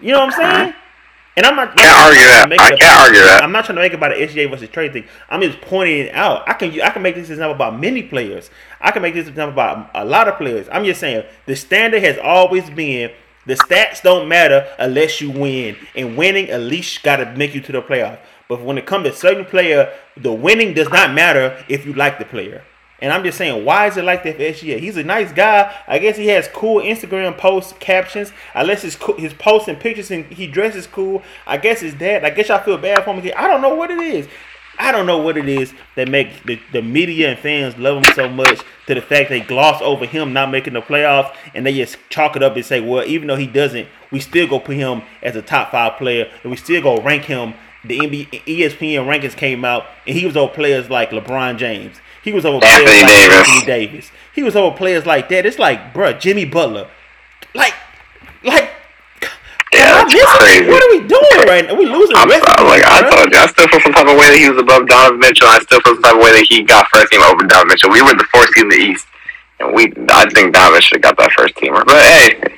You 0.00 0.12
know 0.12 0.20
what 0.20 0.34
I'm 0.34 0.40
uh-huh. 0.40 0.64
saying? 0.64 0.74
And 1.36 1.44
I'm 1.44 1.56
not. 1.56 1.76
Can't 1.76 1.88
argue 1.88 2.20
that. 2.20 2.46
I 2.52 2.56
can't 2.56 2.80
about- 2.80 3.00
argue 3.06 3.20
that. 3.20 3.42
I'm 3.42 3.50
not 3.52 3.64
trying 3.64 3.76
to 3.76 3.82
make 3.82 3.92
it 3.92 3.96
about 3.96 4.14
the 4.14 4.22
SGA 4.22 4.48
versus 4.48 4.68
Trae 4.68 4.92
thing. 4.92 5.04
I'm 5.28 5.42
just 5.42 5.60
pointing 5.60 6.06
it 6.06 6.14
out. 6.14 6.48
I 6.48 6.52
can 6.52 6.80
I 6.80 6.90
can 6.90 7.02
make 7.02 7.16
this 7.16 7.30
example 7.30 7.54
about 7.54 7.78
many 7.78 8.02
players. 8.02 8.50
I 8.80 8.92
can 8.92 9.02
make 9.02 9.14
this 9.14 9.26
example 9.26 9.52
about 9.52 9.90
a 9.94 10.04
lot 10.04 10.28
of 10.28 10.36
players. 10.38 10.68
I'm 10.70 10.84
just 10.84 11.00
saying 11.00 11.24
the 11.46 11.56
standard 11.56 12.02
has 12.02 12.18
always 12.18 12.70
been 12.70 13.10
the 13.46 13.54
stats 13.54 14.00
don't 14.00 14.28
matter 14.28 14.66
unless 14.78 15.20
you 15.20 15.30
win, 15.30 15.76
and 15.94 16.16
winning 16.16 16.48
at 16.50 16.60
least 16.60 17.02
got 17.02 17.16
to 17.16 17.26
make 17.36 17.54
you 17.54 17.60
to 17.62 17.72
the 17.72 17.82
playoff. 17.82 18.18
But 18.48 18.62
when 18.62 18.78
it 18.78 18.86
comes 18.86 19.06
to 19.06 19.14
certain 19.14 19.44
player, 19.44 19.92
the 20.16 20.32
winning 20.32 20.72
does 20.72 20.88
not 20.88 21.12
matter 21.12 21.62
if 21.68 21.84
you 21.84 21.92
like 21.94 22.18
the 22.18 22.24
player. 22.24 22.62
And 23.04 23.12
I'm 23.12 23.22
just 23.22 23.36
saying, 23.36 23.66
why 23.66 23.86
is 23.86 23.98
it 23.98 24.04
like 24.04 24.22
that 24.22 24.36
for 24.36 24.42
SGA? 24.42 24.80
He's 24.80 24.96
a 24.96 25.04
nice 25.04 25.30
guy. 25.30 25.76
I 25.86 25.98
guess 25.98 26.16
he 26.16 26.28
has 26.28 26.48
cool 26.48 26.80
Instagram 26.80 27.36
post 27.36 27.78
captions. 27.78 28.32
Unless 28.54 28.80
his 28.80 28.96
his 29.18 29.34
posts 29.34 29.68
and 29.68 29.78
pictures 29.78 30.10
and 30.10 30.24
he 30.32 30.46
dresses 30.46 30.86
cool. 30.86 31.22
I 31.46 31.58
guess 31.58 31.82
it's 31.82 31.98
that. 31.98 32.24
I 32.24 32.30
guess 32.30 32.48
I 32.48 32.64
feel 32.64 32.78
bad 32.78 33.04
for 33.04 33.12
him. 33.12 33.32
I 33.36 33.46
don't 33.46 33.60
know 33.60 33.74
what 33.74 33.90
it 33.90 34.00
is. 34.00 34.26
I 34.78 34.90
don't 34.90 35.04
know 35.04 35.18
what 35.18 35.36
it 35.36 35.50
is 35.50 35.74
that 35.96 36.08
make 36.08 36.44
the, 36.44 36.58
the 36.72 36.80
media 36.80 37.28
and 37.28 37.38
fans 37.38 37.76
love 37.76 38.02
him 38.02 38.14
so 38.14 38.26
much 38.26 38.62
to 38.86 38.94
the 38.94 39.02
fact 39.02 39.28
they 39.28 39.42
gloss 39.42 39.82
over 39.82 40.06
him 40.06 40.32
not 40.32 40.50
making 40.50 40.72
the 40.72 40.80
playoffs 40.80 41.36
and 41.52 41.66
they 41.66 41.74
just 41.74 41.98
chalk 42.08 42.36
it 42.36 42.42
up 42.42 42.56
and 42.56 42.64
say, 42.64 42.80
well, 42.80 43.04
even 43.04 43.28
though 43.28 43.36
he 43.36 43.46
doesn't, 43.46 43.86
we 44.12 44.18
still 44.18 44.46
go 44.46 44.58
put 44.58 44.76
him 44.76 45.02
as 45.22 45.36
a 45.36 45.42
top 45.42 45.72
five 45.72 45.98
player 45.98 46.32
and 46.42 46.50
we 46.50 46.56
still 46.56 46.80
go 46.80 47.02
rank 47.02 47.24
him. 47.24 47.52
The 47.84 47.98
NBA, 47.98 48.44
ESPN 48.46 49.04
rankings 49.06 49.36
came 49.36 49.62
out 49.62 49.84
and 50.06 50.16
he 50.16 50.24
was 50.24 50.38
on 50.38 50.48
players 50.48 50.88
like 50.88 51.10
LeBron 51.10 51.58
James. 51.58 51.98
He 52.24 52.32
was 52.32 52.44
over 52.46 52.64
Anthony 52.64 52.84
players 52.86 53.02
like 53.02 53.10
Davis. 53.12 53.36
Anthony 53.48 53.66
Davis. 53.66 54.10
He 54.34 54.42
was 54.42 54.56
over 54.56 54.76
players 54.76 55.04
like 55.06 55.28
that. 55.28 55.44
It's 55.46 55.58
like, 55.58 55.92
bruh, 55.92 56.18
Jimmy 56.18 56.44
Butler. 56.46 56.88
Like, 57.54 57.74
like, 58.42 58.70
Yeah, 59.72 59.80
am 59.80 59.94
I 59.94 59.98
that's 60.02 60.12
missing? 60.14 60.26
crazy. 60.38 60.70
What 60.70 60.82
are 60.82 60.90
we 60.90 61.06
doing 61.06 61.46
right 61.46 61.66
now? 61.66 61.74
We 61.74 61.84
losing 61.86 62.16
I'm 62.16 62.30
sorry, 62.30 62.40
like 62.64 62.84
I 62.86 63.02
told 63.10 63.32
you, 63.32 63.38
I 63.38 63.46
still 63.46 63.68
feel 63.68 63.80
some 63.80 63.92
type 63.92 64.06
of 64.08 64.16
way 64.16 64.30
that 64.32 64.38
he 64.38 64.48
was 64.48 64.58
above 64.60 64.88
Donovan 64.88 65.18
Mitchell. 65.20 65.48
I 65.48 65.58
still 65.60 65.80
feel 65.82 65.94
some 65.94 66.02
type 66.02 66.14
of 66.16 66.22
way 66.22 66.32
that 66.32 66.46
he 66.48 66.62
got 66.62 66.86
first 66.88 67.12
team 67.12 67.20
over 67.22 67.42
Donovan 67.44 67.68
Mitchell. 67.68 67.90
We 67.90 68.00
were 68.02 68.14
the 68.14 68.24
fourth 68.32 68.48
seed 68.54 68.62
in 68.64 68.68
the 68.70 68.76
East, 68.76 69.06
and 69.60 69.74
we 69.74 69.92
I 70.08 70.24
think 70.30 70.54
Donovan 70.54 70.80
should 70.80 71.04
have 71.04 71.14
got 71.14 71.18
that 71.18 71.32
first 71.36 71.54
teamer. 71.56 71.84
But 71.84 72.00
hey, 72.00 72.56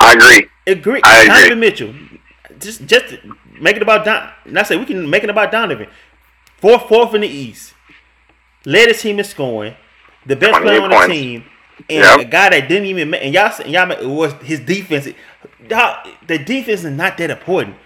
I 0.00 0.12
agree. 0.14 0.48
Agree. 0.66 1.00
I 1.04 1.22
agree. 1.22 1.28
Donovan 1.54 1.60
Mitchell. 1.60 1.94
Just 2.58 2.86
just 2.86 3.14
make 3.60 3.76
it 3.76 3.82
about 3.82 4.04
Don. 4.04 4.28
Not 4.46 4.66
say 4.66 4.76
we 4.76 4.86
can 4.86 5.08
make 5.08 5.22
it 5.22 5.30
about 5.30 5.52
Donovan. 5.52 5.86
Fourth, 6.58 6.88
fourth 6.88 7.14
in 7.14 7.20
the 7.20 7.28
East. 7.28 7.73
Led 8.64 8.88
his 8.88 9.00
team 9.02 9.18
in 9.18 9.24
scoring. 9.24 9.74
The 10.26 10.36
best 10.36 10.60
player 10.62 10.80
on 10.80 10.90
the 10.90 10.96
points. 10.96 11.12
team. 11.12 11.44
And 11.90 12.04
Yep. 12.04 12.20
a 12.20 12.24
guy 12.24 12.48
that 12.50 12.68
didn't 12.68 12.86
even 12.86 13.12
and 13.14 13.34
y'all 13.34 13.52
and 13.62 13.72
y'all 13.72 13.90
it 13.90 14.06
was 14.06 14.32
his 14.42 14.60
defense. 14.60 15.08
The 15.68 16.38
defense 16.38 16.84
is 16.84 16.90
not 16.90 17.18
that 17.18 17.30
important. 17.30 17.76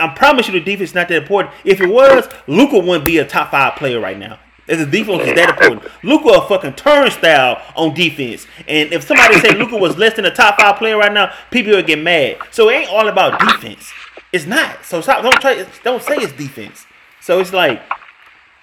I 0.00 0.08
promise 0.08 0.46
you, 0.46 0.52
the 0.52 0.60
defense 0.60 0.90
is 0.90 0.94
not 0.94 1.08
that 1.08 1.22
important. 1.22 1.54
If 1.64 1.80
it 1.80 1.88
was, 1.88 2.28
Luka 2.46 2.78
wouldn't 2.78 3.04
be 3.04 3.18
a 3.18 3.24
top 3.24 3.50
five 3.50 3.74
player 3.76 3.98
right 4.00 4.16
now. 4.18 4.38
If 4.68 4.78
the 4.78 4.86
defense 4.86 5.22
is 5.26 5.34
that 5.34 5.50
important, 5.50 5.90
Luka 6.04 6.28
a 6.28 6.46
fucking 6.48 6.74
turnstile 6.74 7.60
on 7.74 7.94
defense. 7.94 8.46
And 8.68 8.92
if 8.92 9.02
somebody 9.02 9.40
said 9.40 9.58
Luka 9.58 9.76
was 9.76 9.98
less 9.98 10.14
than 10.14 10.24
a 10.24 10.30
top 10.30 10.60
five 10.60 10.76
player 10.76 10.96
right 10.96 11.12
now, 11.12 11.32
people 11.50 11.72
would 11.72 11.86
get 11.86 11.98
mad. 11.98 12.36
So 12.52 12.68
it 12.68 12.74
ain't 12.74 12.90
all 12.90 13.08
about 13.08 13.40
defense. 13.40 13.92
It's 14.32 14.46
not. 14.46 14.84
So 14.84 15.00
stop. 15.00 15.22
Don't 15.22 15.40
try. 15.40 15.66
Don't 15.82 16.02
say 16.02 16.14
it's 16.14 16.32
defense. 16.32 16.86
So 17.20 17.40
it's 17.40 17.52
like 17.52 17.82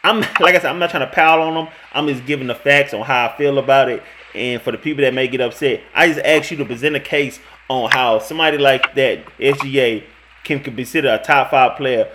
I'm 0.04 0.22
like 0.40 0.56
I 0.56 0.60
said, 0.60 0.66
I'm 0.66 0.80
not 0.80 0.92
trying 0.92 1.08
to 1.08 1.14
pile 1.14 1.42
on 1.42 1.54
them. 1.54 1.74
I'm 1.94 2.08
just 2.08 2.26
giving 2.26 2.48
the 2.48 2.56
facts 2.56 2.94
on 2.94 3.02
how 3.02 3.28
I 3.28 3.38
feel 3.38 3.58
about 3.58 3.90
it. 3.90 4.04
And 4.34 4.62
for 4.62 4.72
the 4.72 4.78
people 4.78 5.04
that 5.04 5.14
may 5.14 5.28
get 5.28 5.42
upset, 5.42 5.82
I 5.94 6.08
just 6.08 6.20
ask 6.20 6.52
you 6.52 6.58
to 6.58 6.66
present 6.66 6.96
a 6.96 7.00
case 7.00 7.40
on 7.68 7.90
how 7.92 8.20
somebody 8.20 8.58
like 8.58 8.96
that 8.96 9.26
SGA 9.38 10.04
can, 10.44 10.60
can 10.62 10.76
consider 10.76 11.10
a 11.10 11.18
top 11.18 11.52
five 11.52 11.78
player 11.78 12.10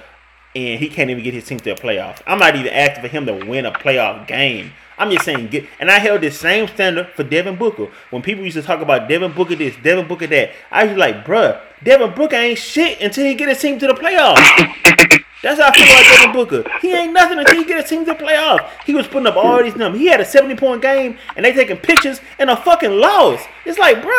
and 0.56 0.78
he 0.78 0.88
can't 0.88 1.10
even 1.10 1.22
get 1.22 1.34
his 1.34 1.44
team 1.44 1.58
to 1.60 1.70
a 1.70 1.74
playoff. 1.74 2.22
I'm 2.26 2.38
not 2.38 2.54
even 2.54 2.72
asking 2.72 3.02
for 3.02 3.08
him 3.08 3.26
to 3.26 3.46
win 3.46 3.66
a 3.66 3.72
playoff 3.72 4.26
game. 4.26 4.72
I'm 4.96 5.10
just 5.10 5.24
saying 5.24 5.48
get 5.48 5.66
and 5.80 5.90
I 5.90 5.98
held 5.98 6.20
this 6.20 6.38
same 6.38 6.68
standard 6.68 7.08
for 7.16 7.24
Devin 7.24 7.56
Booker. 7.56 7.88
When 8.10 8.22
people 8.22 8.44
used 8.44 8.56
to 8.56 8.62
talk 8.62 8.80
about 8.80 9.08
Devin 9.08 9.32
Booker 9.32 9.56
this, 9.56 9.74
Devin 9.82 10.06
Booker 10.06 10.28
that, 10.28 10.52
I 10.70 10.84
was 10.84 10.96
like, 10.96 11.24
bruh, 11.24 11.60
Devin 11.82 12.14
Booker 12.14 12.36
ain't 12.36 12.58
shit 12.58 13.00
until 13.00 13.26
he 13.26 13.34
get 13.34 13.48
his 13.48 13.60
team 13.60 13.78
to 13.80 13.88
the 13.88 13.94
playoffs. 13.94 15.20
That's 15.44 15.60
how 15.60 15.68
I 15.68 15.72
feel 15.72 15.84
about 15.84 16.04
Devin 16.04 16.32
Booker. 16.32 16.78
He 16.80 16.94
ain't 16.94 17.12
nothing 17.12 17.38
until 17.38 17.56
he 17.56 17.66
get 17.66 17.82
his 17.82 17.90
team 17.90 18.06
to 18.06 18.14
the 18.14 18.18
playoffs. 18.18 18.66
He 18.86 18.94
was 18.94 19.06
putting 19.06 19.26
up 19.26 19.36
all 19.36 19.62
these 19.62 19.76
numbers. 19.76 20.00
He 20.00 20.06
had 20.06 20.18
a 20.18 20.24
70 20.24 20.56
point 20.56 20.80
game 20.80 21.18
and 21.36 21.44
they 21.44 21.52
taking 21.52 21.76
pictures 21.76 22.22
and 22.38 22.48
a 22.48 22.56
fucking 22.56 22.90
loss. 22.90 23.44
It's 23.66 23.78
like, 23.78 24.02
bro, 24.02 24.14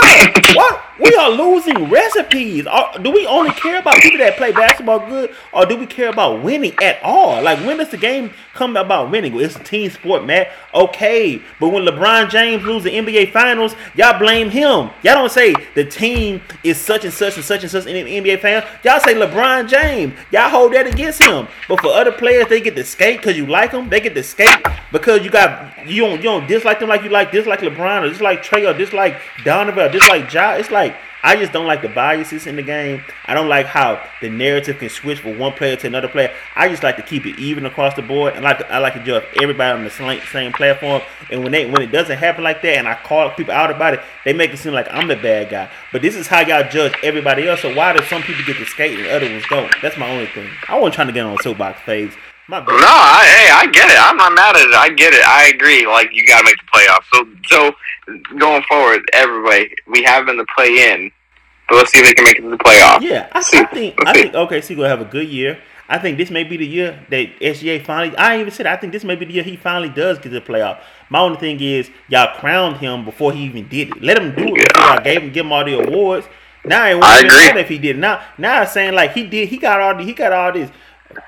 what? 0.56 0.82
We 1.00 1.14
are 1.16 1.30
losing 1.30 1.90
recipes. 1.90 2.66
Are, 2.66 2.98
do 3.00 3.12
we 3.12 3.28
only 3.28 3.52
care 3.52 3.80
about 3.80 3.96
people 3.96 4.18
that 4.20 4.38
play 4.38 4.52
basketball 4.54 5.00
good 5.08 5.36
or 5.52 5.66
do 5.66 5.76
we 5.76 5.86
care 5.86 6.10
about 6.10 6.42
winning 6.42 6.74
at 6.82 7.04
all? 7.04 7.44
Like, 7.44 7.60
when 7.60 7.78
does 7.78 7.90
the 7.90 7.98
game 7.98 8.32
come 8.54 8.78
about 8.78 9.12
winning? 9.12 9.38
It's 9.40 9.58
a 9.58 9.64
team 9.64 9.92
sport, 9.92 10.26
man. 10.26 10.48
Okay. 10.74 11.42
But 11.60 11.70
when 11.70 11.84
LeBron 11.84 12.30
James 12.30 12.64
loses 12.64 12.86
the 12.86 12.92
NBA 12.92 13.34
finals, 13.34 13.76
y'all 13.94 14.18
blame 14.18 14.50
him. 14.50 14.90
Y'all 15.04 15.16
don't 15.16 15.32
say 15.32 15.54
the 15.76 15.84
team 15.84 16.42
is 16.64 16.80
such 16.80 17.04
and 17.04 17.14
such 17.14 17.36
and 17.36 17.46
such 17.46 17.64
and 17.64 17.72
such 17.72 17.86
in 17.86 18.06
the 18.06 18.32
NBA 18.32 18.42
finals. 18.42 18.64
Y'all 18.84 19.00
say 19.02 19.14
LeBron 19.14 19.68
James. 19.68 20.14
Y'all 20.32 20.50
hold 20.50 20.74
that 20.74 20.88
against 20.88 21.22
him. 21.22 21.48
But 21.68 21.82
for 21.82 21.90
other 21.90 22.14
players, 22.14 22.48
they 22.48 22.62
get 22.62 22.76
to 22.78 22.86
skate 22.86 23.18
because 23.20 23.36
you 23.36 23.46
like 23.46 23.72
them. 23.72 23.90
They 23.90 24.00
get 24.00 24.16
to 24.16 24.24
skate 24.24 24.64
because 24.92 25.24
you 25.24 25.30
got 25.30 25.88
you 25.88 26.04
don't 26.04 26.18
you 26.18 26.24
don't 26.24 26.48
dislike 26.48 26.80
them 26.80 26.90
like 26.90 27.04
you 27.04 27.10
like 27.10 27.32
dislike 27.32 27.60
LeBron 27.60 28.04
or 28.04 28.10
dislike 28.10 28.44
Trae 28.44 28.68
or 28.68 28.78
dislike 28.78 29.20
Donovan 29.44 29.88
or 29.88 29.92
dislike 29.92 30.32
Ja. 30.32 30.54
It's 30.54 30.72
like 30.72 30.96
I 31.26 31.36
just 31.36 31.52
don't 31.52 31.66
like 31.66 31.82
the 31.82 31.90
biases 31.90 32.46
in 32.46 32.56
the 32.56 32.62
game. 32.62 33.04
I 33.26 33.34
don't 33.34 33.50
like 33.50 33.66
how 33.66 34.08
the 34.22 34.30
narrative 34.30 34.78
can 34.78 34.90
switch 34.90 35.22
from 35.22 35.40
one 35.40 35.54
player 35.54 35.76
to 35.76 35.88
another 35.88 36.08
player. 36.08 36.32
I 36.56 36.70
just 36.70 36.84
like 36.84 36.98
to 36.98 37.02
keep 37.02 37.26
it 37.26 37.40
even 37.40 37.66
across 37.66 37.96
the 37.96 38.04
board, 38.04 38.36
and 38.36 38.44
like 38.44 38.62
I 38.70 38.78
like 38.78 38.94
to 38.94 39.04
judge 39.04 39.24
everybody 39.42 39.76
on 39.76 39.84
the 39.84 39.90
same, 39.90 40.54
platform. 40.54 41.02
And 41.32 41.42
when 41.42 41.52
they 41.52 41.66
when 41.66 41.82
it 41.82 41.92
doesn't 41.92 42.20
happen 42.20 42.44
like 42.44 42.62
that, 42.62 42.78
and 42.78 42.88
I 42.88 42.94
call 42.94 43.32
people 43.32 43.56
out 43.56 43.72
about 43.72 43.96
it, 43.96 44.02
they 44.24 44.34
make 44.34 44.54
it 44.54 44.58
seem 44.58 44.74
like 44.74 44.88
I'm 44.92 45.08
the 45.08 45.16
bad 45.16 45.50
guy. 45.50 45.72
But 45.92 46.04
this 46.04 46.16
is 46.16 46.28
how 46.28 46.42
y'all 46.42 46.70
judge 46.70 46.94
everybody 47.02 47.48
else. 47.48 47.62
So 47.62 47.74
why 47.74 47.94
do 47.94 48.06
some 48.06 48.22
people 48.22 48.46
get 48.46 48.58
to 48.58 48.66
skate 48.66 49.00
and 49.00 49.08
other 49.08 49.28
ones 49.28 49.46
don't? 49.50 49.74
That's 49.82 49.98
my 49.98 50.08
only 50.08 50.28
thing. 50.28 50.48
I 50.68 50.78
wasn't 50.78 50.94
trying 50.94 51.08
to 51.08 51.14
get 51.14 51.26
on 51.26 51.34
a 51.34 51.42
soapbox 51.42 51.82
phase. 51.82 52.14
My 52.48 52.60
bad. 52.60 52.68
No, 52.68 52.76
I, 52.88 53.26
hey, 53.26 53.50
I 53.52 53.66
get 53.72 53.90
it. 53.90 53.98
I'm 54.00 54.18
not 54.18 54.34
mad 54.34 54.56
at 54.56 54.68
it. 54.68 54.74
I 54.76 54.90
get 54.90 55.14
it. 55.14 55.26
I 55.26 55.48
agree. 55.48 55.88
Like 55.88 56.10
you 56.14 56.26
got 56.28 56.40
to 56.40 56.46
make 56.46 56.58
the 56.58 56.68
playoffs. 56.74 57.06
So, 57.12 57.28
so 57.48 58.36
going 58.38 58.64
forward, 58.70 59.02
everybody, 59.14 59.74
we 59.88 60.04
have 60.04 60.28
them 60.28 60.38
to 60.38 60.46
play 60.56 60.92
in, 60.94 61.12
but 61.68 61.76
let's 61.78 61.92
see 61.92 62.00
if 62.00 62.06
they 62.08 62.14
can 62.14 62.24
make 62.26 62.38
it 62.38 62.42
to 62.44 62.50
the 62.50 62.58
playoffs. 62.58 63.02
Yeah, 63.02 63.30
I. 63.34 63.40
I 63.40 63.66
think 63.66 63.96
Let's 63.98 64.10
I 64.12 64.14
see. 64.14 64.22
think 64.24 64.34
OKC 64.36 64.76
will 64.78 64.86
have 64.88 65.02
a 65.02 65.06
good 65.06 65.28
year. 65.28 65.60
I 65.88 66.00
think 66.00 66.18
this 66.18 66.32
may 66.32 66.44
be 66.44 66.58
the 66.58 66.66
year 66.66 67.00
that 67.10 67.40
SGA 67.40 67.84
finally. 67.86 68.16
I 68.18 68.34
ain't 68.34 68.42
even 68.42 68.54
said. 68.54 68.66
I 68.68 68.76
think 68.76 68.94
this 68.94 69.04
may 69.04 69.16
be 69.16 69.26
the 69.26 69.34
year 69.34 69.44
he 69.44 69.56
finally 69.56 69.90
does 69.90 70.18
get 70.18 70.30
to 70.30 70.40
the 70.40 70.42
playoff. 70.42 70.82
My 71.10 71.20
only 71.20 71.38
thing 71.40 71.60
is 71.62 71.90
y'all 72.10 72.36
crowned 72.40 72.78
him 72.78 73.06
before 73.06 73.34
he 73.34 73.44
even 73.44 73.68
did 73.68 73.90
it. 73.90 74.02
Let 74.04 74.18
him 74.20 74.34
do 74.36 74.56
it. 74.56 74.74
Before 74.74 74.84
y'all 74.88 75.04
gave 75.04 75.22
him 75.22 75.32
give 75.32 75.46
him 75.46 75.52
all 75.52 75.64
the 75.66 75.80
awards. 75.80 76.28
Now 76.64 76.84
I 76.84 76.90
ain't 76.94 77.04
I 77.04 77.22
want 77.24 77.50
agree. 77.52 77.62
if 77.62 77.70
he 77.70 77.78
did. 77.78 77.98
Now 78.00 78.24
now 78.40 78.64
it's 78.64 78.72
saying 78.72 78.94
like 78.96 79.14
he 79.14 79.24
did. 79.28 79.50
He 79.50 79.58
got 79.58 79.80
all. 79.80 79.96
The, 79.96 80.04
he 80.04 80.14
got 80.14 80.32
all 80.32 80.52
this. 80.52 80.72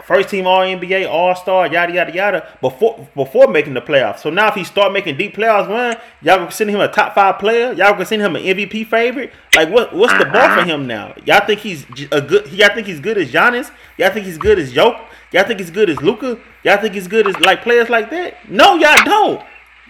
First 0.04 0.30
team 0.30 0.48
All 0.48 0.60
NBA, 0.60 1.10
All 1.10 1.36
Star, 1.36 1.68
yada 1.68 1.94
yada 1.94 2.14
yada. 2.14 2.48
Before 2.62 3.08
before 3.16 3.48
making 3.48 3.74
the 3.74 3.82
playoffs. 3.82 4.20
So 4.20 4.30
now 4.30 4.48
if 4.50 4.56
he 4.56 4.64
start 4.64 4.94
making 4.94 5.18
deep 5.18 5.36
playoffs 5.36 5.68
run, 5.68 5.98
y'all 6.22 6.40
consider 6.40 6.72
him 6.72 6.80
a 6.82 6.88
top 6.88 7.16
five 7.16 7.40
player. 7.40 7.74
Y'all 7.74 7.96
consider 7.96 8.24
him 8.24 8.36
an 8.36 8.44
MVP 8.44 8.88
favorite. 8.88 9.34
Like 9.56 9.70
what 9.70 9.96
what's 9.96 10.18
the 10.18 10.26
bar 10.26 10.58
for 10.58 10.66
him 10.66 10.88
now? 10.88 11.14
Y'all 11.26 11.46
think 11.46 11.60
he's 11.62 11.86
a 12.12 12.22
good? 12.22 12.52
Y'all 12.52 12.74
think 12.74 12.88
he's 12.88 13.00
good 13.00 13.18
as 13.18 13.32
Giannis? 13.32 13.72
Y'all 13.98 14.12
think 14.12 14.26
he's 14.26 14.38
good 14.38 14.60
as 14.60 14.72
Joke? 14.72 14.98
Y'all 15.32 15.44
think 15.44 15.60
he's 15.60 15.72
good 15.72 15.90
as 15.90 16.02
Luka? 16.02 16.40
Y'all 16.64 16.78
think 16.78 16.94
he's 16.94 17.08
good 17.08 17.28
as 17.28 17.38
like 17.40 17.62
players 17.62 17.90
like 17.90 18.10
that? 18.12 18.50
No, 18.50 18.76
y'all 18.76 19.04
don't. 19.04 19.44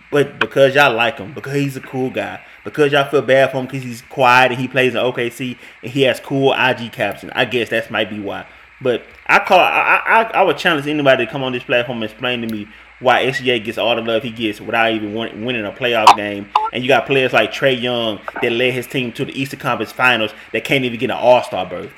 But 0.09 0.39
because 0.39 0.73
y'all 0.73 0.95
like 0.95 1.17
him, 1.17 1.33
because 1.33 1.53
he's 1.53 1.75
a 1.75 1.81
cool 1.81 2.09
guy, 2.09 2.41
because 2.63 2.91
y'all 2.91 3.09
feel 3.09 3.21
bad 3.21 3.51
for 3.51 3.57
him 3.57 3.65
because 3.65 3.83
he's 3.83 4.01
quiet 4.03 4.51
and 4.51 4.59
he 4.59 4.67
plays 4.67 4.95
in 4.95 5.01
OKC 5.01 5.57
and 5.83 5.91
he 5.91 6.03
has 6.03 6.19
cool 6.19 6.53
IG 6.53 6.93
captions. 6.93 7.31
I 7.35 7.45
guess 7.45 7.69
that 7.69 7.91
might 7.91 8.09
be 8.09 8.19
why. 8.19 8.45
But 8.81 9.03
I 9.25 9.39
call 9.39 9.59
I 9.59 10.01
I, 10.05 10.21
I 10.33 10.43
would 10.43 10.57
challenge 10.57 10.87
anybody 10.87 11.25
to 11.25 11.31
come 11.31 11.43
on 11.43 11.51
this 11.51 11.63
platform 11.63 11.97
and 11.97 12.11
explain 12.11 12.41
to 12.41 12.47
me 12.47 12.67
why 12.99 13.25
SGA 13.25 13.63
gets 13.63 13.77
all 13.77 13.95
the 13.95 14.01
love 14.01 14.23
he 14.23 14.31
gets 14.31 14.59
without 14.59 14.91
even 14.91 15.13
winning 15.13 15.65
a 15.65 15.71
playoff 15.71 16.15
game. 16.15 16.49
And 16.73 16.83
you 16.83 16.87
got 16.87 17.05
players 17.05 17.33
like 17.33 17.51
Trae 17.51 17.79
Young 17.79 18.19
that 18.41 18.51
led 18.51 18.73
his 18.73 18.87
team 18.87 19.11
to 19.13 19.25
the 19.25 19.39
Eastern 19.39 19.59
Conference 19.59 19.91
Finals 19.91 20.31
that 20.51 20.63
can't 20.63 20.83
even 20.83 20.99
get 20.99 21.11
an 21.11 21.17
All 21.17 21.43
Star 21.43 21.65
berth. 21.65 21.91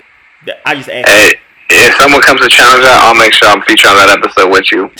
I 0.65 0.75
just 0.75 0.89
ask. 0.89 1.07
Hey, 1.09 1.33
if 1.69 1.95
someone 1.95 2.21
comes 2.21 2.41
to 2.41 2.49
challenge 2.49 2.83
that, 2.83 3.01
I'll 3.03 3.15
make 3.15 3.33
sure 3.33 3.47
I'm 3.47 3.61
featured 3.61 3.91
on 3.91 3.97
that 3.97 4.17
episode 4.17 4.51
with 4.51 4.71
you. 4.71 4.91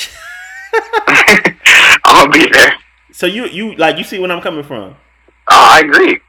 I'll 2.06 2.30
be 2.30 2.48
there. 2.52 2.74
So 3.12 3.26
you 3.26 3.46
you 3.48 3.76
like 3.76 3.98
you 3.98 4.04
see 4.04 4.20
where 4.20 4.32
I'm 4.32 4.42
coming 4.42 4.64
from? 4.64 4.96
Oh, 5.52 5.70
I 5.74 5.82
agree. 5.82 6.20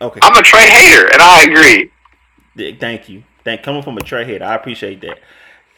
Okay. 0.00 0.20
I'm 0.22 0.36
a 0.36 0.42
Trey 0.42 0.68
hater, 0.68 1.08
and 1.12 1.22
I 1.22 1.42
agree. 1.44 2.76
Thank 2.78 3.08
you. 3.08 3.22
Thank 3.44 3.62
coming 3.62 3.82
from 3.82 3.98
a 3.98 4.00
tray 4.00 4.24
head. 4.24 4.42
I 4.42 4.54
appreciate 4.54 5.00
that. 5.02 5.18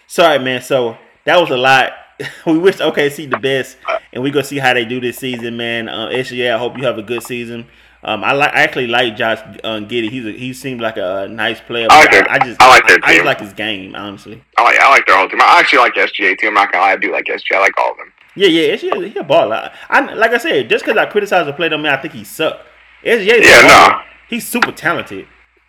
Sorry, 0.07 0.39
man. 0.39 0.61
So 0.63 0.97
that 1.25 1.41
was 1.41 1.51
a 1.51 1.57
lot. 1.57 1.93
we 2.47 2.59
wish 2.59 2.77
OKC 2.77 3.29
the 3.29 3.39
best, 3.39 3.77
and 4.13 4.23
we 4.23 4.31
gonna 4.31 4.45
see 4.45 4.59
how 4.59 4.73
they 4.75 4.85
do 4.85 5.01
this 5.01 5.17
season, 5.19 5.57
man. 5.57 5.89
Uh, 5.89 6.09
SGA, 6.09 6.55
I 6.55 6.59
hope 6.59 6.77
you 6.79 6.85
have 6.85 6.99
a 6.99 7.03
good 7.03 7.23
season. 7.25 7.67
Um, 8.05 8.23
I 8.23 8.33
like. 8.33 8.53
I 8.53 8.63
actually 8.63 8.87
like 8.87 9.17
Josh 9.17 9.39
uh, 9.65 9.81
Giddey. 9.81 10.11
He's 10.11 10.27
a, 10.27 10.31
he 10.31 10.53
seems 10.53 10.81
like 10.81 10.97
a, 10.97 11.27
nice 11.29 11.61
player. 11.61 11.89
I 11.91 12.01
like 12.01 12.11
their- 12.13 12.31
I, 12.31 12.39
just 12.39 12.61
I 12.63 12.69
like 12.69 12.87
their 12.87 12.99
I, 12.99 13.07
just 13.09 13.17
team. 13.17 13.25
like 13.25 13.41
his 13.41 13.53
game, 13.55 13.95
honestly. 13.97 14.45
I 14.59 14.63
like 14.63 14.79
I 14.79 14.91
like 14.91 15.07
their 15.07 15.17
whole 15.17 15.29
team. 15.29 15.41
I 15.41 15.59
actually 15.59 15.79
like 15.81 15.95
SGA 15.95 16.39
too. 16.39 16.49
I'm 16.49 16.55
not 16.55 16.71
gonna 16.71 16.85
lie, 16.85 16.93
I 16.93 16.97
do 16.97 17.11
like 17.11 17.25
SGA. 17.25 17.57
I 17.57 17.61
like 17.61 17.77
all 17.79 17.93
of 17.93 17.97
them. 17.97 18.13
Yeah, 18.37 18.49
yeah. 18.49 18.75
SGA, 18.77 19.11
he 19.13 19.19
a 19.19 19.25
baller. 19.25 19.73
I, 19.89 20.01
I 20.01 20.15
like 20.15 20.33
I 20.33 20.39
said, 20.39 20.69
just 20.69 20.85
because 20.85 20.99
I 20.99 21.07
criticize 21.07 21.47
the 21.47 21.53
play, 21.53 21.69
don't 21.71 21.83
mean 21.83 21.93
I 21.93 21.97
think 21.97 22.15
he 22.15 22.23
suck. 22.25 22.61
SGA, 23.03 23.43
Yeah, 23.43 23.63
no. 23.91 24.01
he's 24.29 24.47
super 24.47 24.71
talented. 24.71 25.27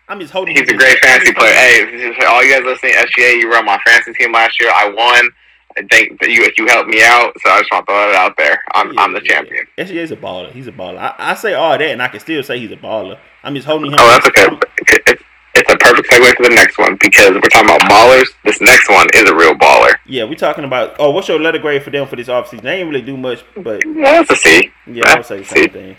I'm 0.08 0.20
just 0.20 0.32
holding. 0.32 0.54
He's 0.56 0.68
a 0.68 0.74
great 0.76 0.98
fantasy 1.00 1.32
player. 1.32 1.52
Hey, 1.52 2.14
all 2.28 2.42
you 2.44 2.52
guys 2.54 2.64
listening, 2.64 2.94
SGA, 2.94 3.40
you 3.40 3.48
were 3.48 3.56
on 3.56 3.64
my 3.64 3.78
fantasy 3.86 4.12
team 4.14 4.32
last 4.32 4.60
year. 4.60 4.70
I 4.74 4.88
won. 4.88 5.30
I 5.78 5.82
think 5.90 6.18
that 6.20 6.30
you 6.30 6.48
you 6.56 6.66
helped 6.68 6.88
me 6.88 7.02
out, 7.02 7.32
so 7.44 7.50
I 7.50 7.58
just 7.60 7.70
want 7.70 7.86
to 7.86 7.92
throw 7.92 8.08
it 8.10 8.14
out 8.14 8.36
there. 8.38 8.58
I'm 8.74 8.92
Yeah, 8.94 9.00
I'm 9.02 9.12
the 9.12 9.20
yeah, 9.24 9.32
champion. 9.34 9.66
yeah. 9.76 9.84
SGA's 9.84 10.10
a 10.12 10.16
baller. 10.16 10.50
He's 10.52 10.66
a 10.68 10.72
baller. 10.72 10.96
I, 10.98 11.14
I 11.18 11.34
say 11.34 11.52
all 11.54 11.76
that, 11.76 11.82
and 11.82 12.00
I 12.02 12.08
can 12.08 12.20
still 12.20 12.42
say 12.42 12.58
he's 12.58 12.70
a 12.72 12.76
baller. 12.76 13.18
I'm 13.42 13.54
just 13.54 13.66
holding 13.66 13.90
him. 13.90 13.98
Oh, 14.00 14.08
that's 14.08 14.26
okay. 14.28 14.46
It, 14.88 15.02
it, 15.08 15.20
it's 15.54 15.72
a 15.72 15.76
perfect 15.76 16.08
segue 16.10 16.34
to 16.36 16.42
the 16.44 16.54
next 16.54 16.78
one 16.78 16.96
because 17.00 17.32
we're 17.32 17.40
talking 17.50 17.68
about 17.68 17.80
ballers. 17.90 18.28
This 18.44 18.60
next 18.60 18.88
one 18.88 19.06
is 19.12 19.28
a 19.28 19.34
real 19.34 19.54
baller. 19.54 19.94
Yeah, 20.06 20.24
we're 20.24 20.34
talking 20.36 20.64
about. 20.64 20.96
Oh, 20.98 21.10
what's 21.10 21.28
your 21.28 21.40
letter 21.40 21.58
grade 21.58 21.82
for 21.82 21.90
them 21.90 22.06
for 22.06 22.16
this 22.16 22.28
offseason? 22.28 22.62
They 22.62 22.80
ain't 22.80 22.88
really 22.88 23.02
do 23.02 23.16
much, 23.16 23.44
but 23.56 23.82
Well, 23.84 24.24
let's 24.28 24.40
see. 24.42 24.70
yeah, 24.86 25.02
I 25.08 25.16
would 25.16 25.26
say 25.26 25.38
the 25.40 25.44
same 25.44 25.64
See. 25.64 25.68
thing. 25.68 25.96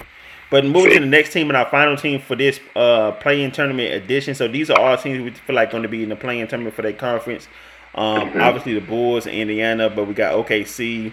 But 0.50 0.66
moving 0.66 0.94
to 0.94 1.00
the 1.02 1.06
next 1.06 1.34
team 1.34 1.50
and 1.50 1.58
our 1.58 1.70
final 1.70 1.98
team 1.98 2.20
for 2.22 2.36
this 2.36 2.60
uh 2.76 3.12
play-in 3.14 3.52
tournament 3.52 3.94
edition. 3.94 4.34
So 4.36 4.48
these 4.48 4.70
are 4.70 4.80
all 4.80 4.96
teams 4.98 5.22
we 5.24 5.32
feel 5.32 5.56
like 5.56 5.72
going 5.72 5.84
to 5.84 5.90
be 5.90 6.04
in 6.04 6.10
the 6.10 6.16
play-in 6.16 6.48
tournament 6.48 6.76
for 6.76 6.82
their 6.84 6.94
conference. 6.94 7.48
Um, 7.96 8.30
Mhm. 8.32 8.42
obviously 8.42 8.74
the 8.74 8.82
Bulls 8.82 9.26
and 9.26 9.36
Indiana, 9.36 9.90
but 9.90 10.06
we 10.06 10.14
got 10.14 10.34
OKC, 10.36 11.12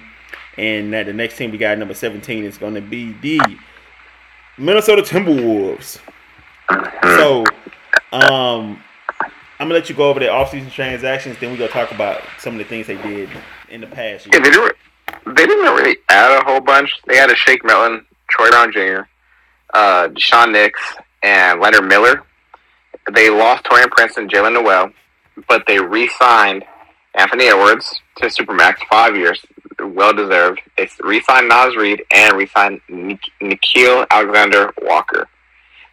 and 0.58 0.92
that 0.92 1.06
the 1.06 1.12
next 1.12 1.36
team 1.36 1.50
we 1.50 1.58
got 1.58 1.78
number 1.78 1.94
seventeen 1.94 2.44
is 2.44 2.58
going 2.58 2.74
to 2.74 2.80
be 2.80 3.12
the 3.22 3.40
Minnesota 4.58 5.02
Timberwolves. 5.02 5.98
Mhm. 6.70 7.16
So, 7.18 7.44
um, 8.12 8.82
I'm 9.58 9.68
gonna 9.68 9.74
let 9.74 9.88
you 9.88 9.94
go 9.94 10.10
over 10.10 10.20
their 10.20 10.30
offseason 10.30 10.72
transactions. 10.72 11.36
Then 11.40 11.50
we 11.52 11.56
gonna 11.56 11.70
talk 11.70 11.90
about 11.90 12.22
some 12.38 12.54
of 12.54 12.58
the 12.58 12.64
things 12.64 12.86
they 12.86 12.96
did 12.96 13.30
in 13.68 13.80
the 13.80 13.86
past 13.86 14.26
Yeah, 14.32 14.40
they 14.40 14.50
didn't. 14.50 14.76
They 15.26 15.46
didn't 15.46 15.74
really 15.74 15.96
add 16.08 16.40
a 16.40 16.44
whole 16.44 16.60
bunch. 16.60 16.92
They 17.06 17.16
had 17.16 17.30
a 17.30 17.36
Shake 17.36 17.64
Milton, 17.64 18.04
Troy 18.28 18.50
Brown 18.50 18.72
Jr., 18.72 19.02
uh, 19.72 20.08
Daishen 20.08 20.52
Nix, 20.52 20.80
and 21.22 21.60
Leonard 21.60 21.88
Miller. 21.88 22.22
They 23.12 23.30
lost 23.30 23.64
Taurean 23.64 23.90
Prince 23.90 24.16
and 24.16 24.30
Jaylen 24.30 24.54
Nowell, 24.54 24.90
but 25.48 25.64
they 25.66 25.78
re-signed 25.78 26.64
Anthony 27.14 27.46
Edwards 27.46 28.00
to 28.16 28.26
Supermax 28.26 28.76
five 28.90 29.16
years, 29.16 29.44
well 29.80 30.12
deserved. 30.12 30.60
They 30.76 30.88
re-signed 31.00 31.48
Naz 31.48 31.76
Reid 31.76 32.02
and 32.12 32.36
re-signed 32.36 32.80
Nik- 32.88 33.30
Nikhil 33.40 34.06
Alexander 34.10 34.72
Walker. 34.82 35.28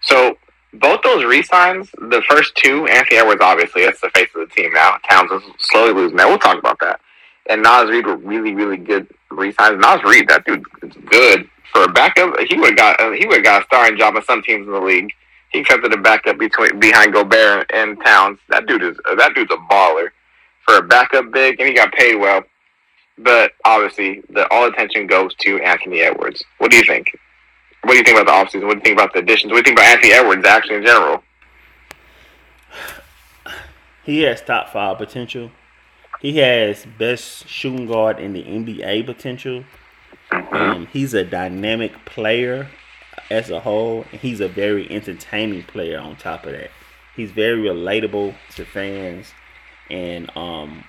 So 0.02 0.38
both 0.74 1.02
those 1.04 1.26
re-signs, 1.26 1.90
the 1.92 2.24
first 2.30 2.56
two, 2.56 2.86
Anthony 2.88 3.18
Edwards 3.18 3.42
obviously 3.42 3.86
that's 3.86 4.02
the 4.02 4.10
face 4.12 4.30
of 4.36 4.48
the 4.48 4.56
team 4.56 4.74
now. 4.74 4.98
Towns 5.10 5.32
is 5.32 5.44
slowly 5.60 5.94
losing 5.94 6.18
that. 6.18 6.28
We'll 6.28 6.40
talk 6.40 6.58
about 6.58 6.80
that 6.80 7.02
and 7.50 7.64
Naz 7.64 7.90
Reid 7.90 8.06
were 8.06 8.16
really, 8.16 8.54
really 8.54 8.78
good 8.78 9.08
re-signs. 9.30 9.80
Naz 9.80 10.02
Reid, 10.04 10.28
that 10.30 10.46
dude 10.46 10.64
is 10.84 10.94
good 11.10 11.50
for 11.72 11.84
a 11.84 11.88
backup. 11.88 12.38
He 12.48 12.58
would 12.58 12.70
have 12.70 12.78
got 12.78 13.02
uh, 13.02 13.12
he 13.12 13.26
would 13.26 13.44
got 13.44 13.64
a 13.64 13.66
starring 13.66 13.98
job 13.98 14.16
on 14.16 14.24
some 14.24 14.42
teams 14.44 14.68
in 14.68 14.74
the 14.74 14.80
league. 14.80 15.12
He 15.52 15.64
comes 15.64 15.80
accepted 15.80 16.00
a 16.00 16.02
backup 16.02 16.38
between 16.38 16.80
behind 16.80 17.14
Gobert 17.14 17.70
and 17.74 18.02
Towns. 18.04 18.40
That 18.50 18.68
dude 18.68 18.84
is 18.84 18.98
uh, 19.10 19.16
that 19.16 19.34
dude's 19.36 19.52
a 19.52 19.58
baller 19.74 20.10
for 20.66 20.78
a 20.78 20.82
backup 20.82 21.32
big, 21.32 21.60
and 21.60 21.68
he 21.68 21.76
got 21.76 21.92
paid 21.94 22.16
well. 22.16 22.44
But 23.18 23.52
obviously, 23.66 24.24
the 24.30 24.48
all 24.52 24.66
attention 24.68 25.08
goes 25.08 25.36
to 25.36 25.60
Anthony 25.60 26.02
Edwards. 26.02 26.44
What 26.60 26.72
do 26.72 26.78
you 26.78 26.84
think? 26.84 27.08
What 27.84 27.94
do 27.94 27.98
you 27.98 28.04
think 28.04 28.20
about 28.20 28.52
the 28.52 28.58
offseason? 28.60 28.68
What 28.68 28.76
do 28.76 28.78
you 28.80 28.84
think 28.84 29.00
about 29.00 29.14
the 29.14 29.20
additions? 29.20 29.52
What 29.52 29.66
do 29.66 29.72
you 29.72 29.76
think 29.76 29.80
about 29.80 29.92
Anthony 29.92 30.14
Edwards 30.14 30.46
actually 30.46 30.76
in 30.76 30.86
general? 30.86 31.24
He 34.04 34.22
has 34.22 34.42
top 34.42 34.70
five 34.70 34.98
potential. 34.98 35.52
He 36.22 36.38
has 36.38 36.86
best 36.98 37.48
shooting 37.48 37.88
guard 37.88 38.20
in 38.20 38.34
the 38.34 38.44
NBA 38.44 39.06
potential. 39.06 39.64
Um, 40.32 40.88
he's 40.88 41.14
a 41.14 41.24
dynamic 41.24 42.06
player 42.06 42.70
as 43.30 43.50
a 43.50 43.60
whole. 43.60 44.04
He's 44.04 44.40
a 44.40 44.48
very 44.48 44.90
entertaining 44.90 45.64
player. 45.64 46.00
On 46.00 46.16
top 46.16 46.46
of 46.46 46.54
that, 46.54 46.72
he's 47.16 47.32
very 47.32 47.62
relatable 47.62 48.36
to 48.56 48.66
fans, 48.66 49.34
and 49.90 50.36
um, 50.36 50.84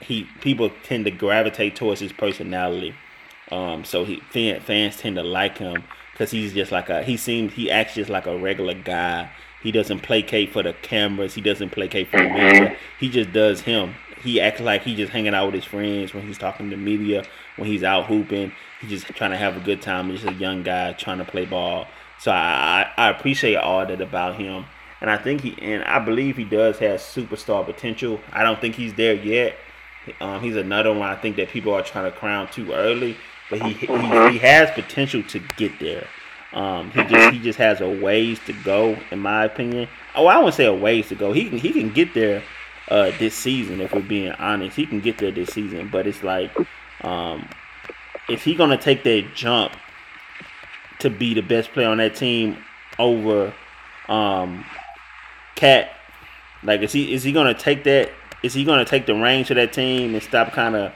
he 0.00 0.24
people 0.40 0.70
tend 0.84 1.04
to 1.06 1.10
gravitate 1.10 1.76
towards 1.76 2.00
his 2.00 2.12
personality. 2.12 2.94
Um, 3.50 3.84
so 3.84 4.04
he 4.04 4.20
fans 4.20 4.96
tend 4.96 5.16
to 5.16 5.22
like 5.22 5.58
him 5.58 5.84
because 6.12 6.30
he's 6.30 6.52
just 6.52 6.70
like 6.70 6.90
a 6.90 7.02
he 7.02 7.16
seems 7.16 7.54
he 7.54 7.70
acts 7.70 7.94
just 7.94 8.10
like 8.10 8.26
a 8.26 8.36
regular 8.38 8.74
guy. 8.74 9.30
He 9.62 9.72
doesn't 9.72 10.00
placate 10.00 10.52
for 10.52 10.62
the 10.62 10.72
cameras. 10.72 11.34
He 11.34 11.40
doesn't 11.40 11.70
placate 11.70 12.08
for 12.08 12.18
the 12.18 12.28
media. 12.28 12.76
He 13.00 13.08
just 13.08 13.32
does 13.32 13.62
him. 13.62 13.94
He 14.22 14.40
acts 14.40 14.60
like 14.60 14.82
he 14.82 14.94
just 14.94 15.12
hanging 15.12 15.34
out 15.34 15.46
with 15.46 15.54
his 15.56 15.64
friends 15.64 16.14
when 16.14 16.26
he's 16.26 16.38
talking 16.38 16.70
to 16.70 16.76
media. 16.76 17.24
When 17.58 17.68
he's 17.68 17.82
out 17.84 18.06
hooping, 18.06 18.52
he's 18.80 18.90
just 18.90 19.06
trying 19.08 19.32
to 19.32 19.36
have 19.36 19.56
a 19.56 19.60
good 19.60 19.82
time. 19.82 20.08
He's 20.10 20.22
just 20.22 20.34
a 20.34 20.38
young 20.38 20.62
guy 20.62 20.92
trying 20.94 21.18
to 21.18 21.24
play 21.24 21.44
ball. 21.44 21.86
So 22.18 22.30
I, 22.32 22.90
I 22.96 23.06
I 23.06 23.10
appreciate 23.10 23.56
all 23.56 23.84
that 23.84 24.00
about 24.00 24.36
him, 24.36 24.64
and 25.00 25.10
I 25.10 25.18
think 25.18 25.42
he 25.42 25.56
and 25.60 25.84
I 25.84 25.98
believe 25.98 26.36
he 26.36 26.44
does 26.44 26.78
have 26.78 27.00
superstar 27.00 27.64
potential. 27.64 28.20
I 28.32 28.42
don't 28.42 28.60
think 28.60 28.74
he's 28.74 28.94
there 28.94 29.14
yet. 29.14 29.56
Um, 30.20 30.40
he's 30.40 30.56
another 30.56 30.90
one 30.92 31.08
I 31.08 31.16
think 31.16 31.36
that 31.36 31.50
people 31.50 31.74
are 31.74 31.82
trying 31.82 32.10
to 32.10 32.16
crown 32.16 32.48
too 32.48 32.72
early, 32.72 33.16
but 33.50 33.60
he 33.60 33.72
he, 33.72 33.86
he 33.86 34.38
has 34.38 34.70
potential 34.70 35.22
to 35.24 35.38
get 35.56 35.78
there. 35.78 36.06
Um, 36.52 36.90
he 36.92 37.04
just 37.04 37.34
he 37.34 37.38
just 37.40 37.58
has 37.58 37.80
a 37.80 37.88
ways 37.88 38.40
to 38.46 38.52
go, 38.64 38.96
in 39.10 39.18
my 39.18 39.44
opinion. 39.44 39.88
Oh, 40.14 40.26
I 40.26 40.38
wouldn't 40.38 40.54
say 40.54 40.64
a 40.64 40.74
ways 40.74 41.08
to 41.08 41.14
go. 41.14 41.32
He 41.32 41.48
can 41.48 41.58
he 41.58 41.72
can 41.72 41.92
get 41.92 42.14
there 42.14 42.42
uh, 42.88 43.12
this 43.18 43.34
season. 43.34 43.80
If 43.80 43.92
we're 43.92 44.00
being 44.00 44.32
honest, 44.32 44.76
he 44.76 44.86
can 44.86 45.00
get 45.00 45.18
there 45.18 45.30
this 45.30 45.50
season. 45.50 45.88
But 45.92 46.06
it's 46.06 46.22
like, 46.22 46.50
um, 47.02 47.48
is 48.28 48.42
he 48.42 48.54
gonna 48.54 48.76
take 48.76 49.04
that 49.04 49.34
jump 49.34 49.72
to 51.00 51.10
be 51.10 51.34
the 51.34 51.40
best 51.40 51.72
player 51.72 51.88
on 51.88 51.98
that 51.98 52.16
team 52.16 52.56
over 52.98 53.54
um, 54.08 54.64
KAT? 55.54 55.90
Like, 56.62 56.82
is 56.82 56.92
he 56.92 57.12
is 57.12 57.22
he 57.22 57.32
gonna 57.32 57.54
take 57.54 57.84
that? 57.84 58.10
Is 58.42 58.54
he 58.54 58.64
gonna 58.64 58.84
take 58.84 59.06
the 59.06 59.14
reins 59.14 59.50
of 59.50 59.56
that 59.56 59.72
team 59.72 60.14
and 60.14 60.22
stop 60.22 60.52
kind 60.52 60.76
of 60.76 60.92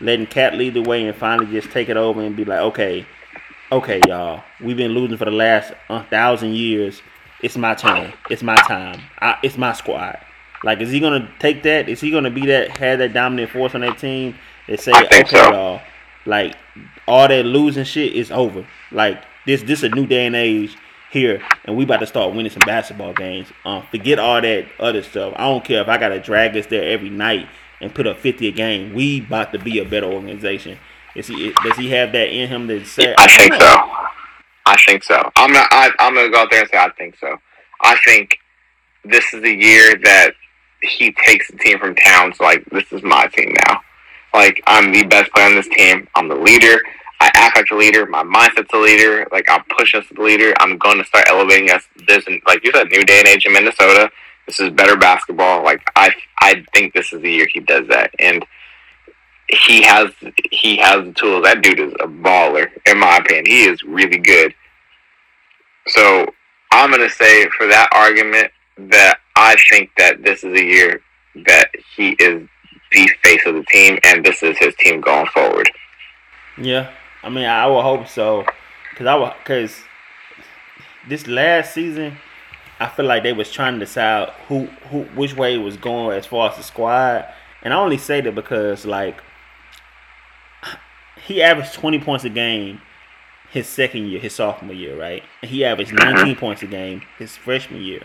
letting 0.00 0.26
KAT 0.26 0.54
lead 0.54 0.74
the 0.74 0.82
way 0.82 1.06
and 1.06 1.16
finally 1.16 1.50
just 1.50 1.70
take 1.72 1.88
it 1.88 1.96
over 1.96 2.20
and 2.20 2.36
be 2.36 2.44
like, 2.44 2.60
okay, 2.60 3.06
okay, 3.70 4.00
y'all, 4.06 4.42
we've 4.60 4.76
been 4.76 4.92
losing 4.92 5.16
for 5.16 5.24
the 5.24 5.30
last 5.30 5.72
uh, 5.88 6.02
thousand 6.04 6.54
years. 6.54 7.02
It's 7.42 7.56
my 7.56 7.74
time. 7.74 8.12
It's 8.30 8.42
my 8.42 8.56
time. 8.56 9.00
I, 9.20 9.36
it's 9.42 9.56
my 9.56 9.72
squad. 9.72 10.18
Like, 10.62 10.80
is 10.80 10.90
he 10.90 11.00
gonna 11.00 11.32
take 11.40 11.64
that? 11.64 11.88
Is 11.88 12.00
he 12.00 12.10
gonna 12.10 12.30
be 12.30 12.46
that 12.46 12.76
have 12.76 12.98
that 13.00 13.12
dominant 13.12 13.50
force 13.50 13.74
on 13.74 13.80
that 13.80 13.98
team 13.98 14.36
and 14.68 14.80
say, 14.80 14.92
I 14.92 15.06
think 15.06 15.26
okay, 15.26 15.36
so. 15.36 15.50
y'all, 15.50 15.80
like 16.26 16.56
all 17.06 17.28
that 17.28 17.44
losing 17.44 17.84
shit 17.84 18.12
is 18.14 18.30
over. 18.30 18.66
Like 18.90 19.22
this, 19.46 19.62
this 19.62 19.82
a 19.82 19.88
new 19.88 20.06
day 20.06 20.26
and 20.26 20.36
age 20.36 20.76
here, 21.10 21.42
and 21.64 21.76
we 21.76 21.84
about 21.84 22.00
to 22.00 22.06
start 22.06 22.34
winning 22.34 22.50
some 22.50 22.62
basketball 22.64 23.12
games. 23.12 23.48
Um, 23.64 23.84
forget 23.90 24.18
all 24.18 24.40
that 24.40 24.66
other 24.78 25.02
stuff. 25.02 25.34
I 25.36 25.44
don't 25.44 25.64
care 25.64 25.82
if 25.82 25.88
I 25.88 25.98
gotta 25.98 26.20
drag 26.20 26.56
us 26.56 26.66
there 26.66 26.90
every 26.90 27.10
night 27.10 27.48
and 27.80 27.94
put 27.94 28.06
up 28.06 28.18
fifty 28.18 28.48
a 28.48 28.52
game. 28.52 28.94
We 28.94 29.20
about 29.20 29.52
to 29.52 29.58
be 29.58 29.78
a 29.78 29.84
better 29.84 30.06
organization. 30.06 30.78
Is 31.14 31.26
he? 31.26 31.52
Does 31.62 31.76
he 31.76 31.90
have 31.90 32.12
that 32.12 32.28
in 32.28 32.48
him 32.48 32.68
to 32.68 32.84
say? 32.84 33.14
I 33.18 33.28
think 33.28 33.50
don't 33.52 33.60
so. 33.60 34.02
I 34.64 34.76
think 34.86 35.02
so. 35.02 35.30
I'm 35.36 35.52
not. 35.52 35.68
I, 35.70 35.90
I'm 35.98 36.14
gonna 36.14 36.30
go 36.30 36.40
out 36.40 36.50
there 36.50 36.60
and 36.60 36.70
say 36.70 36.78
I 36.78 36.90
think 36.90 37.16
so. 37.18 37.36
I 37.82 37.96
think 38.04 38.38
this 39.04 39.34
is 39.34 39.42
the 39.42 39.52
year 39.52 39.96
that 40.04 40.32
he 40.80 41.12
takes 41.24 41.50
the 41.50 41.58
team 41.58 41.78
from 41.78 41.94
town. 41.94 42.32
So 42.34 42.44
like, 42.44 42.64
this 42.66 42.90
is 42.92 43.02
my 43.02 43.26
team 43.26 43.54
now. 43.68 43.80
Like, 44.34 44.62
I'm 44.66 44.92
the 44.92 45.04
best 45.04 45.32
player 45.32 45.46
on 45.46 45.54
this 45.54 45.68
team. 45.68 46.08
I'm 46.14 46.28
the 46.28 46.34
leader. 46.34 46.80
I 47.20 47.30
act 47.34 47.56
like 47.56 47.70
a 47.70 47.74
leader. 47.74 48.06
My 48.06 48.22
mindset's 48.24 48.72
a 48.72 48.78
leader. 48.78 49.26
Like, 49.30 49.46
I'm 49.48 49.62
pushing 49.76 50.00
us 50.00 50.06
as 50.10 50.16
the 50.16 50.22
leader. 50.22 50.54
I'm 50.58 50.78
going 50.78 50.98
to 50.98 51.04
start 51.04 51.26
elevating 51.28 51.70
us. 51.70 51.84
This, 52.08 52.26
and 52.26 52.40
like 52.46 52.64
you 52.64 52.72
said, 52.72 52.88
new 52.88 53.04
day 53.04 53.20
and 53.20 53.28
age 53.28 53.46
in 53.46 53.52
Minnesota. 53.52 54.10
This 54.46 54.58
is 54.58 54.70
better 54.70 54.96
basketball. 54.96 55.62
Like, 55.62 55.82
I, 55.94 56.12
I 56.40 56.64
think 56.74 56.94
this 56.94 57.12
is 57.12 57.22
the 57.22 57.30
year 57.30 57.46
he 57.52 57.60
does 57.60 57.86
that. 57.88 58.10
And 58.18 58.44
he 59.48 59.82
has 59.82 60.10
he 60.50 60.78
has 60.78 61.04
the 61.04 61.12
tools. 61.12 61.44
That 61.44 61.62
dude 61.62 61.80
is 61.80 61.92
a 62.00 62.06
baller, 62.06 62.68
in 62.86 62.98
my 62.98 63.18
opinion. 63.18 63.46
He 63.46 63.64
is 63.64 63.82
really 63.82 64.18
good. 64.18 64.54
So 65.88 66.26
I'm 66.72 66.90
gonna 66.90 67.10
say 67.10 67.48
for 67.50 67.66
that 67.66 67.88
argument 67.92 68.50
that 68.78 69.18
I 69.36 69.56
think 69.70 69.90
that 69.98 70.22
this 70.22 70.42
is 70.44 70.58
a 70.58 70.64
year 70.64 71.02
that 71.46 71.70
he 71.96 72.10
is 72.18 72.48
the 72.92 73.10
face 73.22 73.44
of 73.46 73.54
the 73.54 73.64
team, 73.64 73.98
and 74.04 74.24
this 74.24 74.42
is 74.42 74.56
his 74.58 74.74
team 74.76 75.00
going 75.00 75.26
forward. 75.26 75.70
Yeah, 76.58 76.90
I 77.22 77.28
mean, 77.28 77.44
I 77.44 77.66
would 77.66 77.82
hope 77.82 78.08
so, 78.08 78.44
cause 78.96 79.06
I 79.06 79.14
would, 79.14 79.32
cause 79.44 79.76
this 81.08 81.26
last 81.26 81.74
season, 81.74 82.16
I 82.78 82.88
feel 82.88 83.06
like 83.06 83.22
they 83.22 83.32
was 83.32 83.50
trying 83.50 83.74
to 83.74 83.80
decide 83.80 84.30
who, 84.48 84.66
who, 84.90 85.02
which 85.14 85.36
way 85.36 85.56
was 85.58 85.76
going 85.76 86.16
as 86.16 86.26
far 86.26 86.50
as 86.50 86.56
the 86.56 86.62
squad, 86.62 87.26
and 87.62 87.72
I 87.72 87.76
only 87.76 87.98
say 87.98 88.20
that 88.20 88.34
because 88.34 88.84
like 88.84 89.22
he 91.26 91.42
averaged 91.42 91.74
twenty 91.74 91.98
points 91.98 92.24
a 92.24 92.28
game 92.28 92.80
his 93.52 93.68
second 93.68 94.06
year, 94.06 94.18
his 94.18 94.34
sophomore 94.34 94.74
year, 94.74 94.98
right? 94.98 95.22
And 95.42 95.50
he 95.50 95.62
averaged 95.62 95.92
mm-hmm. 95.92 96.14
19 96.14 96.36
points 96.36 96.62
a 96.62 96.66
game 96.66 97.02
his 97.18 97.36
freshman 97.36 97.82
year, 97.82 98.00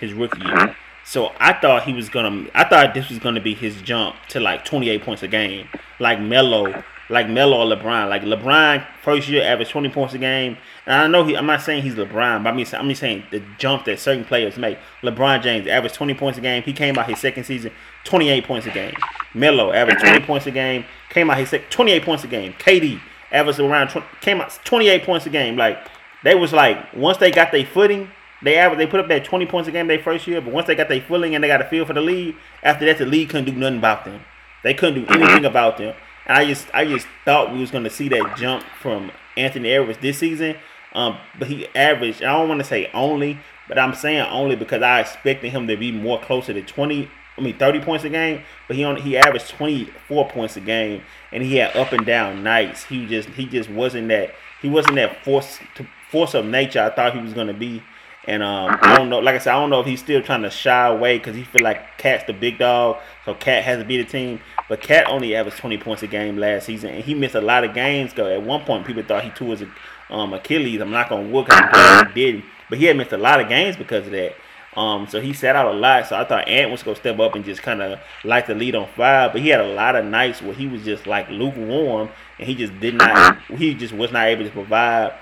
his 0.00 0.14
rookie 0.14 0.40
year. 0.40 0.54
Mm-hmm. 0.54 0.85
So 1.06 1.32
I 1.38 1.52
thought 1.52 1.84
he 1.84 1.92
was 1.92 2.08
gonna. 2.08 2.48
I 2.52 2.64
thought 2.64 2.92
this 2.92 3.08
was 3.08 3.20
gonna 3.20 3.40
be 3.40 3.54
his 3.54 3.80
jump 3.80 4.16
to 4.30 4.40
like 4.40 4.64
28 4.64 5.02
points 5.02 5.22
a 5.22 5.28
game, 5.28 5.68
like 6.00 6.20
Melo, 6.20 6.82
like 7.08 7.28
Melo 7.28 7.58
or 7.58 7.76
LeBron. 7.76 8.08
Like 8.08 8.22
LeBron 8.22 8.84
first 9.02 9.28
year 9.28 9.44
averaged 9.44 9.70
20 9.70 9.90
points 9.90 10.14
a 10.14 10.18
game, 10.18 10.58
and 10.84 10.96
I 10.96 11.06
know 11.06 11.24
he. 11.24 11.36
I'm 11.36 11.46
not 11.46 11.62
saying 11.62 11.84
he's 11.84 11.94
LeBron, 11.94 12.42
but 12.42 12.50
I 12.50 12.52
mean 12.52 12.66
I'm 12.72 12.88
just 12.88 13.00
saying 13.00 13.22
the 13.30 13.40
jump 13.56 13.84
that 13.84 14.00
certain 14.00 14.24
players 14.24 14.58
make. 14.58 14.78
LeBron 15.04 15.44
James 15.44 15.68
averaged 15.68 15.94
20 15.94 16.14
points 16.14 16.38
a 16.38 16.40
game. 16.40 16.64
He 16.64 16.72
came 16.72 16.98
out 16.98 17.08
his 17.08 17.20
second 17.20 17.44
season 17.44 17.70
28 18.02 18.44
points 18.44 18.66
a 18.66 18.72
game. 18.72 18.96
Melo 19.32 19.72
averaged 19.72 20.00
20 20.00 20.26
points 20.26 20.48
a 20.48 20.50
game. 20.50 20.84
Came 21.10 21.30
out 21.30 21.38
his 21.38 21.50
sec- 21.50 21.70
28 21.70 22.02
points 22.02 22.24
a 22.24 22.26
game. 22.26 22.52
KD 22.54 23.00
averaged 23.30 23.60
around 23.60 23.90
20, 23.90 24.04
came 24.20 24.40
out 24.40 24.58
28 24.64 25.04
points 25.04 25.24
a 25.24 25.30
game. 25.30 25.56
Like 25.56 25.78
they 26.24 26.34
was 26.34 26.52
like 26.52 26.92
once 26.94 27.18
they 27.18 27.30
got 27.30 27.52
their 27.52 27.64
footing, 27.64 28.10
they 28.42 28.56
average 28.56 28.78
they 28.78 28.86
put 28.86 29.00
up 29.00 29.08
that 29.08 29.24
20 29.24 29.46
points 29.46 29.68
a 29.68 29.72
game 29.72 29.86
their 29.86 29.98
first 29.98 30.26
year, 30.26 30.40
but 30.40 30.52
once 30.52 30.66
they 30.66 30.74
got 30.74 30.88
their 30.88 31.00
footing 31.00 31.34
and 31.34 31.42
they 31.42 31.48
got 31.48 31.60
a 31.60 31.64
feel 31.64 31.84
for 31.84 31.94
the 31.94 32.00
league, 32.00 32.36
after 32.62 32.84
that 32.84 32.98
the 32.98 33.06
league 33.06 33.30
couldn't 33.30 33.46
do 33.46 33.52
nothing 33.52 33.78
about 33.78 34.04
them. 34.04 34.20
They 34.62 34.74
couldn't 34.74 35.04
do 35.04 35.14
anything 35.14 35.44
about 35.44 35.78
them. 35.78 35.94
And 36.26 36.38
I 36.38 36.44
just 36.44 36.68
I 36.74 36.84
just 36.84 37.06
thought 37.24 37.52
we 37.52 37.60
was 37.60 37.70
gonna 37.70 37.90
see 37.90 38.08
that 38.08 38.36
jump 38.36 38.64
from 38.80 39.10
Anthony 39.36 39.70
Edwards 39.70 39.98
this 40.00 40.18
season. 40.18 40.56
Um, 40.92 41.18
but 41.38 41.48
he 41.48 41.66
averaged 41.74 42.22
I 42.22 42.32
don't 42.32 42.48
want 42.48 42.60
to 42.60 42.66
say 42.66 42.90
only, 42.92 43.38
but 43.68 43.78
I'm 43.78 43.94
saying 43.94 44.26
only 44.30 44.56
because 44.56 44.82
I 44.82 45.00
expected 45.00 45.50
him 45.50 45.66
to 45.68 45.76
be 45.76 45.92
more 45.92 46.20
closer 46.20 46.52
to 46.52 46.62
20 46.62 47.08
I 47.38 47.40
mean 47.42 47.58
30 47.58 47.80
points 47.80 48.04
a 48.04 48.08
game, 48.08 48.42
but 48.66 48.76
he 48.76 48.84
only 48.84 49.02
he 49.02 49.16
averaged 49.16 49.50
24 49.50 50.28
points 50.30 50.56
a 50.56 50.60
game 50.60 51.02
and 51.32 51.42
he 51.42 51.56
had 51.56 51.76
up 51.76 51.92
and 51.92 52.06
down 52.06 52.42
nights. 52.42 52.84
He 52.84 53.06
just 53.06 53.28
he 53.30 53.46
just 53.46 53.70
wasn't 53.70 54.08
that 54.08 54.34
he 54.62 54.68
wasn't 54.68 54.96
that 54.96 55.22
force 55.24 55.58
to 55.76 55.86
force 56.10 56.34
of 56.34 56.46
nature 56.46 56.80
I 56.80 56.90
thought 56.90 57.14
he 57.14 57.20
was 57.20 57.34
gonna 57.34 57.54
be. 57.54 57.82
And 58.26 58.42
um, 58.42 58.76
I 58.82 58.96
don't 58.96 59.08
know, 59.08 59.20
like 59.20 59.36
I 59.36 59.38
said, 59.38 59.54
I 59.54 59.60
don't 59.60 59.70
know 59.70 59.80
if 59.80 59.86
he's 59.86 60.00
still 60.00 60.20
trying 60.20 60.42
to 60.42 60.50
shy 60.50 60.88
away 60.88 61.18
because 61.18 61.36
he 61.36 61.44
feel 61.44 61.62
like 61.62 61.96
KAT's 61.96 62.24
the 62.26 62.32
big 62.32 62.58
dog, 62.58 62.98
so 63.24 63.34
KAT 63.34 63.62
has 63.62 63.78
to 63.78 63.84
be 63.84 63.98
the 63.98 64.04
team. 64.04 64.40
But 64.68 64.80
KAT 64.80 65.06
only 65.06 65.36
averaged 65.36 65.58
20 65.58 65.78
points 65.78 66.02
a 66.02 66.08
game 66.08 66.36
last 66.36 66.66
season, 66.66 66.90
and 66.90 67.04
he 67.04 67.14
missed 67.14 67.36
a 67.36 67.40
lot 67.40 67.62
of 67.62 67.72
games. 67.72 68.12
Go 68.12 68.26
at 68.26 68.42
one 68.42 68.64
point, 68.64 68.84
people 68.84 69.04
thought 69.04 69.22
he 69.22 69.30
tore 69.30 69.56
his 69.56 69.68
um, 70.10 70.32
Achilles. 70.32 70.80
I'm 70.80 70.90
not 70.90 71.08
gonna 71.08 71.28
look 71.28 71.52
how 71.52 72.04
he 72.04 72.14
did, 72.14 72.42
but 72.68 72.78
he 72.78 72.86
had 72.86 72.96
missed 72.96 73.12
a 73.12 73.16
lot 73.16 73.40
of 73.40 73.48
games 73.48 73.76
because 73.76 74.06
of 74.06 74.12
that. 74.12 74.34
Um, 74.76 75.06
so 75.08 75.20
he 75.20 75.32
sat 75.32 75.56
out 75.56 75.72
a 75.74 75.78
lot. 75.78 76.06
So 76.08 76.16
I 76.16 76.24
thought 76.24 76.48
Ant 76.48 76.70
was 76.70 76.82
gonna 76.82 76.96
step 76.96 77.18
up 77.20 77.34
and 77.36 77.44
just 77.44 77.62
kind 77.62 77.80
of 77.80 78.00
light 78.24 78.46
the 78.46 78.54
lead 78.54 78.74
on 78.74 78.88
fire. 78.88 79.30
But 79.32 79.40
he 79.40 79.48
had 79.48 79.60
a 79.60 79.68
lot 79.68 79.94
of 79.94 80.04
nights 80.04 80.42
where 80.42 80.52
he 80.52 80.66
was 80.66 80.84
just 80.84 81.06
like 81.06 81.30
lukewarm, 81.30 82.10
and 82.38 82.48
he 82.48 82.56
just 82.56 82.78
did 82.80 82.94
not. 82.94 83.40
He 83.42 83.72
just 83.74 83.94
was 83.94 84.10
not 84.10 84.26
able 84.26 84.44
to 84.44 84.50
provide 84.50 85.14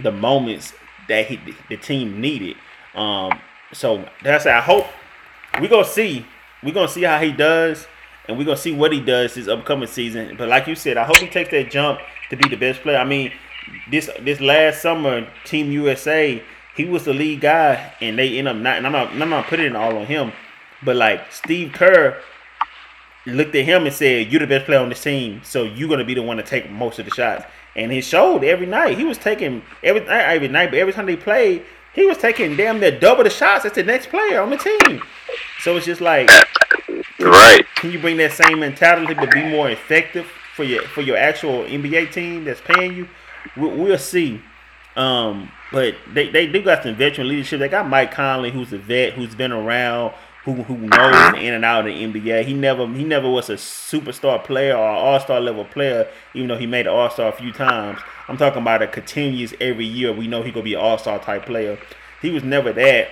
the 0.00 0.12
moments 0.12 0.72
that 1.08 1.26
he 1.26 1.38
the 1.68 1.76
team 1.76 2.20
needed. 2.20 2.56
Um, 2.94 3.38
so 3.72 4.08
that's 4.22 4.46
I 4.46 4.60
hope 4.60 4.86
we 5.60 5.68
gonna 5.68 5.84
see 5.84 6.26
we 6.62 6.72
gonna 6.72 6.88
see 6.88 7.02
how 7.02 7.18
he 7.18 7.32
does, 7.32 7.86
and 8.28 8.38
we 8.38 8.44
gonna 8.44 8.56
see 8.56 8.72
what 8.72 8.92
he 8.92 9.00
does 9.00 9.34
this 9.34 9.48
upcoming 9.48 9.88
season. 9.88 10.36
But 10.36 10.48
like 10.48 10.66
you 10.66 10.74
said, 10.74 10.96
I 10.96 11.04
hope 11.04 11.18
he 11.18 11.28
takes 11.28 11.50
that 11.50 11.70
jump 11.70 12.00
to 12.30 12.36
be 12.36 12.48
the 12.48 12.56
best 12.56 12.82
player. 12.82 12.98
I 12.98 13.04
mean, 13.04 13.32
this 13.90 14.10
this 14.20 14.40
last 14.40 14.82
summer, 14.82 15.26
Team 15.44 15.70
USA, 15.72 16.42
he 16.76 16.84
was 16.84 17.04
the 17.04 17.14
lead 17.14 17.40
guy, 17.40 17.94
and 18.00 18.18
they 18.18 18.38
end 18.38 18.48
up 18.48 18.56
not. 18.56 18.76
And 18.78 18.86
I'm 18.86 18.92
not 18.92 19.10
I'm 19.10 19.28
not 19.28 19.46
putting 19.46 19.66
it 19.66 19.76
all 19.76 19.96
on 19.96 20.06
him, 20.06 20.32
but 20.84 20.96
like 20.96 21.32
Steve 21.32 21.72
Kerr 21.72 22.18
looked 23.26 23.54
at 23.54 23.64
him 23.64 23.86
and 23.86 23.94
said, 23.94 24.30
"You're 24.32 24.40
the 24.40 24.46
best 24.46 24.66
player 24.66 24.80
on 24.80 24.88
this 24.88 25.02
team, 25.02 25.40
so 25.44 25.64
you're 25.64 25.88
gonna 25.88 26.04
be 26.04 26.14
the 26.14 26.22
one 26.22 26.36
to 26.36 26.42
take 26.42 26.70
most 26.70 26.98
of 26.98 27.06
the 27.06 27.12
shots." 27.12 27.44
And 27.74 27.90
he 27.90 28.00
showed 28.00 28.44
every 28.44 28.66
night. 28.66 28.98
He 28.98 29.04
was 29.04 29.18
taking 29.18 29.62
every 29.82 30.00
not 30.00 30.10
every 30.10 30.48
night, 30.48 30.70
but 30.70 30.78
every 30.78 30.92
time 30.92 31.06
they 31.06 31.16
played, 31.16 31.64
he 31.94 32.04
was 32.06 32.18
taking 32.18 32.56
damn 32.56 32.80
near 32.80 32.98
double 32.98 33.24
the 33.24 33.30
shots 33.30 33.64
as 33.64 33.72
the 33.72 33.82
next 33.82 34.08
player 34.10 34.40
on 34.40 34.50
the 34.50 34.56
team. 34.58 35.02
So 35.60 35.76
it's 35.76 35.86
just 35.86 36.00
like, 36.00 36.30
Right. 37.18 37.62
can 37.76 37.90
you 37.92 37.98
bring 37.98 38.16
that 38.18 38.32
same 38.32 38.60
mentality 38.60 39.14
to 39.14 39.26
be 39.28 39.44
more 39.44 39.70
effective 39.70 40.26
for 40.54 40.64
your 40.64 40.82
for 40.88 41.00
your 41.00 41.16
actual 41.16 41.64
NBA 41.64 42.12
team 42.12 42.44
that's 42.44 42.60
paying 42.60 42.94
you? 42.94 43.08
We'll, 43.56 43.70
we'll 43.76 43.98
see. 43.98 44.40
Um, 44.96 45.50
but 45.72 45.94
they, 46.12 46.28
they 46.28 46.46
do 46.46 46.62
got 46.62 46.82
some 46.82 46.94
veteran 46.96 47.28
leadership. 47.28 47.58
They 47.60 47.68
got 47.68 47.88
Mike 47.88 48.12
Conley, 48.12 48.50
who's 48.50 48.72
a 48.74 48.78
vet, 48.78 49.14
who's 49.14 49.34
been 49.34 49.50
around, 49.52 50.12
who 50.44 50.54
who 50.64 50.76
knows 50.76 51.32
the 51.32 51.36
in 51.36 51.54
and 51.54 51.64
out 51.64 51.86
of 51.86 51.94
the 51.94 52.02
NBA. 52.04 52.44
He 52.44 52.54
never 52.54 52.86
he 52.86 53.04
never 53.04 53.28
was 53.30 53.48
a 53.48 53.54
superstar 53.54 54.42
player 54.42 54.74
or 54.76 54.84
all 54.84 55.20
star 55.20 55.40
level 55.40 55.64
player, 55.64 56.08
even 56.34 56.48
though 56.48 56.58
he 56.58 56.66
made 56.66 56.86
an 56.86 56.92
all 56.92 57.10
star 57.10 57.28
a 57.28 57.32
few 57.32 57.52
times. 57.52 58.00
I'm 58.28 58.36
talking 58.36 58.62
about 58.62 58.82
a 58.82 58.86
continuous 58.88 59.54
every 59.60 59.84
year. 59.86 60.12
We 60.12 60.26
know 60.26 60.42
he 60.42 60.50
gonna 60.50 60.64
be 60.64 60.74
an 60.74 60.80
all 60.80 60.98
star 60.98 61.18
type 61.18 61.46
player. 61.46 61.78
He 62.20 62.30
was 62.30 62.42
never 62.44 62.72
that. 62.72 63.08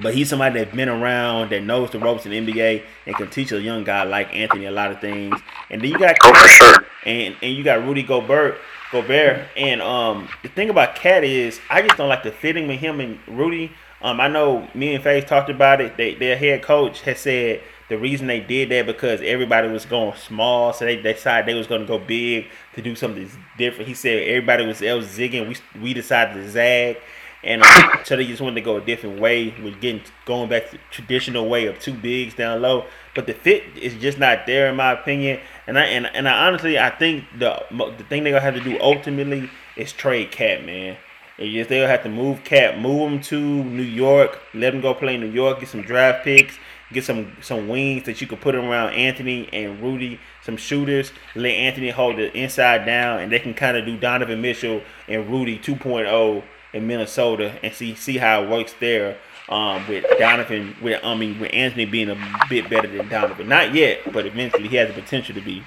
But 0.00 0.14
he's 0.14 0.28
somebody 0.28 0.58
that's 0.62 0.74
been 0.76 0.88
around, 0.88 1.50
that 1.50 1.62
knows 1.62 1.90
the 1.90 1.98
ropes 1.98 2.24
in 2.26 2.30
the 2.32 2.52
NBA, 2.52 2.82
and 3.06 3.16
can 3.16 3.30
teach 3.30 3.50
a 3.52 3.60
young 3.60 3.84
guy 3.84 4.02
like 4.04 4.32
Anthony 4.34 4.66
a 4.66 4.70
lot 4.70 4.90
of 4.92 5.00
things. 5.00 5.40
And 5.70 5.80
then 5.80 5.90
you 5.90 5.98
got 5.98 6.16
Oh, 6.22 6.32
for 6.34 6.48
sure. 6.48 6.86
and 7.04 7.34
and 7.42 7.56
you 7.56 7.64
got 7.64 7.84
Rudy 7.84 8.02
Gobert, 8.02 8.58
Gobert, 8.92 9.46
and 9.56 9.80
um 9.82 10.28
the 10.42 10.48
thing 10.50 10.70
about 10.70 10.94
KAT 10.94 11.24
is 11.24 11.60
I 11.70 11.82
just 11.82 11.96
don't 11.96 12.08
like 12.08 12.22
the 12.22 12.30
fitting 12.32 12.68
with 12.68 12.78
him 12.80 13.00
and 13.00 13.18
Rudy. 13.26 13.72
Um, 14.00 14.20
I 14.20 14.28
know 14.28 14.68
me 14.74 14.94
and 14.94 15.02
Faiz 15.02 15.26
talked 15.26 15.50
about 15.50 15.80
it. 15.80 15.96
They, 15.96 16.14
their 16.14 16.36
head 16.36 16.62
coach 16.62 17.00
has 17.02 17.18
said 17.18 17.62
the 17.88 17.98
reason 17.98 18.26
they 18.26 18.40
did 18.40 18.68
that 18.68 18.86
because 18.86 19.20
everybody 19.22 19.68
was 19.68 19.84
going 19.84 20.16
small, 20.16 20.72
so 20.72 20.84
they 20.84 20.96
decided 20.96 21.46
they 21.46 21.58
was 21.58 21.66
going 21.66 21.80
to 21.80 21.86
go 21.86 21.98
big 21.98 22.46
to 22.74 22.82
do 22.82 22.94
something 22.94 23.28
different. 23.56 23.88
He 23.88 23.94
said 23.94 24.22
everybody 24.22 24.66
was 24.66 24.82
else 24.82 25.06
zigging. 25.06 25.48
We 25.48 25.80
we 25.80 25.94
decided 25.94 26.34
to 26.34 26.50
zag, 26.50 26.98
and 27.42 27.62
um, 27.62 27.90
so 28.04 28.16
they 28.16 28.26
just 28.26 28.42
wanted 28.42 28.56
to 28.56 28.60
go 28.60 28.76
a 28.76 28.80
different 28.80 29.20
way 29.20 29.54
with 29.62 29.80
getting 29.80 30.02
going 30.26 30.48
back 30.48 30.70
to 30.70 30.78
traditional 30.90 31.48
way 31.48 31.66
of 31.66 31.78
two 31.80 31.94
bigs 31.94 32.34
down 32.34 32.60
low. 32.60 32.84
But 33.14 33.26
the 33.26 33.34
fit 33.34 33.64
is 33.80 33.94
just 33.94 34.18
not 34.18 34.46
there 34.46 34.68
in 34.68 34.76
my 34.76 34.92
opinion. 34.92 35.40
And 35.66 35.78
I 35.78 35.86
and, 35.86 36.06
and 36.14 36.28
I 36.28 36.46
honestly 36.46 36.78
I 36.78 36.90
think 36.90 37.24
the 37.38 37.64
the 37.70 38.04
thing 38.04 38.22
they're 38.22 38.34
gonna 38.34 38.40
have 38.40 38.54
to 38.54 38.60
do 38.60 38.78
ultimately 38.80 39.50
is 39.76 39.92
trade 39.92 40.30
KAT 40.30 40.64
man. 40.64 40.98
And 41.38 41.52
just 41.52 41.70
they'll 41.70 41.86
have 41.86 42.02
to 42.02 42.08
move 42.08 42.42
KAT, 42.42 42.80
move 42.80 43.12
him 43.12 43.20
to 43.22 43.38
New 43.38 43.82
York, 43.82 44.40
let 44.54 44.74
him 44.74 44.80
go 44.80 44.92
play 44.92 45.14
in 45.14 45.20
New 45.20 45.30
York, 45.30 45.60
get 45.60 45.68
some 45.68 45.82
draft 45.82 46.24
picks, 46.24 46.58
get 46.92 47.04
some 47.04 47.36
some 47.40 47.68
wings 47.68 48.04
that 48.04 48.20
you 48.20 48.26
could 48.26 48.40
put 48.40 48.54
around 48.54 48.92
Anthony 48.94 49.48
and 49.52 49.80
Rudy, 49.80 50.18
some 50.42 50.56
shooters. 50.56 51.12
Let 51.34 51.50
Anthony 51.50 51.90
hold 51.90 52.16
the 52.16 52.36
inside 52.36 52.84
down, 52.84 53.20
and 53.20 53.30
they 53.30 53.38
can 53.38 53.54
kind 53.54 53.76
of 53.76 53.84
do 53.84 53.96
Donovan 53.96 54.40
Mitchell 54.40 54.82
and 55.06 55.30
Rudy 55.30 55.58
2.0 55.58 56.42
in 56.72 56.86
Minnesota 56.86 57.58
and 57.62 57.72
see 57.72 57.94
see 57.94 58.18
how 58.18 58.42
it 58.42 58.50
works 58.50 58.74
there. 58.80 59.18
Um, 59.48 59.88
with 59.88 60.04
Donovan, 60.18 60.76
with 60.82 61.02
I 61.02 61.14
mean, 61.14 61.40
with 61.40 61.50
Anthony 61.54 61.86
being 61.86 62.10
a 62.10 62.46
bit 62.50 62.68
better 62.68 62.86
than 62.86 63.08
Donovan, 63.08 63.48
not 63.48 63.72
yet, 63.72 64.12
but 64.12 64.26
eventually 64.26 64.68
he 64.68 64.76
has 64.76 64.88
the 64.88 65.00
potential 65.00 65.34
to 65.36 65.40
be. 65.40 65.64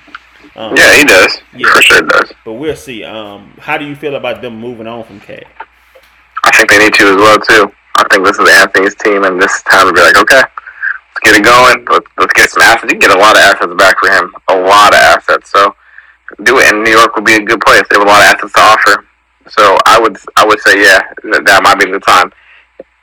Um, 0.56 0.76
yeah, 0.76 0.98
he 0.98 1.06
does. 1.06 1.42
Yeah, 1.56 1.74
for 1.74 1.82
sure 1.82 2.02
does. 2.02 2.34
But 2.44 2.54
we'll 2.54 2.76
see. 2.76 3.04
Um, 3.04 3.54
how 3.60 3.78
do 3.78 3.86
you 3.86 3.96
feel 3.96 4.16
about 4.16 4.42
them 4.42 4.60
moving 4.60 4.88
on 4.88 5.04
from 5.04 5.20
KAT? 5.20 5.46
I 6.44 6.52
think 6.56 6.70
they 6.70 6.80
need 6.80 6.94
to 6.96 7.06
as 7.06 7.16
well 7.16 7.40
too. 7.40 7.72
I 7.96 8.04
think 8.10 8.26
this 8.26 8.40
is 8.40 8.50
Anthony's 8.50 8.96
team, 8.96 9.24
and 9.24 9.42
this 9.42 9.62
time 9.64 9.88
to 9.88 9.94
be 9.94 10.02
like, 10.02 10.18
okay, 10.18 10.42
let's 10.42 11.20
get 11.24 11.36
it 11.36 11.44
going. 11.44 11.86
Let's, 11.90 12.08
let's 12.18 12.34
get 12.34 12.50
some 12.50 12.64
assets. 12.64 12.92
You 12.92 13.00
can 13.00 13.10
get 13.10 13.18
a 13.18 13.20
lot 13.20 13.36
of 13.36 13.42
assets 13.42 13.74
back 13.78 13.96
for 14.00 14.10
him. 14.10 14.34
A 14.50 14.58
lot 14.58 14.94
of 14.94 15.00
assets. 15.00 15.52
So 15.52 15.76
do 16.44 16.60
it. 16.60 16.72
And 16.72 16.84
New 16.84 16.92
York 16.92 17.16
would 17.16 17.26
be 17.26 17.36
a 17.36 17.42
good 17.42 17.62
place. 17.62 17.84
They 17.90 17.98
have 17.98 18.08
a 18.08 18.10
lot 18.10 18.22
of 18.22 18.36
assets 18.36 18.54
to 18.54 18.62
offer. 18.62 19.06
So 19.50 19.78
I 19.86 20.00
would 20.00 20.18
I 20.36 20.46
would 20.46 20.60
say 20.62 20.82
yeah, 20.82 21.02
that 21.24 21.62
might 21.64 21.80
be 21.80 21.92
the 21.92 22.00
time. 22.00 22.32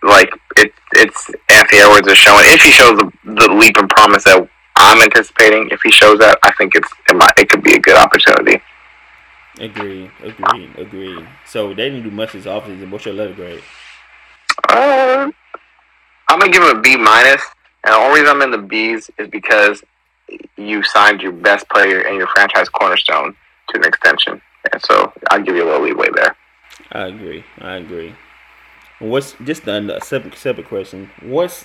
Like 0.03 0.31
it, 0.57 0.73
it's 0.93 1.31
Anthony 1.51 1.81
Edwards 1.81 2.09
is 2.09 2.19
showing. 2.19 2.45
If 2.47 2.63
he 2.63 2.71
shows 2.71 2.97
the, 2.97 3.11
the 3.25 3.53
leap 3.53 3.77
and 3.77 3.89
promise 3.89 4.25
that 4.25 4.49
I'm 4.79 5.03
anticipating, 5.03 5.69
if 5.71 5.81
he 5.83 5.91
shows 5.91 6.21
up, 6.21 6.39
I 6.43 6.53
think 6.53 6.75
it's 6.75 6.89
it, 7.09 7.17
might, 7.17 7.33
it 7.39 7.49
could 7.49 7.63
be 7.63 7.75
a 7.75 7.81
good 7.81 7.97
opportunity. 7.97 8.63
Agree, 9.59 10.09
agree, 10.23 10.71
agree. 10.77 11.27
So 11.47 11.69
they 11.69 11.91
didn't 11.91 12.05
do 12.05 12.11
much 12.11 12.33
this 12.33 12.45
offseason. 12.45 12.91
What's 12.91 13.05
your 13.05 13.15
letter 13.15 13.35
grade? 13.35 13.63
Uh, 14.69 15.31
I'm 16.29 16.39
gonna 16.39 16.53
give 16.53 16.63
him 16.63 16.77
a 16.77 16.81
B. 16.81 16.95
And 16.95 17.95
the 17.95 17.97
only 17.97 18.21
reason 18.21 18.37
I'm 18.37 18.43
in 18.43 18.51
the 18.51 18.59
B's 18.59 19.11
is 19.19 19.29
because 19.29 19.83
you 20.57 20.83
signed 20.83 21.21
your 21.21 21.33
best 21.33 21.69
player 21.71 22.03
and 22.03 22.17
your 22.17 22.29
franchise 22.29 22.69
cornerstone 22.69 23.35
to 23.71 23.79
an 23.79 23.85
extension. 23.85 24.41
And 24.73 24.83
so 24.83 25.13
I'll 25.31 25.43
give 25.43 25.57
you 25.57 25.65
a 25.65 25.67
little 25.67 25.83
leeway 25.83 26.09
there. 26.15 26.37
I 26.93 27.07
agree. 27.07 27.45
I 27.59 27.77
agree. 27.77 28.15
What's 28.99 29.35
just 29.45 29.67
a 29.67 30.01
separate 30.03 30.37
separate 30.37 30.69
question? 30.69 31.11
What's 31.23 31.65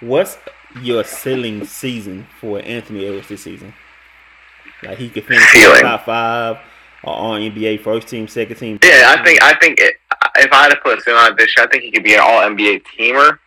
what's 0.00 0.38
your 0.82 1.04
ceiling 1.04 1.64
season 1.64 2.26
for 2.40 2.60
Anthony 2.60 3.06
Edwards 3.06 3.28
this 3.28 3.42
season? 3.42 3.74
Like 4.82 4.98
he 4.98 5.08
could 5.08 5.24
finish 5.24 5.80
top 5.80 6.04
five 6.06 6.58
or 7.02 7.14
on 7.14 7.40
NBA 7.40 7.80
first 7.80 8.08
team, 8.08 8.28
second 8.28 8.56
team. 8.56 8.78
Yeah, 8.82 9.14
I 9.16 9.24
think 9.24 9.42
I 9.42 9.54
think 9.54 9.80
it, 9.80 9.96
if 10.36 10.52
I 10.52 10.62
had 10.62 10.68
to 10.70 10.76
put 10.76 10.98
a 10.98 11.02
ceiling 11.02 11.20
on 11.20 11.36
this 11.36 11.54
year, 11.56 11.66
I 11.66 11.70
think 11.70 11.84
he 11.84 11.90
could 11.90 12.04
be 12.04 12.14
an 12.14 12.20
All 12.20 12.40
NBA 12.42 12.82
teamer. 12.98 13.38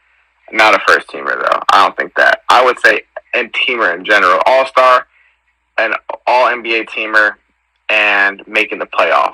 Not 0.51 0.75
a 0.75 0.79
first 0.87 1.07
teamer 1.07 1.39
though. 1.39 1.59
I 1.71 1.85
don't 1.85 1.97
think 1.97 2.13
that. 2.15 2.41
I 2.49 2.63
would 2.63 2.79
say 2.79 3.01
and 3.33 3.51
teamer 3.53 3.95
in 3.95 4.05
general, 4.05 4.39
All 4.45 4.65
Star, 4.67 5.07
an 5.77 5.93
All 6.27 6.47
NBA 6.47 6.89
teamer, 6.89 7.35
and 7.89 8.45
making 8.47 8.79
the 8.79 8.85
playoffs. 8.85 9.33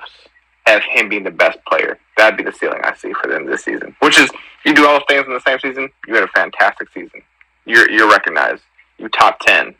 Have 0.66 0.84
him 0.84 1.10
being 1.10 1.24
the 1.24 1.32
best 1.32 1.58
player. 1.66 1.98
That'd 2.16 2.38
be 2.38 2.44
the 2.44 2.52
ceiling 2.52 2.82
I 2.84 2.96
see 2.96 3.12
for 3.14 3.28
them 3.28 3.48
this 3.48 3.64
season. 3.64 3.96
Which 4.02 4.20
is 4.20 4.30
you 4.64 4.74
do 4.74 4.86
all 4.86 5.00
those 5.00 5.06
things 5.08 5.26
in 5.26 5.34
the 5.34 5.42
same 5.42 5.60
season, 5.60 5.90
you 6.08 6.14
had 6.14 6.24
a 6.24 6.28
fantastic 6.28 6.90
season. 6.94 7.24
You're 7.70 7.89
you're 7.91 8.09
recognized. 8.09 8.63
You 8.97 9.07
top 9.09 9.39
ten, 9.41 9.76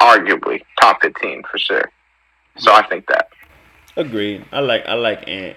arguably 0.00 0.62
top 0.80 1.02
fifteen 1.02 1.42
for 1.50 1.58
sure. 1.58 1.90
So 2.56 2.72
I 2.72 2.86
think 2.86 3.06
that. 3.08 3.28
Agreed. 3.96 4.44
I 4.52 4.60
like 4.60 4.86
I 4.86 4.94
like 4.94 5.26
Ant. 5.26 5.56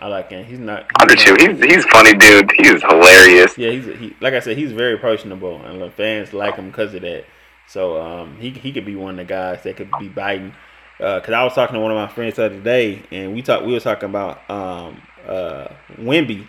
I 0.00 0.06
like 0.08 0.32
Ant. 0.32 0.46
He's 0.46 0.58
not. 0.58 0.84
He's 0.84 0.88
I 0.98 1.06
do 1.06 1.14
too. 1.14 1.36
He's 1.38 1.74
he's 1.74 1.84
funny, 1.84 2.14
dude. 2.14 2.50
He's 2.56 2.82
hilarious. 2.82 3.58
Yeah, 3.58 3.70
he's 3.70 3.84
he, 3.84 4.16
like 4.22 4.32
I 4.32 4.40
said. 4.40 4.56
He's 4.56 4.72
very 4.72 4.96
personable, 4.96 5.62
and 5.62 5.80
the 5.82 5.90
fans 5.90 6.32
like 6.32 6.56
him 6.56 6.68
because 6.70 6.94
of 6.94 7.02
that. 7.02 7.26
So 7.68 8.00
um, 8.00 8.38
he 8.38 8.50
he 8.50 8.72
could 8.72 8.86
be 8.86 8.96
one 8.96 9.10
of 9.10 9.16
the 9.18 9.24
guys 9.24 9.62
that 9.64 9.76
could 9.76 9.90
be 10.00 10.08
biting. 10.08 10.54
Because 10.96 11.28
uh, 11.28 11.32
I 11.32 11.44
was 11.44 11.54
talking 11.54 11.74
to 11.74 11.80
one 11.80 11.90
of 11.90 11.96
my 11.96 12.08
friends 12.08 12.36
the 12.36 12.46
other 12.46 12.60
day, 12.60 13.02
and 13.10 13.34
we 13.34 13.42
talked. 13.42 13.66
We 13.66 13.74
were 13.74 13.80
talking 13.80 14.08
about 14.08 14.38
um, 14.48 15.02
uh, 15.28 15.68
Wemby, 15.98 16.46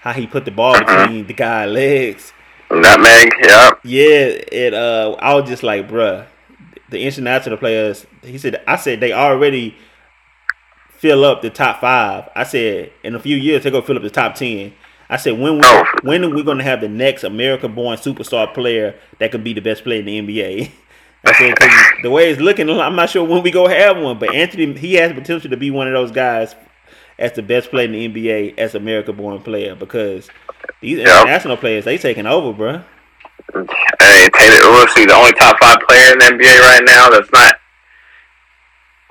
how 0.00 0.12
he 0.12 0.26
put 0.26 0.46
the 0.46 0.50
ball 0.50 0.74
mm-hmm. 0.74 1.02
between 1.02 1.26
the 1.26 1.34
guy's 1.34 1.70
legs. 1.70 2.32
Nutmeg, 2.70 3.32
yeah. 3.42 3.70
Yeah, 3.84 4.26
it. 4.52 4.74
Uh, 4.74 5.16
I 5.18 5.34
was 5.34 5.48
just 5.48 5.62
like, 5.62 5.88
bruh, 5.88 6.26
the 6.90 7.00
international 7.00 7.56
players. 7.56 8.06
He 8.22 8.38
said, 8.38 8.62
I 8.66 8.76
said 8.76 9.00
they 9.00 9.12
already 9.12 9.76
fill 10.90 11.24
up 11.24 11.42
the 11.42 11.50
top 11.50 11.80
five. 11.80 12.28
I 12.34 12.44
said 12.44 12.92
in 13.02 13.14
a 13.14 13.20
few 13.20 13.36
years 13.36 13.62
they're 13.62 13.72
gonna 13.72 13.86
fill 13.86 13.96
up 13.96 14.02
the 14.02 14.10
top 14.10 14.34
ten. 14.34 14.74
I 15.10 15.16
said 15.16 15.38
when 15.38 15.54
we, 15.54 15.62
oh. 15.64 15.84
when 16.02 16.24
are 16.24 16.28
we 16.28 16.42
gonna 16.42 16.64
have 16.64 16.80
the 16.80 16.88
next 16.88 17.24
American 17.24 17.74
born 17.74 17.96
superstar 17.96 18.52
player 18.52 18.94
that 19.18 19.32
could 19.32 19.44
be 19.44 19.54
the 19.54 19.60
best 19.60 19.84
player 19.84 20.00
in 20.00 20.06
the 20.06 20.20
NBA? 20.20 20.70
I 21.24 21.32
said 21.32 22.02
the 22.02 22.10
way 22.10 22.30
it's 22.30 22.40
looking, 22.40 22.68
I'm 22.70 22.94
not 22.94 23.10
sure 23.10 23.24
when 23.24 23.42
we 23.42 23.50
go 23.50 23.66
have 23.66 23.96
one, 23.96 24.18
but 24.18 24.34
Anthony 24.34 24.72
he 24.74 24.94
has 24.94 25.12
potential 25.12 25.50
to 25.50 25.56
be 25.56 25.70
one 25.70 25.88
of 25.88 25.94
those 25.94 26.12
guys 26.12 26.54
as 27.18 27.32
the 27.32 27.42
best 27.42 27.70
player 27.70 27.86
in 27.86 27.92
the 27.92 28.08
NBA 28.08 28.58
as 28.58 28.74
American 28.74 29.16
born 29.16 29.42
player 29.42 29.74
because 29.74 30.28
these 30.80 30.98
yep. 30.98 31.22
international 31.22 31.56
players 31.56 31.84
they 31.84 31.98
taking 31.98 32.26
over, 32.26 32.56
bro. 32.56 32.82
Hey, 34.00 34.28
Taylor, 34.34 34.70
we'll 34.70 34.88
see 34.88 35.06
the 35.06 35.14
only 35.14 35.32
top 35.32 35.58
five 35.60 35.78
player 35.88 36.12
in 36.12 36.18
the 36.18 36.24
NBA 36.24 36.60
right 36.60 36.82
now 36.84 37.10
that's 37.10 37.30
not 37.32 37.54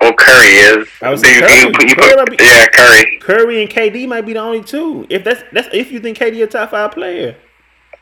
well, 0.00 0.12
Curry 0.14 0.46
is. 0.46 0.88
I 1.02 1.10
was 1.10 1.22
Curry. 1.22 1.38
You, 1.38 1.66
you, 1.66 1.88
you 1.88 1.96
Curry 1.96 2.14
put, 2.16 2.38
be, 2.38 2.44
yeah, 2.44 2.66
Curry. 2.66 3.18
Curry 3.20 3.62
and 3.62 3.70
KD 3.70 4.08
might 4.08 4.22
be 4.22 4.32
the 4.32 4.38
only 4.38 4.62
two. 4.62 5.06
If 5.10 5.24
that's 5.24 5.42
that's 5.52 5.68
if 5.72 5.90
you 5.90 6.00
think 6.00 6.18
KD 6.18 6.42
a 6.42 6.46
top 6.46 6.70
five 6.70 6.92
player. 6.92 7.36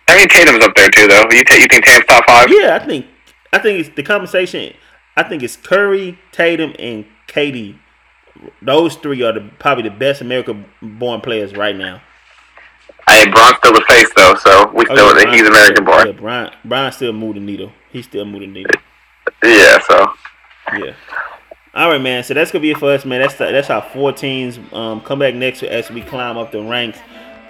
I 0.08 0.16
mean 0.16 0.28
Tatum's 0.28 0.64
up 0.64 0.74
there 0.76 0.90
too, 0.90 1.08
though. 1.08 1.24
You, 1.30 1.42
t- 1.42 1.60
you 1.60 1.66
think 1.68 1.84
Tatum's 1.84 2.06
top 2.06 2.24
five? 2.26 2.48
Yeah, 2.50 2.78
I 2.80 2.84
think 2.84 3.06
I 3.52 3.58
think 3.58 3.80
it's 3.80 3.96
the 3.96 4.02
conversation. 4.02 4.74
I 5.16 5.22
think 5.22 5.42
it's 5.42 5.56
Curry, 5.56 6.18
Tatum, 6.32 6.74
and 6.78 7.06
KD. 7.28 7.78
Those 8.62 8.96
three 8.96 9.22
are 9.22 9.32
the 9.32 9.50
probably 9.58 9.84
the 9.84 9.94
best 9.94 10.20
American-born 10.20 11.20
players 11.20 11.54
right 11.54 11.76
now. 11.76 12.00
Hey, 13.08 13.30
Bron's 13.30 13.56
still 13.58 13.72
the 13.72 13.84
face 13.88 14.10
though, 14.16 14.34
so 14.34 14.72
we 14.72 14.84
oh, 14.88 14.94
still 14.94 15.20
yeah, 15.20 15.32
he's 15.32 15.46
American 15.46 15.84
born. 15.84 16.06
Yeah, 16.06 16.12
Brian 16.12 16.50
Brian 16.64 16.92
still 16.92 17.12
moving 17.12 17.46
the 17.46 17.52
needle. 17.52 17.72
He's 17.90 18.04
still 18.04 18.24
moving 18.24 18.52
the 18.52 18.64
needle. 18.64 18.80
Yeah, 19.44 19.78
so. 19.80 20.12
Yeah. 20.76 20.94
All 21.74 21.90
right, 21.90 22.00
man. 22.00 22.24
So 22.24 22.34
that's 22.34 22.50
gonna 22.50 22.62
be 22.62 22.70
it 22.70 22.78
for 22.78 22.90
us, 22.90 23.04
man. 23.04 23.20
That's 23.20 23.34
the, 23.34 23.52
that's 23.52 23.70
our 23.70 23.82
four 23.82 24.12
teams. 24.12 24.58
Um, 24.72 25.00
come 25.02 25.18
back 25.18 25.34
next 25.34 25.62
as 25.62 25.90
we 25.90 26.00
climb 26.02 26.36
up 26.36 26.50
the 26.50 26.62
ranks 26.62 26.98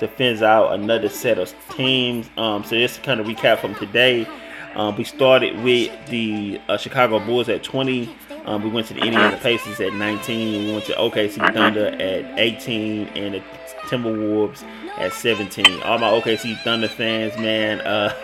to 0.00 0.08
finish 0.08 0.42
out 0.42 0.72
another 0.72 1.08
set 1.08 1.38
of 1.38 1.54
teams. 1.70 2.28
Um, 2.36 2.64
so 2.64 2.76
just 2.76 2.96
to 2.96 3.00
kind 3.02 3.20
of 3.20 3.26
recap 3.26 3.58
from 3.58 3.74
today, 3.76 4.26
um, 4.74 4.96
we 4.96 5.04
started 5.04 5.62
with 5.62 5.90
the 6.08 6.60
uh, 6.68 6.76
Chicago 6.76 7.18
Bulls 7.18 7.48
at 7.48 7.62
20. 7.62 8.14
Um, 8.46 8.62
we 8.62 8.70
went 8.70 8.86
to 8.88 8.94
the 8.94 9.00
Indiana 9.00 9.36
Pacers 9.36 9.80
at 9.80 9.92
19. 9.92 10.66
We 10.66 10.72
went 10.72 10.84
to 10.86 10.92
OKC 10.92 11.52
Thunder 11.52 11.88
at 11.88 12.38
18, 12.38 13.08
and 13.08 13.34
the 13.34 13.42
Timberwolves 13.88 14.62
at 14.98 15.12
17. 15.12 15.82
All 15.82 15.98
my 15.98 16.08
OKC 16.10 16.56
Thunder 16.62 16.88
fans, 16.88 17.36
man, 17.38 17.80
uh, 17.80 18.14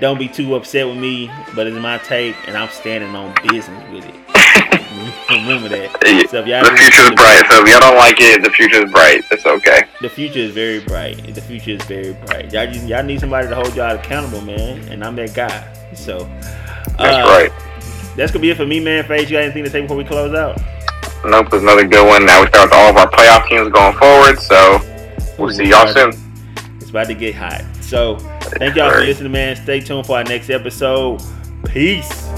don't 0.00 0.18
be 0.18 0.28
too 0.28 0.54
upset 0.54 0.86
with 0.86 0.96
me, 0.96 1.30
but 1.54 1.66
it's 1.66 1.76
my 1.78 1.98
take, 1.98 2.34
and 2.46 2.56
I'm 2.56 2.70
standing 2.70 3.14
on 3.14 3.34
business 3.48 3.92
with 3.92 4.06
it. 4.06 4.14
Remember 5.30 5.68
that. 5.68 5.92
So 6.30 6.42
the 6.42 6.76
future 6.76 7.02
is 7.02 7.10
bright. 7.14 7.44
So 7.50 7.62
if 7.62 7.68
y'all 7.68 7.80
don't 7.80 7.96
like 7.96 8.16
it, 8.18 8.42
the 8.42 8.50
future 8.50 8.84
is 8.84 8.90
bright. 8.90 9.22
It's 9.30 9.44
okay. 9.44 9.82
The 10.00 10.08
future 10.08 10.38
is 10.38 10.52
very 10.52 10.80
bright. 10.80 11.34
The 11.34 11.40
future 11.40 11.72
is 11.72 11.82
very 11.82 12.14
bright. 12.14 12.52
Y'all 12.52 12.66
just 12.66 12.86
y'all 12.86 13.02
need 13.02 13.20
somebody 13.20 13.48
to 13.48 13.54
hold 13.54 13.74
y'all 13.76 13.96
accountable, 13.96 14.40
man. 14.40 14.88
And 14.88 15.04
I'm 15.04 15.14
that 15.16 15.34
guy. 15.34 15.72
So 15.94 16.18
uh, 16.18 16.96
that's 16.98 17.28
right. 17.28 17.52
That's 18.18 18.32
gonna 18.32 18.42
be 18.42 18.50
it 18.50 18.56
for 18.56 18.66
me, 18.66 18.80
man. 18.80 19.04
Faiz, 19.04 19.30
you 19.30 19.36
got 19.36 19.44
anything 19.44 19.62
to 19.62 19.70
say 19.70 19.80
before 19.80 19.96
we 19.96 20.02
close 20.02 20.34
out? 20.34 20.60
Nope, 21.24 21.50
there's 21.50 21.62
another 21.62 21.86
good 21.86 22.04
one. 22.04 22.26
Now 22.26 22.40
we 22.40 22.48
start 22.48 22.68
with 22.68 22.74
all 22.74 22.90
of 22.90 22.96
our 22.96 23.08
playoff 23.08 23.48
teams 23.48 23.68
going 23.68 23.96
forward. 23.96 24.40
So 24.40 24.80
we'll 25.38 25.54
see 25.54 25.68
y'all 25.68 25.86
soon. 25.86 26.10
It's 26.80 26.90
about 26.90 27.06
to 27.06 27.14
get 27.14 27.36
hot. 27.36 27.64
So 27.80 28.18
thank 28.58 28.74
y'all 28.74 28.90
for 28.90 29.02
listening, 29.02 29.30
man. 29.30 29.54
Stay 29.54 29.78
tuned 29.78 30.04
for 30.04 30.16
our 30.16 30.24
next 30.24 30.50
episode. 30.50 31.22
Peace. 31.66 32.28